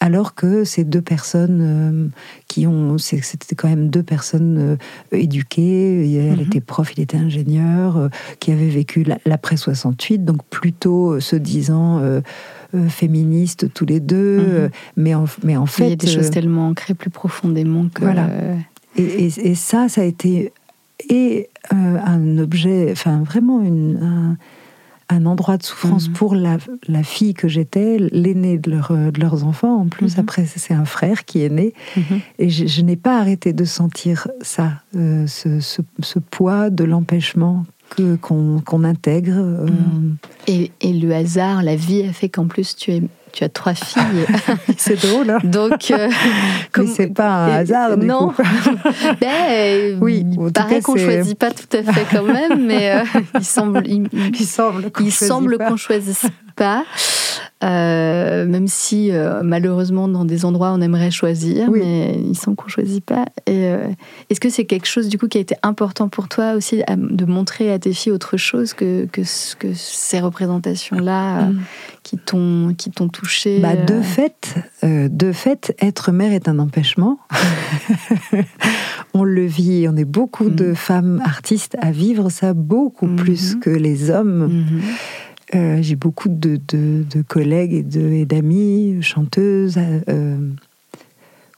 alors 0.01 0.35
que 0.35 0.65
ces 0.65 0.85
deux 0.85 1.01
personnes 1.01 1.61
euh, 1.63 2.07
qui 2.47 2.67
ont, 2.67 2.99
c'était 2.99 3.55
quand 3.57 3.69
même 3.69 3.89
deux 3.89 4.03
personnes 4.03 4.59
euh, 4.59 4.77
éduquées. 5.17 6.13
Elle 6.17 6.37
Mhm. 6.39 6.47
était 6.47 6.61
prof, 6.61 6.93
il 6.97 7.01
était 7.03 7.17
ingénieur, 7.17 8.11
qui 8.39 8.53
avaient 8.53 8.69
vécu 8.69 9.03
la- 9.05 9.19
l'après 9.25 9.57
68, 9.57 10.25
donc 10.25 10.45
plutôt 10.51 11.19
se 11.21 11.35
disant 11.37 12.01
euh, 12.75 12.89
féministes 12.89 13.73
tous 13.73 13.87
les 13.87 14.01
deux, 14.01 14.39
Mhm. 14.39 14.45
euh, 14.49 14.69
mais 14.97 15.15
en, 15.15 15.25
mais 15.43 15.57
en 15.57 15.65
Il 15.65 15.69
fait, 15.71 15.89
y 15.91 15.93
a 15.93 15.97
des 15.97 16.07
choses 16.07 16.27
euh, 16.27 16.31
tellement 16.31 16.69
ancrées 16.69 16.95
plus 16.95 17.11
profondément 17.11 17.87
que. 17.93 18.03
Voilà. 18.03 18.29
et, 18.97 19.03
et- 19.03 19.51
et 19.51 19.55
ça, 19.55 19.89
ça 19.89 20.01
a 20.01 20.05
été 20.05 20.53
et 21.11 21.49
un 21.71 22.39
objet, 22.39 22.89
enfin 22.93 23.23
vraiment 23.25 23.61
une- 23.63 23.99
un, 24.03 24.37
un 25.15 25.27
endroit 25.27 25.57
de 25.59 25.63
souffrance 25.63 26.09
Mhm. 26.09 26.15
pour 26.15 26.35
la, 26.35 26.57
la 26.89 27.03
fille 27.03 27.35
que 27.35 27.47
j'étais, 27.49 27.99
l'aînée 27.99 28.57
de, 28.59 28.71
leur- 28.71 28.93
de 29.13 29.21
leurs 29.21 29.45
enfants. 29.45 29.77
En 29.81 29.87
plus, 29.87 30.15
Mhm. 30.17 30.21
après, 30.21 30.47
c'est 30.47 30.73
un 30.73 30.85
frère 30.87 31.25
qui 31.25 31.43
est 31.43 31.51
né. 31.51 31.75
Et 32.39 32.49
je, 32.49 32.67
je 32.67 32.81
n'ai 32.83 32.97
pas 32.97 33.19
arrêté 33.19 33.53
de 33.53 33.65
sentir 33.65 34.29
ça, 34.41 34.73
euh, 34.97 35.27
ce, 35.27 35.61
ce- 35.61 35.83
ce 36.01 36.19
poids 36.19 36.71
de 36.71 36.85
l'empêchement 36.85 37.65
que- 37.97 38.17
qu'on 38.17 38.85
intègre. 38.85 39.33
euh, 39.37 39.67
Mhm. 39.67 40.17
Et, 40.47 40.71
et 40.81 40.93
le 40.93 41.13
hasard, 41.15 41.63
la 41.63 41.77
vie 41.77 42.03
a 42.09 42.13
fait 42.13 42.29
qu'en 42.29 42.47
plus 42.47 42.77
tu, 42.77 42.91
es, 42.93 43.03
tu 43.33 43.45
as 43.45 43.49
trois 43.49 43.75
filles. 43.75 44.03
C'est 44.77 45.01
drôle, 45.07 45.31
hein 45.31 45.39
Donc, 45.45 45.91
euh, 45.91 46.09
comme- 46.73 46.87
c'est 46.87 47.09
pas 47.15 47.29
un 47.47 47.51
hasard, 47.53 47.97
du 47.97 48.07
non. 48.07 48.29
coup. 48.29 48.43
Ben, 49.21 49.99
Oui, 50.01 50.25
il 50.31 50.53
paraît 50.53 50.81
qu'on 50.81 50.97
choisit 50.97 51.39
pas 51.39 51.51
tout 51.51 51.77
à 51.77 51.83
fait 51.93 52.07
quand 52.11 52.23
même, 52.25 52.67
mais 52.67 52.91
euh, 52.93 53.05
il 53.39 53.45
semble, 53.45 53.83
il, 53.87 54.09
il- 54.39 54.47
semble 54.47 54.91
qu'on 55.53 55.59
pas. 55.59 55.69
qu'on 55.71 55.77
choisisse 55.77 56.27
pas, 56.57 56.85
Euh, 57.63 58.45
même 58.47 58.67
si 58.67 59.11
euh, 59.11 59.41
malheureusement 59.43 60.07
dans 60.07 60.27
des 60.27 60.45
endroits 60.45 60.73
on 60.75 60.83
aimerait 60.83 61.11
choisir, 61.11 61.69
Oui. 61.71 61.81
mais 61.83 62.15
il 62.23 62.37
semble 62.37 62.57
qu'on 62.57 62.69
choisit 62.69 63.03
pas. 63.03 63.25
Et 63.47 63.69
euh, 63.69 63.87
est-ce 64.29 64.41
que 64.41 64.51
c'est 64.51 64.67
quelque 64.67 64.87
chose 64.87 65.09
du 65.09 65.17
coup 65.19 65.29
qui 65.29 65.39
a 65.39 65.41
été 65.41 65.55
important 65.63 66.09
pour 66.09 66.29
toi 66.29 66.55
aussi 66.55 66.83
à- 66.87 66.97
de 66.97 67.25
montrer 67.25 67.73
à 67.73 67.79
tes 67.79 67.93
filles 67.95 68.13
autre 68.13 68.37
chose 68.37 68.75
que 68.75 69.07
que, 69.07 69.25
ce- 69.25 69.57
que 69.57 69.69
ces 69.73 70.21
représentations-là 70.21 71.39
euh, 71.39 71.45
Mm. 71.53 71.61
qui 72.03 72.19
t'ont 72.19 72.75
qui 72.77 72.91
t'ont 72.91 73.09
touché 73.09 73.61
Bah, 73.61 73.77
de 73.77 74.03
fait, 74.03 74.57
de 74.83 75.33
fait, 75.33 75.75
être 75.81 76.13
mère 76.13 76.33
est 76.33 76.49
un 76.49 76.59
empêchement. 76.59 77.19
on 79.15 79.25
le 79.25 79.47
vit, 79.47 79.87
on 79.89 79.97
est 79.97 80.05
beaucoup 80.05 80.51
de 80.51 80.75
femmes 80.75 81.23
artistes 81.25 81.77
à 81.81 81.93
vivre 81.93 82.29
ça 82.31 82.53
beaucoup 82.53 83.07
Mhm. 83.07 83.17
plus 83.17 83.55
que 83.57 83.71
les 83.71 84.11
hommes. 84.11 84.67
Euh, 85.55 85.79
J'ai 85.83 85.97
beaucoup 85.97 86.29
de, 86.29 86.59
collègues 87.29 87.75
et 87.97 88.25
d'amis, 88.27 88.99
chanteuses, 89.03 89.79
euh, 90.09 90.51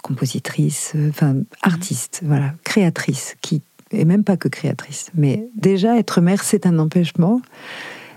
compositrices, 0.03 0.93
euh, 0.97 1.09
enfin 1.11 1.37
artistes, 1.63 2.23
voilà, 2.25 2.55
créatrices, 2.65 3.37
qui 3.41 3.63
et 3.93 4.05
même 4.05 4.25
pas 4.25 4.37
que 4.37 4.49
créatrices, 4.49 5.11
mais 5.15 5.49
déjà 5.57 5.97
être 5.97 6.21
mère 6.21 6.43
c'est 6.43 6.67
un 6.67 6.79
empêchement. 6.81 7.41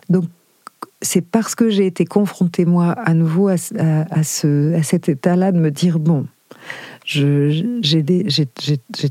Donc 0.10 0.26
c'est 1.02 1.22
parce 1.22 1.54
que 1.56 1.70
j'ai 1.70 1.86
été 1.86 2.06
confrontée 2.06 2.66
moi 2.66 2.92
à 2.94 3.14
nouveau 3.14 3.48
à, 3.50 3.58
ce- 3.58 3.76
à- 3.78 4.08
à 4.10 4.24
ce, 4.24 4.74
à 4.74 4.82
cet 4.84 5.08
état-là 5.10 5.52
de 5.52 5.60
me 5.60 5.70
dire 5.72 6.00
bon, 6.00 6.26
j'ai 7.06 7.64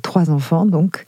trois 0.02 0.30
enfants 0.30 0.66
donc 0.66 1.06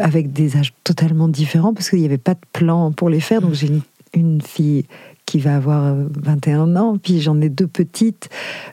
avec 0.00 0.32
des 0.32 0.56
âges 0.56 0.74
totalement 0.84 1.28
différents 1.28 1.72
parce 1.72 1.88
qu'il 1.90 2.00
n'y 2.00 2.04
avait 2.06 2.18
pas 2.18 2.34
de 2.34 2.40
plan 2.52 2.90
pour 2.92 3.08
les 3.08 3.20
faire. 3.20 3.40
Donc 3.40 3.54
j'ai 3.54 3.68
une, 3.68 3.80
une 4.14 4.40
fille 4.40 4.84
qui 5.26 5.38
va 5.38 5.56
avoir 5.56 5.84
euh, 5.84 6.04
21 6.22 6.76
ans, 6.76 6.96
puis 7.02 7.20
j'en 7.20 7.40
ai 7.40 7.48
deux 7.48 7.66
petites 7.66 8.28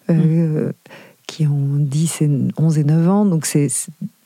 euh, 0.09 0.71
qui 1.27 1.45
ont 1.47 1.75
10 1.77 2.21
et 2.21 2.29
11 2.57 2.77
et 2.77 2.83
9 2.83 3.09
ans. 3.09 3.25
Donc 3.25 3.45
c'est 3.45 3.67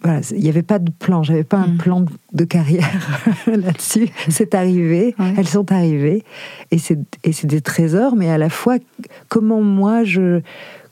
voilà, 0.02 0.22
il 0.32 0.40
n'y 0.42 0.48
avait 0.50 0.62
pas 0.64 0.80
de 0.80 0.92
plan, 0.92 1.24
j'avais 1.24 1.44
pas 1.44 1.58
un 1.58 1.74
Mm. 1.74 1.78
plan 1.78 2.06
de 2.34 2.44
carrière 2.46 2.88
là-dessus. 3.48 4.10
C'est 4.30 4.54
arrivé, 4.56 5.14
Ouais. 5.20 5.34
elles 5.38 5.48
sont 5.48 5.72
arrivées, 5.72 6.24
et 6.72 6.78
c'est 6.78 7.00
et 7.24 7.34
c'est 7.34 7.48
des 7.48 7.62
trésors, 7.62 8.16
mais 8.16 8.30
à 8.30 8.38
la 8.38 8.50
fois 8.50 8.78
comment 9.28 9.62
moi 9.62 10.04
je 10.04 10.42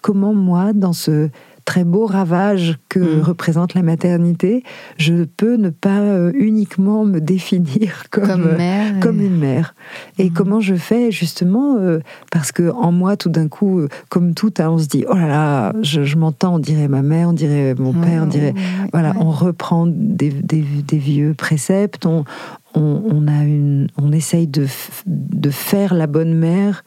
comment 0.01 0.33
moi 0.33 0.73
dans 0.73 0.93
ce 0.93 1.29
très 1.67 1.83
beau 1.83 2.05
ravage 2.05 2.79
que 2.87 2.99
Mm. 2.99 3.21
représente 3.23 3.73
la 3.73 3.81
maternité, 3.83 4.63
je 4.97 5.25
peux 5.25 5.57
ne 5.57 5.69
pas 5.69 5.99
euh, 5.99 6.31
uniquement 6.33 7.03
me 7.03 7.19
définir 7.19 8.03
comme, 8.09 8.25
comme 8.25 8.47
euh, 8.47 8.57
mère 8.57 8.95
et- 8.95 8.99
comme 9.01 9.19
une 9.19 9.37
mère. 9.37 9.75
Et 10.17 10.25
Mhm. 10.29 10.33
comment 10.33 10.59
je 10.61 10.75
fais 10.75 11.11
justement 11.11 11.75
euh, 11.77 11.99
Parce 12.31 12.53
que 12.53 12.71
en 12.71 12.93
moi, 12.93 13.17
tout 13.17 13.29
d'un 13.29 13.49
coup, 13.49 13.81
comme 14.09 14.33
tout, 14.33 14.53
hein, 14.59 14.69
on 14.69 14.77
se 14.77 14.87
dit 14.87 15.03
oh 15.09 15.13
là 15.15 15.27
là, 15.27 15.73
je, 15.81 16.03
je 16.03 16.15
m'entends, 16.15 16.55
on 16.55 16.59
dirait 16.59 16.87
ma 16.87 17.01
mère, 17.01 17.27
on 17.29 17.33
dirait 17.33 17.75
mon 17.77 17.91
père, 17.93 18.23
on 18.23 18.27
dirait 18.27 18.53
voilà, 18.93 19.09
ouais. 19.11 19.17
on 19.19 19.29
reprend 19.31 19.85
des, 19.87 20.29
des- 20.29 20.63
des 20.87 20.97
vieux 20.97 21.33
préceptes, 21.33 22.05
on, 22.05 22.23
on, 22.77 23.01
on 23.11 23.27
a 23.27 23.43
une, 23.43 23.87
on 23.97 24.11
essaye 24.11 24.47
de, 24.47 24.67
de 25.05 25.49
faire 25.49 25.93
la 25.93 26.07
bonne 26.07 26.33
mère, 26.33 26.83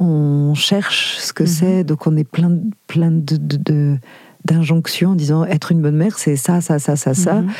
on 0.00 0.54
cherche 0.54 1.16
ce 1.18 1.32
que 1.32 1.44
Mhm. 1.44 1.48
c'est, 1.48 1.84
donc 1.84 2.06
on 2.06 2.16
est 2.16 2.24
plein, 2.28 2.58
plein 2.86 3.10
de, 3.10 3.36
de- 3.36 3.56
de- 3.56 3.96
d'injonctions 4.44 5.10
en 5.10 5.14
disant 5.14 5.44
être 5.44 5.72
une 5.72 5.82
bonne 5.82 5.96
mère, 5.96 6.16
c'est 6.18 6.36
ça, 6.36 6.60
ça, 6.62 6.78
ça, 6.78 6.96
ça, 6.96 7.12
ça. 7.12 7.42
Mhm. 7.42 7.50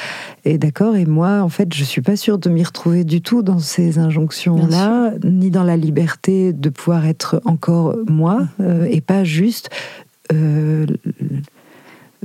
Et 0.46 0.56
d'accord, 0.58 0.96
et 0.96 1.04
moi, 1.04 1.40
en 1.42 1.48
fait, 1.50 1.74
je 1.74 1.84
suis 1.84 2.00
pas 2.00 2.16
sûre 2.16 2.38
de 2.38 2.48
m'y 2.48 2.64
retrouver 2.64 3.04
du 3.04 3.20
tout 3.20 3.42
dans 3.42 3.58
ces 3.58 3.98
injonctions-là, 3.98 5.12
ni 5.24 5.50
dans 5.50 5.64
la 5.64 5.76
liberté 5.76 6.52
de 6.54 6.68
pouvoir 6.70 7.04
être 7.06 7.42
encore 7.44 7.94
moi, 8.08 8.40
Mhm. 8.58 8.64
euh, 8.66 8.84
et 8.90 9.00
pas 9.02 9.24
juste 9.24 9.68
euh, 10.32 10.86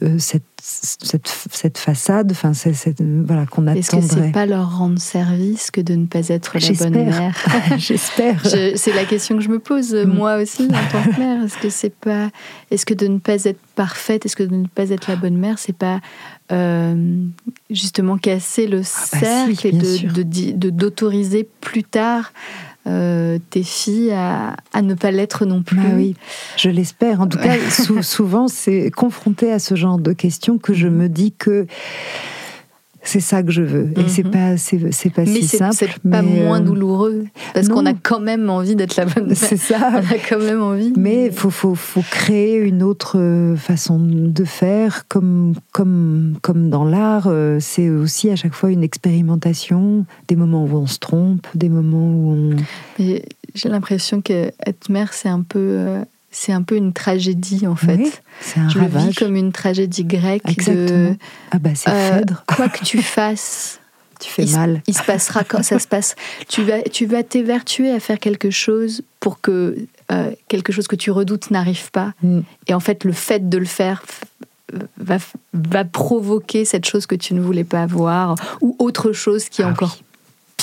euh, 0.01 0.15
cette, 0.17 0.43
cette, 0.61 1.27
cette 1.51 1.77
façade, 1.77 2.31
enfin, 2.31 2.53
c'est- 2.53 2.95
voilà, 2.99 3.45
qu'on 3.45 3.67
Est-ce 3.67 3.91
que 3.91 3.97
attendrait. 3.97 4.25
c'est 4.27 4.31
pas 4.31 4.45
leur 4.47 4.77
rendre 4.77 4.97
service 4.99 5.69
que 5.71 5.81
de 5.81 5.93
ne 5.93 6.05
pas 6.07 6.29
être 6.29 6.57
la 6.57 6.71
bonne 6.89 7.05
mère 7.05 7.35
J'espère. 7.77 8.41
Je- 8.43 8.73
C'est 8.75 8.93
la 8.93 9.05
question 9.05 9.35
que 9.37 9.43
je 9.43 9.49
me 9.49 9.59
pose 9.59 9.93
Mm. 9.93 10.05
moi 10.05 10.37
aussi 10.41 10.63
en 10.63 10.67
tant 10.91 11.03
que 11.11 11.19
mère. 11.19 11.43
Est-ce 11.43 11.57
que 11.57 11.69
c'est 11.69 11.93
pas, 11.93 12.29
est-ce 12.71 12.85
que 12.85 12.93
de 12.95 13.07
ne 13.07 13.19
pas 13.19 13.43
être 13.45 13.59
parfaite, 13.75 14.25
est-ce 14.25 14.35
que 14.35 14.43
de 14.43 14.55
ne 14.55 14.67
pas 14.67 14.89
être 14.89 15.07
la 15.07 15.15
bonne 15.15 15.37
mère, 15.37 15.59
c'est 15.59 15.77
pas 15.77 15.99
euh, 16.51 17.23
justement 17.69 18.17
casser 18.17 18.67
le 18.67 18.79
bah 18.79 18.83
cercle 18.83 19.55
si, 19.55 19.67
et 19.67 19.71
de 20.53 20.69
d'autoriser 20.69 21.47
plus 21.61 21.83
tard 21.83 22.33
euh, 22.87 23.37
tes 23.49 23.63
filles 23.63 24.11
à, 24.11 24.55
à 24.73 24.81
ne 24.81 24.93
pas 24.93 25.11
l'être 25.11 25.45
non 25.45 25.61
plus. 25.63 25.77
Bah 25.77 25.83
oui, 25.95 26.15
je 26.57 26.69
l'espère. 26.69 27.21
En 27.21 27.27
tout 27.27 27.37
cas, 27.37 27.55
sou- 27.69 28.01
souvent, 28.03 28.47
c'est 28.47 28.91
confronté 28.91 29.51
à 29.51 29.59
ce 29.59 29.75
genre 29.75 29.97
de 29.99 30.11
questions 30.13 30.57
que 30.57 30.73
je 30.73 30.87
me 30.87 31.07
dis 31.09 31.31
que 31.31 31.65
c'est 33.03 33.19
ça 33.19 33.43
que 33.43 33.51
je 33.51 33.61
veux. 33.61 33.89
Et 33.97 34.07
c'est 34.07 34.23
Mhm. 34.23 34.31
pas, 34.31 34.57
c'est, 34.57 34.91
c'est 34.91 35.09
pas 35.09 35.23
Mais 35.23 35.27
si 35.27 35.47
c'est 35.47 35.57
simple. 35.57 35.75
c'est 35.75 35.87
pas 36.09 36.21
mais, 36.21 36.43
moins 36.43 36.61
euh, 36.61 36.63
douloureux 36.63 37.25
parce 37.53 37.67
qu'on 37.67 37.85
a 37.85 37.93
quand 37.93 38.19
même 38.19 38.49
envie 38.49 38.75
d'être 38.75 38.95
la 38.95 39.05
bonne 39.05 39.27
mère. 39.27 39.37
C'est 39.37 39.57
ça. 39.57 39.77
On 39.93 39.97
a 39.97 40.17
quand 40.29 40.39
même 40.39 40.61
envie. 40.61 40.93
Mais 40.97 41.25
il 41.27 41.31
faut, 41.33 41.49
faut, 41.49 41.75
faut 41.75 42.01
créer 42.09 42.55
une 42.57 42.81
autre 42.81 43.17
euh, 43.19 43.55
façon 43.55 43.99
de 44.01 44.43
faire, 44.45 45.07
comme, 45.07 45.53
comme, 45.73 46.35
comme 46.41 46.69
dans 46.69 46.85
l'art. 46.85 47.27
euh, 47.27 47.57
C'est 47.59 47.89
aussi 47.89 48.29
à 48.29 48.35
chaque 48.35 48.53
fois 48.53 48.71
une 48.71 48.83
expérimentation, 48.83 50.05
des 50.27 50.35
moments 50.35 50.63
où 50.65 50.75
on 50.77 50.87
se 50.87 50.99
trompe, 50.99 51.45
des 51.55 51.69
moments 51.69 52.07
où 52.07 52.31
on... 52.31 52.55
J'ai 53.55 53.69
l'impression 53.69 54.21
que 54.21 54.51
être 54.65 54.89
mère, 54.89 55.13
c'est 55.13 55.29
un 55.29 55.41
peu, 55.41 55.97
c'est 56.35 56.51
un 56.51 56.63
peu 56.63 56.75
une 56.75 56.91
tragédie 56.93 57.65
en 57.67 57.75
fait. 57.75 57.95
Oui, 57.95 58.11
c'est 58.41 58.59
un 58.59 58.67
Je 58.67 58.79
le 58.79 58.87
vis 58.87 58.95
ravage. 58.97 59.15
comme 59.15 59.35
une 59.35 59.51
tragédie 59.53 60.03
grecque 60.03 60.41
Exactement. 60.49 60.85
de 61.11 61.15
Ah 61.51 61.59
bah 61.59 61.69
c'est 61.75 61.89
euh, 61.89 62.17
Phèdre, 62.17 62.43
quoi 62.47 62.67
que 62.69 62.83
tu 62.83 63.01
fasses, 63.01 63.79
tu 64.19 64.29
fais 64.29 64.43
il 64.43 64.51
mal. 64.55 64.81
il 64.87 64.93
se 64.97 65.03
passera 65.03 65.43
quand 65.43 65.63
ça 65.63 65.79
se 65.79 65.87
passe. 65.87 66.15
Tu 66.49 66.63
vas, 66.63 66.81
tu 66.81 67.05
vas 67.05 67.23
t'évertuer 67.23 67.91
à 67.91 67.99
faire 67.99 68.19
quelque 68.19 68.49
chose 68.49 69.03
pour 69.19 69.39
que 69.41 69.77
euh, 70.11 70.31
quelque 70.47 70.71
chose 70.73 70.87
que 70.87 70.95
tu 70.95 71.11
redoutes 71.11 71.51
n'arrive 71.51 71.91
pas. 71.91 72.13
Mm. 72.23 72.39
Et 72.67 72.73
en 72.73 72.79
fait, 72.79 73.03
le 73.05 73.13
fait 73.13 73.47
de 73.47 73.57
le 73.57 73.65
faire 73.65 74.03
va, 74.97 75.17
va 75.53 75.85
provoquer 75.85 76.65
cette 76.65 76.85
chose 76.85 77.05
que 77.05 77.15
tu 77.15 77.35
ne 77.35 77.41
voulais 77.41 77.63
pas 77.63 77.83
avoir 77.83 78.35
ou 78.59 78.75
autre 78.79 79.11
chose 79.11 79.49
qui 79.49 79.61
est 79.61 79.65
Ah 79.65 79.69
encore 79.69 79.97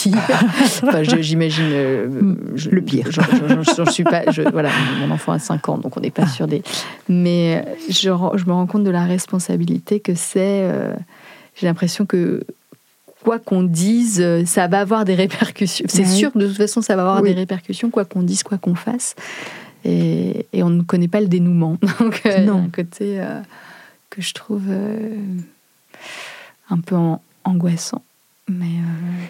Enfin, 0.83 1.03
je- 1.03 1.21
J'imagine 1.21 1.69
euh, 1.73 2.35
Le 2.71 2.81
pire. 2.83 3.09
J'en 3.11 3.87
suis 3.87 4.05
pas. 4.05 4.31
je- 4.31 4.43
voilà, 4.51 4.71
mon 5.01 5.11
enfant 5.13 5.33
a 5.33 5.39
5 5.39 5.69
ans, 5.69 5.79
donc 5.79 5.97
on 5.97 6.01
n'est 6.01 6.11
pas 6.11 6.23
Ah. 6.27 6.29
sur 6.29 6.47
des. 6.47 6.63
Mais 7.09 7.65
euh, 7.67 7.75
je, 7.89 7.95
je 8.39 8.45
me 8.47 8.53
rends 8.53 8.67
compte 8.67 8.85
de 8.85 8.91
la 8.91 9.05
responsabilité 9.05 10.01
que 10.01 10.15
c'est. 10.15 10.39
euh, 10.65 10.95
J'ai 11.57 11.67
l'impression 11.67 12.07
que 12.07 12.43
quoi 13.25 13.39
qu'on 13.39 13.63
dise, 13.63 14.25
ça 14.47 14.67
va 14.67 14.81
avoir 14.81 15.05
des 15.05 15.15
répercussions. 15.15 15.85
C'est 15.89 16.03
Ouais. 16.03 16.09
sûr 16.09 16.33
que 16.33 16.39
de 16.39 16.47
toute 16.49 16.57
façon, 16.57 16.81
ça 16.81 16.97
va 16.97 17.03
avoir 17.03 17.23
Oui. 17.23 17.29
des 17.31 17.35
répercussions, 17.35 17.91
quoi 17.91 18.05
qu'on 18.07 18.23
dise, 18.23 18.43
quoi 18.43 18.57
qu'on 18.57 18.75
fasse. 18.75 19.15
Et, 19.85 20.47
et 20.53 20.63
on 20.63 20.71
ne 20.71 20.83
connaît 20.83 21.09
pas 21.09 21.21
le 21.21 21.27
dénouement. 21.29 21.77
Donc, 22.01 22.23
euh, 22.27 22.39
y 22.39 22.49
a 22.49 22.53
un 22.55 22.69
côté 22.71 23.21
euh, 23.21 23.41
que 24.11 24.23
je 24.23 24.33
trouve 24.35 24.65
euh, 24.69 25.17
un 26.71 26.79
peu 26.79 26.95
an- 26.97 27.21
angoissant. 27.45 28.03
Mais 28.51 28.67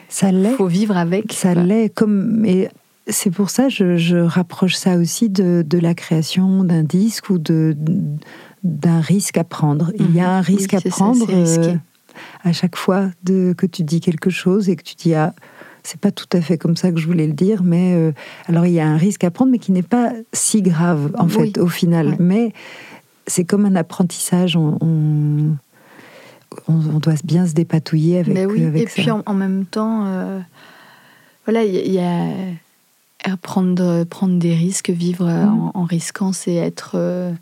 Ça 0.08 0.30
il 0.30 0.42
l'est. 0.42 0.54
faut 0.54 0.66
vivre 0.66 0.96
avec. 0.96 1.32
Ça 1.32 1.54
l'est 1.54 1.88
comme 1.94 2.32
mais 2.38 2.70
c'est 3.06 3.30
pour 3.30 3.50
ça 3.50 3.68
je, 3.68 3.96
je 3.96 4.16
rapproche 4.16 4.74
ça 4.76 4.96
aussi 4.96 5.28
de, 5.28 5.64
de 5.66 5.78
la 5.78 5.94
création 5.94 6.64
d'un 6.64 6.82
disque 6.84 7.30
ou 7.30 7.38
de 7.38 7.76
d'un 8.62 9.00
risque 9.00 9.36
à 9.38 9.44
prendre. 9.44 9.90
Il 9.98 10.14
y 10.14 10.20
a 10.20 10.30
un 10.30 10.40
Mhm. 10.40 10.46
Oui, 10.48 10.54
risque 10.56 10.74
à 10.74 10.80
ça, 10.80 10.88
prendre 10.90 11.26
euh, 11.30 11.74
à 12.44 12.52
chaque 12.52 12.76
fois 12.76 13.10
de, 13.24 13.54
que 13.56 13.66
tu 13.66 13.82
dis 13.84 14.00
quelque 14.00 14.30
chose 14.30 14.68
et 14.68 14.76
que 14.76 14.82
tu 14.82 14.94
dis 14.96 15.14
ah 15.14 15.34
c'est 15.82 15.98
pas 15.98 16.10
tout 16.10 16.26
à 16.34 16.42
fait 16.42 16.58
comme 16.58 16.76
ça 16.76 16.92
que 16.92 16.98
je 17.00 17.06
voulais 17.06 17.26
le 17.26 17.32
dire, 17.32 17.62
mais 17.62 17.94
euh, 17.94 18.12
alors 18.48 18.66
il 18.66 18.72
y 18.74 18.80
a 18.80 18.86
un 18.86 18.98
risque 18.98 19.24
à 19.24 19.30
prendre, 19.30 19.50
mais 19.50 19.58
qui 19.58 19.72
n'est 19.72 19.82
pas 19.82 20.12
si 20.34 20.60
grave 20.60 21.10
en 21.18 21.24
Oui. 21.26 21.32
fait 21.32 21.58
au 21.58 21.68
final. 21.68 22.08
Ouais. 22.08 22.16
Mais 22.20 22.52
c'est 23.26 23.44
comme 23.44 23.64
un 23.64 23.74
apprentissage. 23.76 24.56
On, 24.56 24.76
on, 24.82 25.56
on- 26.68 26.94
on 26.96 26.98
doit 26.98 27.14
bien 27.24 27.46
se 27.46 27.52
dépatouiller 27.54 28.18
avec, 28.20 28.34
Ben 28.34 28.50
oui, 28.50 28.64
avec 28.64 28.82
et 28.82 28.86
ça. 28.86 29.02
puis 29.02 29.10
en, 29.10 29.22
en 29.26 29.34
même 29.34 29.64
temps, 29.66 30.04
euh, 30.06 30.40
voilà, 31.46 31.64
il 31.64 31.74
y, 31.74 31.78
a- 31.78 31.84
il 31.84 31.92
y 31.92 31.98
a 32.00 32.26
à 33.32 33.36
prendre, 33.36 34.04
prendre 34.04 34.38
des 34.38 34.54
risques, 34.54 34.90
vivre 34.90 35.26
euh, 35.28 35.44
Mm. 35.44 35.60
en, 35.60 35.70
en 35.74 35.84
risquant, 35.84 36.32
c'est 36.32 36.54
être 36.54 36.92
euh, 36.94 37.32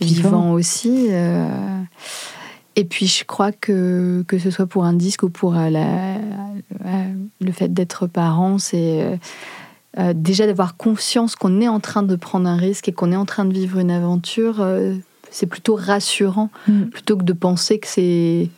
Vivant. 0.00 0.28
vivant, 0.30 0.52
aussi. 0.52 1.06
euh. 1.10 1.46
et 2.76 2.84
puis 2.84 3.06
je 3.06 3.24
crois 3.24 3.52
que 3.52 4.24
que 4.26 4.38
ce 4.38 4.50
soit 4.50 4.66
pour 4.66 4.84
un 4.84 4.92
disque 4.92 5.22
ou 5.24 5.28
pour 5.30 5.56
euh, 5.56 5.70
la- 5.70 6.16
euh, 6.16 7.12
le 7.40 7.52
fait 7.52 7.72
d'être 7.72 8.06
parent, 8.06 8.58
c'est 8.58 9.02
euh, 9.02 9.16
euh, 9.98 10.12
déjà 10.14 10.46
d'avoir 10.46 10.76
conscience 10.76 11.36
qu'on 11.36 11.60
est 11.60 11.68
en 11.68 11.78
train 11.80 12.02
de 12.02 12.16
prendre 12.16 12.48
un 12.48 12.56
risque 12.56 12.88
et 12.88 12.92
qu'on 12.92 13.12
est 13.12 13.16
en 13.16 13.24
train 13.26 13.44
de 13.44 13.52
vivre 13.52 13.78
une 13.78 13.90
aventure. 13.92 14.56
C'est 15.34 15.46
plutôt 15.46 15.74
rassurant 15.74 16.50
Mm. 16.68 16.84
plutôt 16.84 17.16
que 17.16 17.24
de 17.24 17.32
penser 17.34 17.78
que 17.78 17.86
c'est 17.88 18.48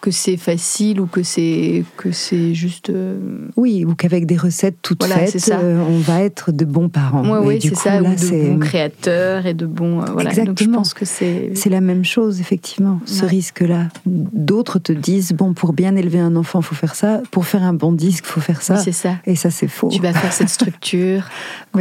que 0.00 0.12
c'est 0.12 0.36
facile 0.36 1.00
ou 1.00 1.06
que 1.06 1.24
c'est 1.24 1.82
que 1.96 2.12
c'est 2.12 2.54
juste 2.54 2.88
euh, 2.90 3.18
Oui, 3.56 3.84
ou 3.84 3.96
qu'avec 3.96 4.26
des 4.26 4.36
recettes 4.36 4.76
toutes 4.80 5.04
Voilà, 5.04 5.26
faites, 5.26 5.50
euh, 5.52 5.82
on 5.88 5.98
va 5.98 6.20
être 6.22 6.52
de 6.52 6.64
bons 6.64 6.88
parents. 6.88 7.28
ouais, 7.40 7.58
du 7.58 7.70
c'est 7.70 7.74
ça 7.74 8.00
là, 8.00 8.10
ou 8.10 8.14
de 8.14 8.48
bons 8.48 8.58
créateurs 8.60 9.46
et 9.46 9.54
de 9.54 9.66
bons 9.66 10.00
euh, 10.00 10.04
voilà 10.12 10.30
donc 10.30 10.34
je 10.36 10.40
Exactement. 10.42 10.76
pense 10.78 10.94
que 10.94 11.04
c'est 11.04 11.50
C'est 11.54 11.68
la 11.68 11.80
même 11.80 12.04
chose, 12.04 12.40
effectivement, 12.40 13.00
ce 13.06 13.22
Ouais. 13.24 13.28
risque-là. 13.30 13.88
D'autres 14.06 14.78
te 14.78 14.92
disent, 14.92 15.32
bon, 15.32 15.52
pour 15.52 15.72
bien 15.72 15.96
élever 15.96 16.20
un 16.20 16.36
enfant, 16.36 16.60
il 16.60 16.64
faut 16.64 16.76
faire 16.76 16.94
ça. 16.94 17.20
Pour 17.32 17.46
faire 17.46 17.64
un 17.64 17.74
bon 17.74 17.90
disque, 17.90 18.22
il 18.24 18.30
faut 18.30 18.40
faire 18.40 18.62
ça. 18.62 18.74
oui, 18.74 18.80
c'est 18.84 18.92
ça 18.92 19.16
Et 19.26 19.34
ça, 19.34 19.50
c'est 19.50 19.66
faux. 19.66 19.88
tu 19.88 20.00
vas 20.00 20.12
faire 20.12 20.32
cette 20.32 20.48
structure 20.60 21.24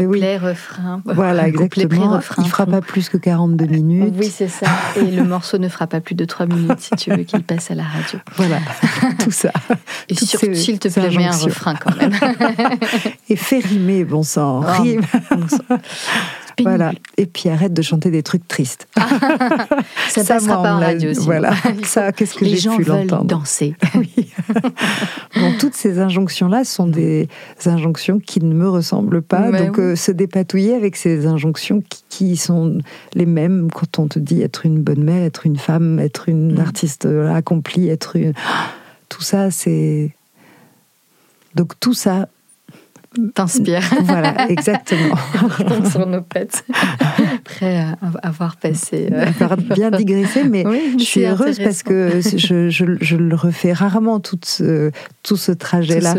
oui. 0.05 0.19
couplet 0.19 0.37
refrain 0.37 1.01
Voilà, 1.05 1.49
couplet, 1.51 1.65
exactement. 1.83 2.07
pré-refrain, 2.09 2.43
Il 2.45 2.49
fera 2.49 2.65
pas 2.65 2.81
plus 2.81 3.09
que 3.09 3.17
42 3.17 3.65
minutes. 3.65 4.13
oui 4.17 4.29
c'est 4.33 4.47
ça 4.47 4.67
et 4.95 5.01
le 5.11 5.23
morceau 5.23 5.57
ne 5.57 5.67
fera 5.69 5.87
pas 5.87 5.99
plus 6.01 6.15
de 6.15 6.25
3 6.25 6.45
minutes 6.45 6.79
si 6.79 6.91
tu 6.95 7.09
veux 7.11 7.23
qu'il 7.23 7.43
passe 7.43 7.71
à 7.71 7.75
la 7.75 7.83
radio 7.83 8.19
Voilà, 8.35 8.59
tout 9.23 9.31
ça. 9.31 9.51
et 10.09 10.15
s'il 10.15 10.79
te 10.79 10.87
plaît 10.89 11.09
mets 11.17 11.25
un 11.27 11.31
refrain 11.37 11.75
quand 11.75 11.95
même 11.97 12.11
Et 13.29 13.35
fais 13.35 13.59
rimer, 13.59 14.03
bon 14.05 14.23
sang. 14.23 14.61
Oh, 14.63 14.81
Rime. 14.81 15.01
bon 15.31 15.47
sang. 15.47 15.77
Pénible. 16.57 16.75
Voilà. 16.75 16.91
Et 17.17 17.25
puis 17.25 17.49
arrête 17.49 17.73
de 17.73 17.81
chanter 17.81 18.11
des 18.11 18.23
trucs 18.23 18.47
tristes. 18.47 18.87
ça, 20.09 20.23
passera 20.23 20.39
moi, 20.39 20.59
on 20.59 20.63
pas 20.63 20.73
en 20.75 20.79
radio. 20.79 21.11
Voilà. 21.21 21.53
Ça, 21.83 22.11
qu'est-ce 22.11 22.33
que 22.35 22.43
les 22.45 22.51
j'ai 22.51 22.57
gens 22.57 22.77
pu 22.77 22.83
l'entendre 22.83 23.23
danser 23.25 23.75
Oui. 23.95 24.11
Bon, 25.35 25.53
toutes 25.59 25.75
ces 25.75 25.99
injonctions-là 25.99 26.63
sont 26.63 26.87
des 26.87 27.27
injonctions 27.65 28.19
qui 28.19 28.43
ne 28.43 28.53
me 28.53 28.67
ressemblent 28.69 29.21
pas. 29.21 29.51
Mais 29.51 29.65
donc, 29.67 29.77
oui. 29.77 29.83
euh, 29.83 29.95
se 29.95 30.11
dépatouiller 30.11 30.73
avec 30.73 30.95
ces 30.95 31.25
injonctions 31.27 31.81
qui, 31.87 32.03
qui 32.09 32.37
sont 32.37 32.79
les 33.13 33.25
mêmes 33.25 33.69
quand 33.71 33.99
on 33.99 34.07
te 34.07 34.19
dit 34.19 34.41
être 34.41 34.65
une 34.65 34.81
bonne 34.81 35.03
mère, 35.03 35.23
être 35.23 35.45
une 35.45 35.57
femme, 35.57 35.99
être 35.99 36.27
une 36.27 36.55
Mm. 36.55 36.59
artiste 36.59 37.05
accomplie, 37.05 37.87
être 37.89 38.15
une. 38.15 38.33
Tout 39.09 39.21
ça, 39.21 39.51
c'est. 39.51 40.11
Donc, 41.55 41.79
tout 41.79 41.93
ça, 41.93 42.27
t'inspire 43.33 43.81
voilà, 44.03 44.49
exactement. 44.49 45.15
sur 45.91 46.05
nos 46.07 46.21
pattes, 46.21 46.63
prêt 47.43 47.77
à 47.77 47.97
avoir 48.27 48.55
passé. 48.57 49.09
euh, 49.11 49.25
bien 49.75 49.91
digressé, 49.91 50.43
mais 50.43 50.65
Oui, 50.65 50.95
je 50.99 51.03
suis 51.03 51.25
heureuse 51.25 51.59
parce 51.59 51.83
que 51.83 52.19
je, 52.21 52.69
je, 52.69 52.85
je 52.99 53.15
le 53.17 53.35
refais 53.35 53.73
rarement, 53.73 54.19
tout 54.19 54.39
ce, 54.43 54.91
tout 55.23 55.37
ce 55.37 55.51
trajet-là. 55.51 56.15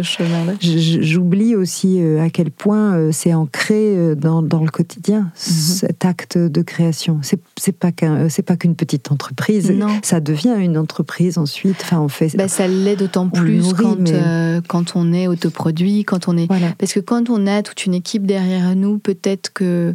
J'oublie 0.61 1.55
aussi 1.57 2.01
euh, 2.01 2.23
à 2.23 2.31
quel 2.31 2.51
point 2.51 2.95
euh, 2.95 3.11
c'est 3.13 3.35
ancré 3.35 3.97
euh, 3.97 4.15
dans, 4.15 4.43
dans 4.43 4.63
le 4.63 4.71
quotidien, 4.71 5.19
Mhm. 5.19 5.31
cet 5.35 6.05
acte 6.05 6.37
de 6.39 6.63
création. 6.63 7.21
C'est 7.59 7.73
pas 7.73 7.93
qu'un, 7.93 8.15
euh, 8.15 8.27
c'est 8.29 8.43
pas 8.43 8.57
qu'une 8.57 8.75
petite 8.75 9.11
entreprise. 9.13 9.71
Non. 9.71 9.89
Ça 10.03 10.21
devient 10.21 10.55
une 10.59 10.77
entreprise 10.79 11.39
ensuite. 11.39 11.77
Enfin, 11.83 12.01
on 12.01 12.09
fait. 12.09 12.37
Bah, 12.37 12.49
ça 12.49 12.67
l'est 12.69 12.97
d'autant 12.97 13.29
plus 13.29 13.59
nourrit, 13.59 13.83
quand, 13.83 13.97
mais- 13.99 14.11
euh, 14.13 14.61
quand 14.67 14.93
on 14.97 15.13
est 15.13 15.27
autoproduit, 15.29 16.05
quand 16.05 16.29
on 16.29 16.37
est. 16.37 16.47
voilà. 16.47 16.69
Parce 16.79 16.88
que 16.93 17.01
quand 17.01 17.31
on 17.31 17.47
a 17.47 17.63
toute 17.63 17.87
une 17.87 17.95
équipe 17.95 18.27
derrière 18.27 18.75
nous, 18.77 18.99
peut-être 18.99 19.53
que. 19.53 19.95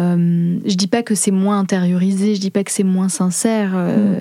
euh, 0.00 0.58
je 0.64 0.74
dis 0.76 0.86
pas 0.86 1.02
que 1.02 1.16
c'est 1.16 1.32
moins 1.32 1.58
intériorisé, 1.58 2.36
je 2.36 2.40
dis 2.40 2.50
pas 2.52 2.62
que 2.62 2.70
c'est 2.70 2.84
moins 2.84 3.08
sincère. 3.08 3.72
euh, 3.74 4.20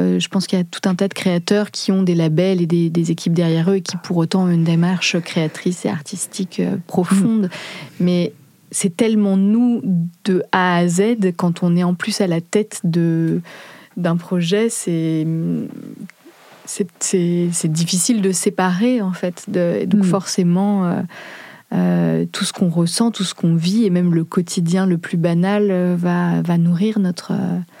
euh, 0.00 0.18
je 0.18 0.28
pense 0.28 0.46
qu'il 0.46 0.58
y 0.58 0.62
a 0.62 0.64
tout 0.64 0.88
un 0.88 0.94
tas 0.94 1.06
de 1.06 1.12
créateurs 1.12 1.70
qui 1.70 1.92
ont 1.92 2.02
des 2.02 2.14
labels 2.14 2.62
et 2.62 2.66
des, 2.66 2.88
des 2.88 3.10
équipes 3.10 3.34
derrière 3.34 3.70
eux 3.70 3.76
et 3.76 3.80
qui 3.82 3.96
pour 3.98 4.16
autant 4.16 4.44
ont 4.44 4.50
une 4.50 4.64
démarche 4.64 5.20
créatrice 5.20 5.84
et 5.84 5.90
artistique 5.90 6.62
profonde. 6.86 7.50
Mais 8.00 8.32
c'est 8.70 8.96
tellement 8.96 9.36
nous 9.36 9.82
de 10.24 10.42
A 10.52 10.76
à 10.76 10.88
Z 10.88 11.32
quand 11.36 11.62
on 11.62 11.76
est 11.76 11.84
en 11.84 11.94
plus 11.94 12.20
à 12.20 12.26
la 12.26 12.40
tête 12.40 12.80
de 12.84 13.40
d'un 13.98 14.16
projet, 14.16 14.68
c'est 14.70 15.26
c'est- 17.00 17.68
difficile 17.68 18.22
de 18.22 18.32
séparer 18.32 19.00
en 19.02 19.12
fait. 19.12 19.44
De, 19.48 19.78
et 19.80 19.86
donc 19.86 20.04
Mm. 20.04 20.10
forcément, 20.10 20.86
euh, 20.86 21.00
euh, 21.72 22.24
tout 22.30 22.44
ce 22.44 22.52
qu'on 22.52 22.68
ressent, 22.68 23.10
tout 23.10 23.24
ce 23.24 23.34
qu'on 23.34 23.54
vit, 23.54 23.84
et 23.84 23.90
même 23.90 24.14
le 24.14 24.24
quotidien 24.24 24.86
le 24.86 24.98
plus 24.98 25.16
banal 25.16 25.68
euh, 25.70 25.96
va, 25.98 26.42
va 26.42 26.58
nourrir 26.58 26.98
notre, 26.98 27.32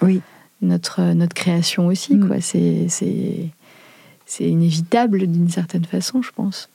Oui. 0.02 0.20
notre, 0.62 1.02
notre 1.14 1.34
création 1.34 1.86
aussi. 1.86 2.14
Mm. 2.14 2.26
quoi. 2.26 2.36
C'est 2.40 3.50
inévitable 4.40 5.26
d'une 5.26 5.48
certaine 5.48 5.84
façon, 5.84 6.22
je 6.22 6.30
pense. 6.32 6.68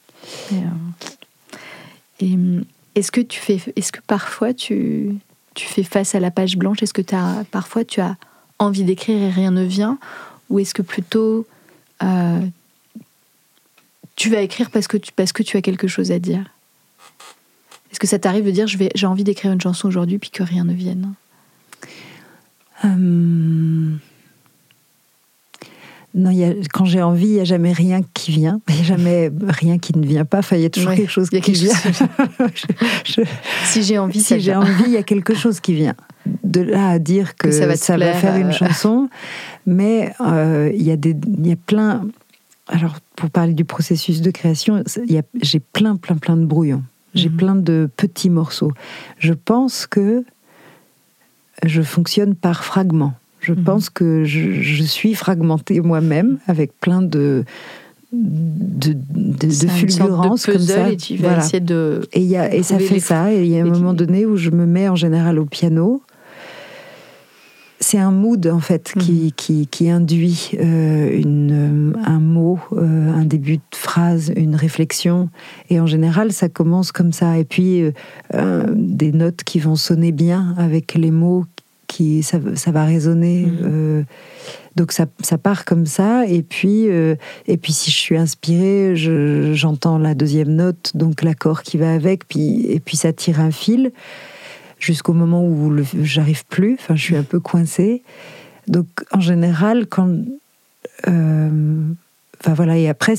Et, 0.51 2.26
et, 2.26 2.34
hum, 2.34 2.64
est-ce 2.95 3.11
que 3.11 3.22
tu 3.22 3.39
fais, 3.39 3.59
est-ce 3.76 3.91
que 3.91 3.99
parfois 4.05 4.53
tu, 4.53 5.16
tu 5.55 5.68
fais 5.68 5.84
face 5.84 6.16
à 6.16 6.20
la 6.20 6.32
page 6.32 6.57
blanche? 6.57 6.82
Est-ce 6.82 6.93
que 6.93 7.16
as, 7.16 7.43
parfois 7.51 7.84
tu 7.84 8.01
as 8.01 8.16
envie 8.59 8.84
d'écrire 8.84 9.22
et 9.22 9.30
rien 9.30 9.51
ne 9.51 9.64
vient? 9.64 9.97
Ou 10.49 10.59
est-ce 10.59 10.74
que 10.74 10.82
plutôt 10.82 11.45
euh, 12.01 12.39
tu 14.15 14.29
vas 14.29 14.41
écrire 14.41 14.69
parce 14.71 14.87
que 14.87 14.97
tu, 14.97 15.11
parce 15.11 15.31
que 15.33 15.43
tu 15.43 15.57
as 15.57 15.61
quelque 15.61 15.87
chose 15.87 16.11
à 16.11 16.19
dire 16.19 16.45
Est-ce 17.91 17.99
que 17.99 18.07
ça 18.07 18.19
t'arrive 18.19 18.45
de 18.45 18.51
dire 18.51 18.67
j'ai 18.67 19.07
envie 19.07 19.23
d'écrire 19.23 19.51
une 19.51 19.61
chanson 19.61 19.87
aujourd'hui 19.87 20.17
puis 20.19 20.29
que 20.29 20.43
rien 20.43 20.63
ne 20.63 20.73
vienne? 20.73 21.13
Hum, 22.83 23.99
Non, 26.15 26.29
il 26.29 26.37
y 26.37 26.43
a- 26.43 26.53
quand 26.71 26.85
j'ai 26.85 27.01
envie, 27.01 27.25
il 27.25 27.33
n'y 27.33 27.39
a 27.39 27.43
jamais 27.43 27.73
rien 27.73 28.01
qui 28.13 28.29
vient. 28.31 28.61
Il 28.69 28.75
n'y 28.75 28.81
a 28.81 28.83
jamais 28.83 29.31
rien 29.47 29.79
qui 29.79 29.97
ne 29.97 30.05
vient 30.05 30.25
pas. 30.25 30.39
Enfin, 30.39 30.57
il 30.57 30.61
y 30.61 30.65
a 30.65 30.69
toujours 30.69 30.89
Ouais, 30.91 30.97
quelque 30.97 31.09
chose 31.09 31.27
il 31.31 31.35
y 31.35 31.37
a 31.39 31.41
qui 31.41 31.53
quelque 31.53 31.63
vient. 31.63 32.49
Je- 33.05 33.21
je- 33.23 33.27
Si 33.65 33.81
j'ai 33.81 33.97
envie, 33.97 34.21
si 34.21 34.39
j'ai 34.39 34.53
envie, 34.55 34.83
il 34.85 34.91
y 34.91 34.97
a 34.97 35.01
quelque 35.03 35.33
chose 35.33 35.59
qui 35.59 35.73
vient. 35.73 35.95
De 36.43 36.61
là 36.61 36.89
à 36.89 36.99
dire 36.99 37.36
que, 37.36 37.47
Que 37.47 37.51
ça 37.51 37.67
va 37.67 37.76
ça, 37.76 37.97
faire 37.97 38.36
une 38.38 38.47
euh. 38.47 38.51
chanson, 38.51 39.09
mais 39.65 40.13
euh, 40.21 40.71
il 40.74 40.82
y 40.84 40.91
a 40.91 40.95
des, 40.97 41.15
y 41.43 41.51
a 41.51 41.55
plein. 41.57 42.05
Alors, 42.67 42.95
pour 43.17 43.30
parler 43.30 43.53
du 43.53 43.65
processus 43.65 44.21
de 44.21 44.32
création, 44.32 44.84
j'ai 45.41 45.59
plein, 45.59 45.97
plein, 45.97 46.15
plein 46.15 46.38
de 46.38 46.45
brouillons. 46.45 46.84
J'ai 47.13 47.30
Mhm. 47.30 47.36
plein 47.38 47.55
de 47.55 47.89
petits 47.97 48.30
morceaux. 48.30 48.71
Je 49.19 49.34
pense 49.34 49.86
que 49.86 50.24
je 51.63 51.82
fonctionne 51.82 52.36
par 52.36 52.63
fragments. 52.63 53.13
Je 53.41 53.51
Mhm. 53.53 53.63
pense 53.65 53.89
que 53.89 54.24
je, 54.24 54.61
je 54.61 54.84
suis 54.84 55.13
fragmentée 55.15 55.82
moi-même 55.82 56.39
avec 56.47 56.71
plein 56.80 57.01
de 57.01 57.43
de, 58.15 58.93
de, 58.93 59.47
de 59.47 59.67
fulgurances 59.67 60.45
comme 60.45 60.59
ça. 60.59 60.91
et 60.91 60.97
tu 60.97 61.15
vas 61.15 61.30
Voilà. 61.30 61.43
essayer 61.43 61.59
de 61.59 62.07
Et, 62.13 62.21
y 62.21 62.38
a, 62.38 62.53
et 62.53 62.61
ça 62.61 62.78
fait 62.78 62.99
ça. 62.99 63.34
Et 63.34 63.41
il 63.43 63.47
y 63.51 63.57
a 63.59 63.63
un 63.63 63.67
moment 63.67 63.93
donné 63.95 64.26
où 64.28 64.38
je 64.38 64.51
me 64.51 64.67
mets 64.67 64.88
en 64.88 64.95
général 64.95 65.39
au 65.39 65.45
piano. 65.45 66.03
C'est 67.86 67.97
un 67.97 68.11
mood 68.11 68.47
en 68.47 68.59
fait 68.61 68.93
qui, 68.97 69.11
Mhm. 69.25 69.31
qui, 69.36 69.67
qui 69.67 69.89
induit 69.89 70.51
euh, 70.57 71.11
une, 71.11 71.51
euh, 71.51 71.99
un 72.05 72.19
mot, 72.19 72.57
euh, 72.71 73.11
un 73.13 73.25
début 73.25 73.57
de 73.57 73.75
phrase, 73.75 74.31
une 74.38 74.55
réflexion. 74.55 75.29
Et 75.69 75.81
en 75.81 75.86
général, 75.86 76.31
ça 76.31 76.47
commence 76.47 76.93
comme 76.93 77.11
ça. 77.11 77.38
Et 77.38 77.43
puis 77.43 77.84
euh, 78.34 78.63
des 78.73 79.11
notes 79.11 79.43
qui 79.43 79.59
vont 79.59 79.75
sonner 79.75 80.13
bien 80.13 80.55
avec 80.57 80.93
les 80.95 81.11
mots, 81.11 81.43
qui 81.88 82.23
ça, 82.23 82.39
ça 82.55 82.71
va 82.71 82.86
résonner. 82.86 83.47
Mhm. 83.47 84.05
donc 84.75 84.91
ça, 84.91 85.05
ça 85.21 85.38
part 85.38 85.65
comme 85.65 85.86
ça, 85.86 86.25
et 86.25 86.41
puis, 86.41 86.86
et 87.47 87.57
puis 87.61 87.73
si 87.73 87.91
je 87.91 87.95
suis 87.97 88.17
inspirée, 88.17 88.95
je- 88.95 89.53
j'entends 89.53 89.99
la 89.99 90.15
deuxième 90.15 90.55
note, 90.55 90.93
donc 90.95 91.21
l'accord 91.21 91.61
qui 91.61 91.77
va 91.77 91.93
avec, 91.93 92.27
puis, 92.27 92.65
et 92.65 92.79
puis 92.79 92.97
ça 92.97 93.13
tire 93.13 93.39
un 93.39 93.51
fil 93.51 93.91
jusqu'au 94.84 95.13
moment 95.13 95.43
où 95.45 95.69
le- 95.69 95.86
j'arrive 96.01 96.43
plus, 96.47 96.73
enfin 96.79 96.95
je 96.95 97.03
suis 97.03 97.15
un 97.15 97.23
peu 97.23 97.39
coincée. 97.39 98.03
Donc 98.67 98.88
en 99.11 99.19
général, 99.19 99.88
quand... 99.88 100.09
euh, 101.07 101.84
Enfin 102.45 102.55
voilà, 102.55 102.77
et 102.77 102.89
après, 102.89 103.13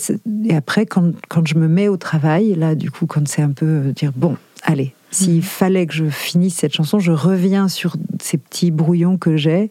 et 0.44 0.54
après 0.54 0.84
quand, 0.84 1.12
quand 1.30 1.46
je 1.46 1.54
me 1.54 1.66
mets 1.66 1.88
au 1.88 1.96
travail, 1.96 2.54
là 2.54 2.74
du 2.74 2.90
coup, 2.90 3.06
quand 3.06 3.26
c'est 3.26 3.40
un 3.40 3.52
peu 3.52 3.64
euh, 3.64 3.92
dire, 3.92 4.12
bon, 4.14 4.36
allez, 4.62 4.92
s'il 5.10 5.36
Mhm. 5.36 5.42
fallait 5.42 5.86
que 5.86 5.94
je 5.94 6.04
finisse 6.10 6.56
cette 6.56 6.74
chanson, 6.74 6.98
je 6.98 7.10
reviens 7.10 7.68
sur 7.68 7.96
ces 8.20 8.36
petits 8.36 8.70
brouillons 8.70 9.16
que 9.16 9.38
j'ai 9.38 9.70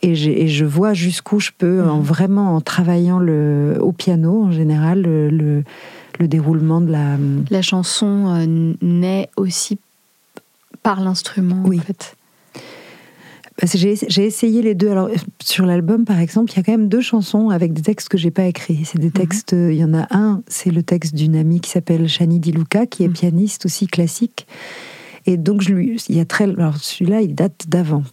et, 0.00 0.14
j'ai- 0.14 0.42
et 0.42 0.48
je 0.48 0.64
vois 0.64 0.94
jusqu'où 0.94 1.38
je 1.38 1.50
peux, 1.58 1.82
en 1.82 1.98
Mhm. 1.98 2.02
vraiment 2.02 2.56
en 2.56 2.62
travaillant 2.62 3.18
le, 3.18 3.76
au 3.78 3.92
piano 3.92 4.44
en 4.44 4.52
général, 4.52 5.02
le, 5.02 5.28
le- 5.28 5.64
le 6.18 6.26
déroulement 6.26 6.80
de 6.80 6.90
la. 6.90 7.18
La 7.50 7.60
chanson 7.62 8.34
euh, 8.38 8.72
naît 8.80 9.28
aussi 9.36 9.78
par 10.82 11.00
l'instrument, 11.00 11.62
Oui. 11.66 11.78
en 11.78 11.82
fait. 11.82 12.14
Que 13.60 13.66
J'ai 13.76 14.24
essayé 14.24 14.62
les 14.62 14.76
deux. 14.76 14.88
Alors, 14.90 15.10
sur 15.42 15.66
l'album, 15.66 16.04
par 16.04 16.20
exemple, 16.20 16.52
il 16.52 16.56
y 16.56 16.60
a 16.60 16.62
quand 16.62 16.70
même 16.70 16.88
deux 16.88 17.00
chansons 17.00 17.50
avec 17.50 17.72
des 17.72 17.82
textes 17.82 18.08
que 18.08 18.16
j'ai 18.16 18.30
pas 18.30 18.44
écrits. 18.44 18.84
C'est 18.84 19.00
des 19.00 19.10
textes. 19.10 19.52
euh, 19.52 19.72
Il 19.72 19.78
y 19.78 19.82
en 19.84 19.94
a 19.94 20.06
un, 20.16 20.42
c'est 20.46 20.70
le 20.70 20.84
texte 20.84 21.14
d'une 21.16 21.34
amie 21.34 21.60
qui 21.60 21.68
s'appelle 21.70 22.08
Shani 22.08 22.38
Di 22.38 22.52
Luca, 22.52 22.86
qui 22.86 23.02
est 23.02 23.08
Mhm. 23.08 23.14
pianiste 23.14 23.66
aussi 23.66 23.88
classique. 23.88 24.46
Et 25.26 25.36
donc, 25.36 25.60
je 25.60 25.70
lui, 25.74 26.00
il 26.08 26.16
y 26.16 26.20
a 26.20 26.24
très. 26.24 26.44
Alors, 26.44 26.76
celui-là, 26.76 27.20
il 27.20 27.34
date 27.34 27.64
d'avant. 27.68 28.04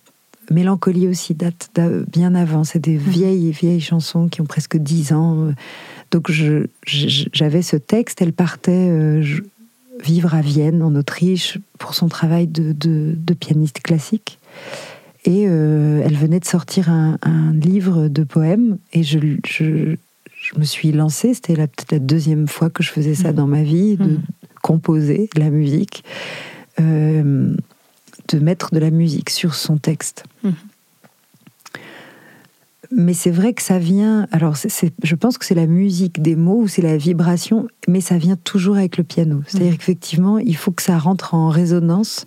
Mélancolie 0.49 1.07
aussi 1.07 1.35
date 1.35 1.69
d'a- 1.75 1.89
bien 2.11 2.33
avant. 2.33 2.63
C'est 2.63 2.79
des 2.79 2.97
vieilles, 2.97 3.51
vieilles 3.51 3.81
chansons 3.81 4.27
qui 4.29 4.41
ont 4.41 4.45
presque 4.45 4.77
10 4.77 5.13
ans. 5.13 5.53
Donc, 6.09 6.31
je- 6.31 6.65
je- 6.87 7.25
j'avais 7.33 7.61
ce 7.61 7.75
texte. 7.77 8.19
Elle 8.21 8.33
partait 8.33 8.71
euh, 8.71 9.21
je- 9.21 9.41
vivre 10.03 10.33
à 10.35 10.41
Vienne, 10.41 10.81
en 10.81 10.93
Autriche, 10.95 11.57
pour 11.79 11.93
son 11.95 12.07
travail 12.07 12.47
de, 12.47 12.71
de- 12.73 13.15
de 13.15 13.33
pianiste 13.33 13.79
classique. 13.81 14.39
Et 15.25 15.45
euh, 15.47 16.01
elle 16.05 16.15
venait 16.15 16.39
de 16.39 16.45
sortir 16.45 16.89
un, 16.89 17.17
un 17.23 17.51
livre 17.53 18.07
de 18.09 18.23
poèmes. 18.23 18.77
Et 18.93 19.03
je, 19.03 19.17
je, 19.45 19.95
je 20.41 20.59
me 20.59 20.63
suis 20.63 20.91
lancée. 20.91 21.33
C'était 21.33 21.55
la- 21.55 21.67
peut-être 21.67 21.91
la 21.91 21.99
deuxième 21.99 22.47
fois 22.47 22.69
que 22.69 22.83
je 22.83 22.89
faisais 22.91 23.15
ça 23.15 23.29
Mhm. 23.29 23.35
dans 23.35 23.47
ma 23.47 23.63
vie, 23.63 23.97
de 23.97 24.03
Mhm. 24.03 24.21
composer 24.61 25.29
de 25.35 25.39
la 25.39 25.49
musique, 25.49 26.03
euh, 26.79 27.55
de 28.29 28.39
mettre 28.39 28.73
de 28.73 28.79
la 28.79 28.91
musique 28.91 29.29
sur 29.29 29.55
son 29.55 29.77
texte. 29.77 30.23
Mhm. 30.43 30.53
Mais 32.91 33.13
c'est 33.13 33.31
vrai 33.31 33.53
que 33.53 33.61
ça 33.61 33.79
vient. 33.79 34.27
Alors, 34.31 34.55
je 35.03 35.15
pense 35.15 35.37
que 35.37 35.45
c'est 35.45 35.55
la 35.55 35.67
musique 35.67 36.21
des 36.21 36.35
mots 36.35 36.61
ou 36.61 36.67
c'est 36.67 36.81
la 36.81 36.97
vibration, 36.97 37.67
mais 37.87 38.01
ça 38.01 38.17
vient 38.17 38.35
toujours 38.43 38.77
avec 38.77 38.97
le 38.97 39.03
piano. 39.03 39.41
C'est-à-dire 39.47 39.71
Mhm. 39.71 39.77
qu'effectivement, 39.77 40.37
il 40.39 40.55
faut 40.55 40.71
que 40.71 40.81
ça 40.83 40.97
rentre 40.97 41.33
en 41.33 41.49
résonance 41.49 42.25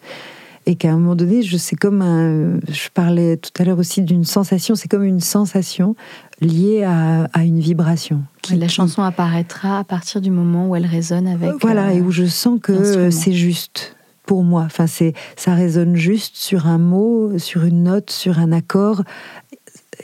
et 0.66 0.74
qu'à 0.74 0.90
un 0.92 0.98
moment 0.98 1.14
donné, 1.16 1.42
je 1.42 1.56
c'est 1.56 1.76
comme 1.76 2.02
un. 2.02 2.60
Je 2.70 2.88
parlais 2.92 3.36
tout 3.38 3.50
à 3.58 3.64
l'heure 3.64 3.78
aussi 3.78 4.02
d'une 4.02 4.24
sensation. 4.24 4.74
C'est 4.74 4.88
comme 4.88 5.04
une 5.04 5.20
sensation 5.20 5.96
liée 6.40 6.82
à, 6.84 7.24
à 7.32 7.44
une 7.44 7.58
vibration. 7.60 8.22
qui- 8.42 8.56
la 8.56 8.66
qui- 8.66 8.74
chanson 8.74 9.02
apparaîtra 9.02 9.78
à 9.78 9.84
partir 9.84 10.20
du 10.20 10.30
moment 10.30 10.68
où 10.68 10.76
elle 10.76 10.86
résonne 10.86 11.26
avec. 11.26 11.52
voilà, 11.60 11.88
euh, 11.88 11.92
et 11.94 12.00
où 12.00 12.10
je 12.10 12.24
sens 12.26 12.58
que 12.62 12.72
euh, 12.72 13.10
c'est 13.10 13.32
juste 13.32 13.94
pour 14.26 14.44
moi. 14.44 14.62
Enfin, 14.66 14.86
c'est 14.86 15.14
ça 15.36 15.54
résonne 15.54 15.96
juste 15.96 16.36
sur 16.36 16.66
un 16.66 16.76
mot, 16.78 17.38
sur 17.38 17.64
une 17.64 17.82
note, 17.84 18.10
sur 18.10 18.38
un 18.38 18.52
accord. 18.52 19.02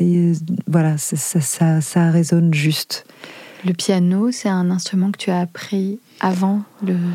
Euh, 0.00 0.34
voilà, 0.66 0.98
ça, 0.98 1.16
ça, 1.40 1.80
ça 1.80 2.10
résonne 2.10 2.52
juste. 2.52 3.06
Le 3.64 3.72
piano, 3.72 4.30
c'est 4.30 4.50
un 4.50 4.70
instrument 4.70 5.10
que 5.10 5.16
tu 5.16 5.30
as 5.30 5.40
appris 5.40 5.98
avant 6.20 6.62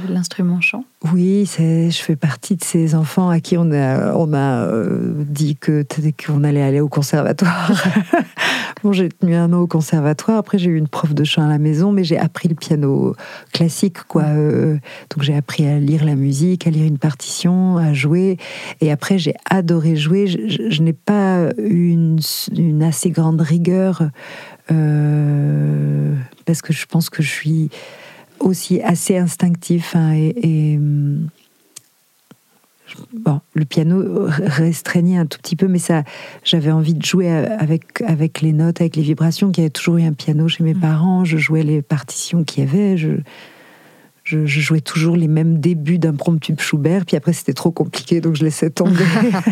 l'instrument 0.07 0.61
chant? 0.61 0.83
Oui, 1.13 1.49
je 1.57 1.91
fais 1.91 2.15
partie 2.15 2.55
de 2.55 2.63
ces 2.63 2.95
enfants 2.95 3.29
à 3.29 3.39
qui 3.39 3.55
on 3.57 3.71
a, 3.71 4.65
euh, 4.65 5.13
dit 5.15 5.55
que 5.55 5.85
qu'on 6.25 6.43
allait 6.43 6.61
aller 6.61 6.81
au 6.81 6.89
conservatoire. 6.89 7.71
bon, 8.83 8.91
j'ai 8.91 9.09
tenu 9.09 9.35
un 9.35 9.53
an 9.53 9.59
au 9.59 9.67
conservatoire. 9.67 10.37
Après, 10.37 10.57
j'ai 10.57 10.69
eu 10.71 10.75
une 10.75 10.87
prof 10.87 11.13
de 11.13 11.23
chant 11.23 11.45
à 11.45 11.47
la 11.47 11.59
maison, 11.59 11.91
mais 11.91 12.03
j'ai 12.03 12.17
appris 12.17 12.49
le 12.49 12.55
piano 12.55 13.15
classique, 13.53 14.03
quoi. 14.07 14.23
Euh, 14.23 14.77
donc, 15.15 15.23
j'ai 15.23 15.35
appris 15.35 15.67
à 15.67 15.79
lire 15.79 16.03
la 16.03 16.15
musique, 16.15 16.67
à 16.67 16.69
lire 16.69 16.85
une 16.85 16.97
partition, 16.97 17.77
à 17.77 17.93
jouer. 17.93 18.37
Et 18.81 18.91
après, 18.91 19.17
j'ai 19.17 19.35
adoré 19.49 19.95
jouer. 19.95 20.27
Je, 20.27 20.81
n'ai 20.81 20.93
pas 20.93 21.49
eu 21.57 21.91
une 21.91 22.83
assez 22.83 23.11
grande 23.11 23.39
rigueur 23.39 24.09
euh, 24.71 26.15
parce 26.45 26.61
que 26.61 26.73
je 26.73 26.85
pense 26.85 27.09
que 27.09 27.21
je 27.23 27.29
suis 27.29 27.69
aussi 28.39 28.81
assez 28.81 29.17
instinctif 29.17 29.95
hein, 29.95 30.13
et, 30.13 30.33
et, 30.41 30.77
hum, 30.77 31.27
bon, 33.13 33.41
le 33.53 33.65
piano 33.65 34.25
restreignait 34.27 35.17
un 35.17 35.25
tout 35.25 35.37
petit 35.39 35.55
peu, 35.55 35.67
mais 35.67 35.79
ça, 35.79 36.03
j'avais 36.43 36.71
envie 36.71 36.93
de 36.93 37.03
jouer 37.05 37.29
avec 37.29 38.01
avec 38.01 38.41
les 38.41 38.53
notes, 38.53 38.81
avec 38.81 38.95
les 38.95 39.01
vibrations. 39.03 39.51
Qu'il 39.51 39.63
y 39.63 39.65
avait 39.65 39.71
toujours 39.71 39.97
eu 39.97 40.03
un 40.03 40.13
piano 40.13 40.47
chez 40.47 40.63
mes 40.63 40.73
Mhm. 40.73 40.79
parents. 40.81 41.25
Je 41.25 41.37
jouais 41.37 41.63
les 41.63 41.81
partitions 41.81 42.43
qu'il 42.43 42.63
y 42.63 42.67
avait. 42.67 42.97
Je, 42.97 43.09
je, 44.29 44.45
je 44.45 44.59
jouais 44.59 44.79
toujours 44.81 45.15
les 45.15 45.27
mêmes 45.27 45.59
débuts 45.59 45.97
d'un 45.97 46.13
promptube 46.13 46.59
Schubert, 46.59 47.03
puis 47.05 47.17
après 47.17 47.33
c'était 47.33 47.53
trop 47.53 47.71
compliqué, 47.71 48.21
donc 48.21 48.35
je 48.35 48.43
laissais 48.43 48.69
tomber. 48.69 48.93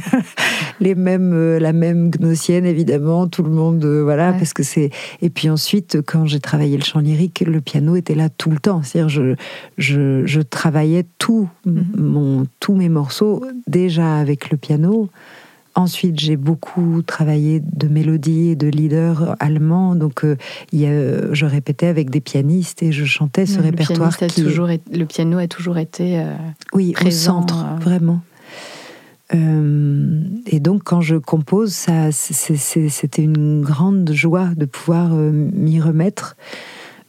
les 0.80 0.93
mêmes, 0.93 1.34
euh, 1.34 1.59
la 1.59 1.73
même 1.73 2.11
gnossienne 2.11 2.65
évidemment, 2.65 3.28
tout 3.28 3.41
le 3.43 3.49
monde, 3.49 3.84
euh, 3.86 4.03
voilà, 4.03 4.32
Ouais. 4.32 4.38
parce 4.38 4.53
que 4.53 4.61
c'est. 4.63 4.91
Et 5.21 5.30
puis 5.30 5.49
ensuite, 5.49 5.99
quand 6.05 6.25
j'ai 6.25 6.39
travaillé 6.39 6.78
le 6.78 6.84
chant 6.84 6.99
lyrique, 6.99 7.43
le 7.45 7.59
piano 7.61 7.95
était 7.95 8.13
là 8.15 8.30
tout 8.30 8.51
le 8.51 8.59
temps. 8.59 8.84
C'est-à-dire, 8.84 9.09
je, 9.09 9.36
je, 9.78 10.25
je 10.25 10.41
travaillais 10.41 11.05
tout, 11.17 11.49
Mhm. 11.65 11.86
mon, 11.97 12.47
tous 12.59 12.75
mes 12.75 12.89
morceaux 12.89 13.43
déjà 13.67 14.17
avec 14.17 14.51
le 14.51 14.57
piano. 14.57 15.09
Ensuite, 15.78 16.19
j'ai 16.19 16.38
beaucoup 16.38 17.01
travaillé 17.05 17.61
de 17.61 17.88
mélodies 17.88 18.49
et 18.49 18.55
de 18.55 18.67
leaders 18.67 19.36
allemands. 19.39 19.95
Donc, 19.95 20.25
euh, 20.25 20.36
il 20.71 20.80
y 20.80 20.88
a- 20.88 21.34
je 21.34 21.45
répétais 21.45 21.86
avec 21.88 22.09
des 22.09 22.19
pianistes 22.19 22.82
et 22.84 22.91
je 22.91 23.05
chantais 23.05 23.45
ce 23.45 23.57
le 23.57 23.63
répertoire 23.65 24.15
a 24.21 24.28
qui, 24.28 24.41
toujours 24.43 24.69
été- 24.71 24.97
le 24.97 25.05
piano 25.05 25.38
a 25.38 25.47
toujours 25.47 25.78
été. 25.78 26.19
euh, 26.19 26.34
oui, 26.73 26.93
présent, 26.93 27.38
au 27.38 27.41
centre, 27.41 27.65
euh. 27.65 27.80
vraiment. 27.80 28.21
Euh, 29.36 30.21
et 30.45 30.59
donc, 30.59 30.84
quand 30.84 31.01
je 31.01 31.15
compose, 31.15 31.73
ça, 31.73 32.11
c'était 32.11 33.21
une 33.23 33.61
grande 33.61 34.09
joie 34.13 34.49
de 34.55 34.65
pouvoir 34.65 35.09
m'y 35.09 35.80
remettre. 35.82 36.36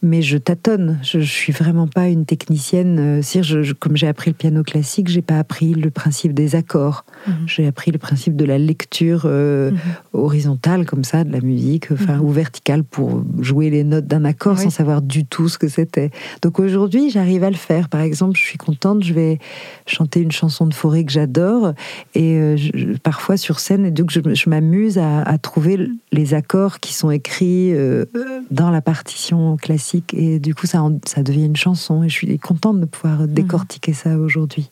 Mais 0.01 0.21
je 0.21 0.37
tâtonne. 0.37 0.97
Je, 1.03 1.19
je 1.19 1.29
suis 1.29 1.51
vraiment 1.51 1.85
pas 1.87 2.07
une 2.07 2.25
technicienne. 2.25 2.99
Euh, 2.99 3.21
si 3.21 3.43
je- 3.43 3.63
je- 3.63 3.73
comme 3.73 3.97
j'ai 3.97 4.07
appris 4.07 4.29
le 4.31 4.35
piano 4.35 4.63
classique, 4.63 5.09
j'ai 5.09 5.21
pas 5.21 5.37
appris 5.39 5.73
le 5.73 5.89
principe 5.89 6.33
des 6.33 6.55
accords. 6.55 7.03
Mhm. 7.27 7.33
J'ai 7.47 7.67
appris 7.67 7.91
le 7.91 7.97
principe 7.97 8.37
de 8.37 8.45
la 8.45 8.57
lecture 8.57 9.23
euh, 9.25 9.71
Mhm. 9.71 9.77
horizontale 10.13 10.85
comme 10.85 11.03
ça 11.03 11.25
de 11.25 11.31
la 11.33 11.41
musique, 11.41 11.91
enfin 11.91 12.15
Mhm. 12.15 12.21
ou 12.21 12.29
verticale 12.29 12.83
pour 12.85 13.23
jouer 13.41 13.69
les 13.69 13.83
notes 13.83 14.07
d'un 14.07 14.23
accord 14.23 14.55
Oui. 14.57 14.63
sans 14.63 14.69
savoir 14.69 15.01
du 15.01 15.25
tout 15.25 15.49
ce 15.49 15.57
que 15.57 15.67
c'était. 15.67 16.11
Donc 16.41 16.59
aujourd'hui, 16.59 17.09
j'arrive 17.09 17.43
à 17.43 17.49
le 17.49 17.57
faire. 17.57 17.89
Par 17.89 17.99
exemple, 18.01 18.37
je 18.37 18.43
suis 18.43 18.57
contente, 18.57 19.03
je 19.03 19.13
vais 19.13 19.37
chanter 19.85 20.21
une 20.21 20.31
chanson 20.31 20.65
de 20.65 20.73
forêt 20.73 21.03
que 21.03 21.11
j'adore 21.11 21.73
et 22.15 22.35
euh, 22.37 22.55
je- 22.55 22.97
parfois 23.03 23.35
sur 23.35 23.59
scène, 23.59 23.85
et 23.85 23.91
donc 23.91 24.11
je, 24.11 24.21
je 24.33 24.49
m'amuse 24.49 24.97
à, 24.97 25.23
à 25.23 25.37
trouver 25.37 25.89
les 26.13 26.33
accords 26.33 26.79
qui 26.79 26.93
sont 26.93 27.11
écrits 27.11 27.73
euh, 27.73 28.05
dans 28.49 28.69
la 28.71 28.81
partition 28.81 29.57
classique 29.57 29.88
et 30.13 30.39
du 30.39 30.53
coup 30.55 30.67
ça, 30.67 30.81
en- 30.83 30.99
ça 31.05 31.23
devient 31.23 31.45
une 31.45 31.55
chanson 31.55 32.03
et 32.03 32.09
je 32.09 32.13
suis 32.15 32.39
contente 32.39 32.79
de 32.79 32.85
pouvoir 32.85 33.27
décortiquer 33.27 33.93
ça 33.93 34.17
aujourd'hui. 34.17 34.69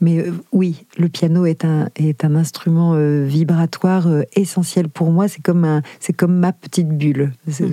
Mais 0.00 0.18
euh, 0.18 0.32
oui, 0.52 0.84
le 0.96 1.08
piano 1.08 1.44
est 1.44 1.64
un, 1.64 1.88
est 1.96 2.24
un 2.24 2.36
instrument 2.36 2.94
euh, 2.94 3.24
vibratoire 3.24 4.06
euh, 4.06 4.22
essentiel 4.36 4.88
pour 4.88 5.10
moi. 5.10 5.26
C'est 5.28 5.42
comme, 5.42 5.64
un, 5.64 5.82
c'est 5.98 6.12
comme 6.12 6.36
ma 6.38 6.52
petite 6.52 6.88
bulle. 6.88 7.32
C'est- 7.48 7.64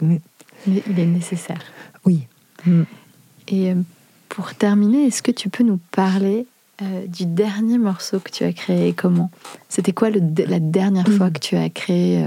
oui. 0.00 0.20
Il 0.68 0.98
est 0.98 1.06
nécessaire. 1.06 1.60
Oui. 2.04 2.26
Mm. 2.66 2.82
Et 3.48 3.72
pour 4.28 4.54
terminer, 4.54 5.06
est-ce 5.06 5.22
que 5.22 5.32
tu 5.32 5.48
peux 5.48 5.64
nous 5.64 5.80
parler 5.90 6.46
du 7.08 7.26
dernier 7.26 7.78
morceau 7.78 8.18
que 8.20 8.30
tu 8.30 8.42
as 8.44 8.52
créé 8.52 8.88
et 8.88 8.92
comment? 8.92 9.30
C'était 9.68 9.92
quoi 9.92 10.10
le, 10.10 10.20
la 10.48 10.58
dernière 10.60 11.06
fois 11.08 11.26
Mhm. 11.26 11.32
que 11.32 11.38
tu 11.40 11.56
as 11.56 11.68
créé 11.68 12.24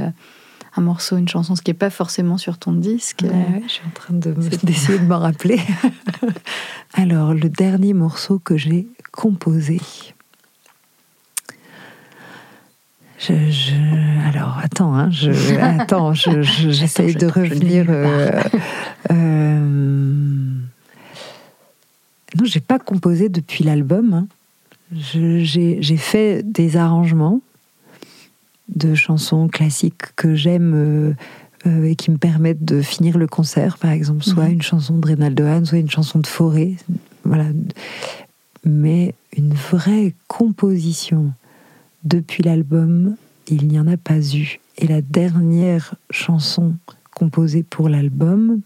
un 0.77 0.81
morceau, 0.81 1.17
une 1.17 1.27
chanson, 1.29 1.55
ce 1.55 1.61
qui 1.61 1.71
n'est 1.71 1.75
pas 1.75 1.89
forcément 1.89 2.37
sur 2.37 2.57
ton 2.57 2.73
disque 2.73 3.23
euh, 3.23 3.31
je 3.65 3.71
suis 3.71 3.81
en 3.85 3.91
train 3.91 4.13
de 4.13 4.31
d'essayer 4.63 4.99
de 4.99 5.05
m'en 5.05 5.19
rappeler. 5.19 5.59
Alors, 6.93 7.33
le 7.33 7.49
dernier 7.49 7.93
morceau 7.93 8.39
que 8.39 8.57
j'ai 8.57 8.87
composé. 9.11 9.79
Je, 13.17 13.33
je- 13.49 14.27
alors, 14.27 14.57
attends, 14.61 14.93
hein, 14.93 15.09
je, 15.09 15.31
attends, 15.61 16.13
je- 16.13 16.41
je- 16.41 16.69
j'essaye 16.71 17.11
je 17.13 17.17
de 17.19 17.27
revenir. 17.27 17.85
euh, 17.89 18.29
euh, 19.11 19.59
non, 22.37 22.43
j'ai 22.43 22.59
pas 22.59 22.77
composé 22.79 23.29
depuis 23.29 23.63
l'album. 23.63 24.13
hein. 24.13 24.27
J'ai 24.93 25.97
fait 25.97 26.43
des 26.43 26.75
arrangements 26.77 27.39
de 28.73 28.95
chansons 28.95 29.47
classiques 29.47 30.15
que 30.15 30.35
j'aime 30.35 30.73
euh, 30.75 31.13
euh, 31.67 31.83
et 31.85 31.95
qui 31.95 32.11
me 32.11 32.17
permettent 32.17 32.63
de 32.65 32.81
finir 32.81 33.17
le 33.17 33.27
concert, 33.27 33.77
par 33.77 33.91
exemple, 33.91 34.23
soit 34.23 34.45
Mhm. 34.45 34.53
une 34.53 34.61
chanson 34.61 34.97
de 34.97 35.05
Reynaldo 35.07 35.43
Hahn, 35.45 35.65
soit 35.65 35.77
une 35.79 35.89
chanson 35.89 36.19
de 36.19 36.27
Forêt. 36.27 36.75
Voilà. 37.23 37.45
Mais 38.63 39.13
une 39.35 39.53
vraie 39.53 40.13
composition 40.27 41.31
depuis 42.03 42.43
l'album, 42.43 43.15
il 43.47 43.67
n'y 43.67 43.79
en 43.79 43.87
a 43.87 43.97
pas 43.97 44.19
eu. 44.35 44.59
Et 44.77 44.87
la 44.87 45.01
dernière 45.01 45.95
chanson 46.09 46.73
composée 47.13 47.63
pour 47.63 47.87
l'album, 47.89 48.61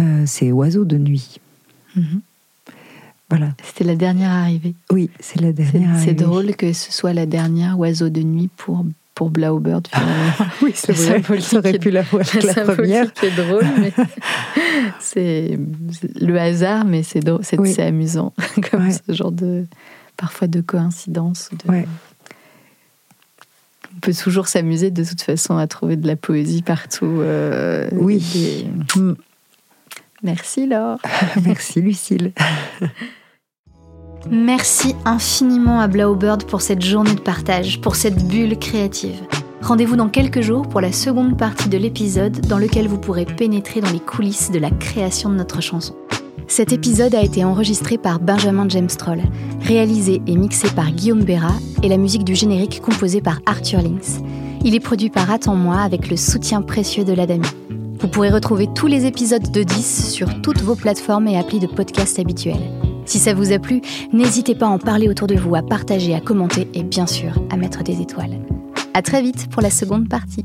euh, 0.00 0.24
c'est 0.26 0.50
Oiseau 0.52 0.84
de 0.84 0.96
nuit. 0.98 1.40
Mhm. 1.96 2.20
Voilà. 3.30 3.48
C'était 3.64 3.84
la 3.84 3.94
dernière 3.96 4.30
arrivée. 4.32 4.74
Oui, 4.90 5.08
c'est 5.20 5.40
la 5.40 5.48
C'est 5.48 5.52
dernière. 5.72 5.98
c'est 6.04 6.14
drôle 6.14 6.54
que 6.56 6.72
ce 6.72 6.92
soit 6.92 7.12
la 7.12 7.26
dernière 7.26 7.78
oiseau 7.78 8.08
de 8.08 8.20
nuit 8.22 8.50
pour, 8.56 8.84
pour 9.14 9.30
Blaubird, 9.30 9.86
finalement. 9.88 10.50
Oui, 10.62 10.72
c'est 10.74 10.92
vrai. 10.92 11.40
Ça 11.40 11.58
aurait 11.58 11.78
pu 11.78 11.90
la 11.90 12.02
voir 12.02 12.24
La 12.34 12.52
la 12.54 12.54
première. 12.74 13.06
symbolique 13.06 13.22
est 13.24 13.42
drôle, 13.42 13.66
mais 13.78 13.92
c'est 15.00 15.58
c'est 15.92 16.20
le 16.20 16.38
hasard, 16.38 16.84
mais 16.84 17.02
c'est 17.02 17.20
c'est 17.42 17.58
Oui. 17.58 17.72
c'est 17.72 17.82
amusant, 17.84 18.32
comme 18.70 18.86
Ouais. 18.86 18.92
ce 19.06 19.12
genre 19.12 19.32
de 19.32 19.66
parfois 20.16 20.48
de 20.48 20.60
coïncidence. 20.60 21.50
de- 21.64 21.70
Ouais. 21.70 21.86
On 23.96 24.00
peut 24.00 24.14
toujours 24.14 24.48
s'amuser 24.48 24.90
de 24.90 25.04
toute 25.04 25.20
façon 25.22 25.56
à 25.56 25.66
trouver 25.66 25.96
de 25.96 26.06
la 26.06 26.16
poésie 26.16 26.62
partout. 26.62 27.06
euh, 27.20 27.88
Oui. 27.92 28.22
des- 28.32 29.00
Mm. 29.00 29.14
Merci 30.22 30.66
Laure. 30.66 30.98
Merci, 31.44 31.80
Lucille. 31.80 32.32
Merci 34.28 34.94
infiniment 35.04 35.80
à 35.80 35.88
Blaubird 35.88 36.44
pour 36.44 36.60
cette 36.60 36.84
journée 36.84 37.14
de 37.14 37.20
partage, 37.20 37.80
pour 37.80 37.96
cette 37.96 38.26
bulle 38.26 38.58
créative. 38.58 39.20
Rendez-vous 39.62 39.96
dans 39.96 40.08
quelques 40.08 40.40
jours 40.40 40.68
pour 40.68 40.80
la 40.80 40.92
seconde 40.92 41.38
partie 41.38 41.68
de 41.68 41.78
l'épisode 41.78 42.40
dans 42.46 42.58
lequel 42.58 42.86
vous 42.86 42.98
pourrez 42.98 43.24
pénétrer 43.24 43.80
dans 43.80 43.90
les 43.90 44.00
coulisses 44.00 44.50
de 44.50 44.58
la 44.58 44.70
création 44.70 45.30
de 45.30 45.36
notre 45.36 45.60
chanson. 45.60 45.94
Cet 46.48 46.72
épisode 46.72 47.14
a 47.14 47.22
été 47.22 47.44
enregistré 47.44 47.96
par 47.96 48.18
Benjamin 48.18 48.68
James 48.68 48.88
Troll, 48.88 49.22
réalisé 49.62 50.20
et 50.26 50.36
mixé 50.36 50.68
par 50.70 50.90
Guillaume 50.90 51.22
Béra 51.22 51.52
et 51.82 51.88
la 51.88 51.96
musique 51.96 52.24
du 52.24 52.34
générique 52.34 52.80
composée 52.80 53.20
par 53.20 53.38
Arthur 53.46 53.82
Links. 53.82 54.20
Il 54.64 54.74
est 54.74 54.80
produit 54.80 55.10
par 55.10 55.30
Attends-moi 55.30 55.76
avec 55.76 56.10
le 56.10 56.16
soutien 56.16 56.60
précieux 56.60 57.04
de 57.04 57.12
l'Adami. 57.12 57.48
Vous 58.00 58.08
pourrez 58.08 58.30
retrouver 58.30 58.68
tous 58.74 58.86
les 58.86 59.06
épisodes 59.06 59.50
de 59.50 59.62
10 59.62 60.12
sur 60.12 60.42
toutes 60.42 60.60
vos 60.62 60.74
plateformes 60.74 61.28
et 61.28 61.38
applis 61.38 61.60
de 61.60 61.66
podcast 61.66 62.18
habituels. 62.18 62.89
Si 63.10 63.18
ça 63.18 63.34
vous 63.34 63.50
a 63.50 63.58
plu, 63.58 63.82
n'hésitez 64.12 64.54
pas 64.54 64.66
à 64.66 64.68
en 64.68 64.78
parler 64.78 65.08
autour 65.08 65.26
de 65.26 65.34
vous, 65.34 65.56
à 65.56 65.62
partager, 65.62 66.14
à 66.14 66.20
commenter 66.20 66.68
et 66.74 66.84
bien 66.84 67.08
sûr 67.08 67.32
à 67.50 67.56
mettre 67.56 67.82
des 67.82 68.00
étoiles. 68.00 68.38
À 68.94 69.02
très 69.02 69.20
vite 69.20 69.50
pour 69.50 69.62
la 69.62 69.70
seconde 69.70 70.08
partie. 70.08 70.44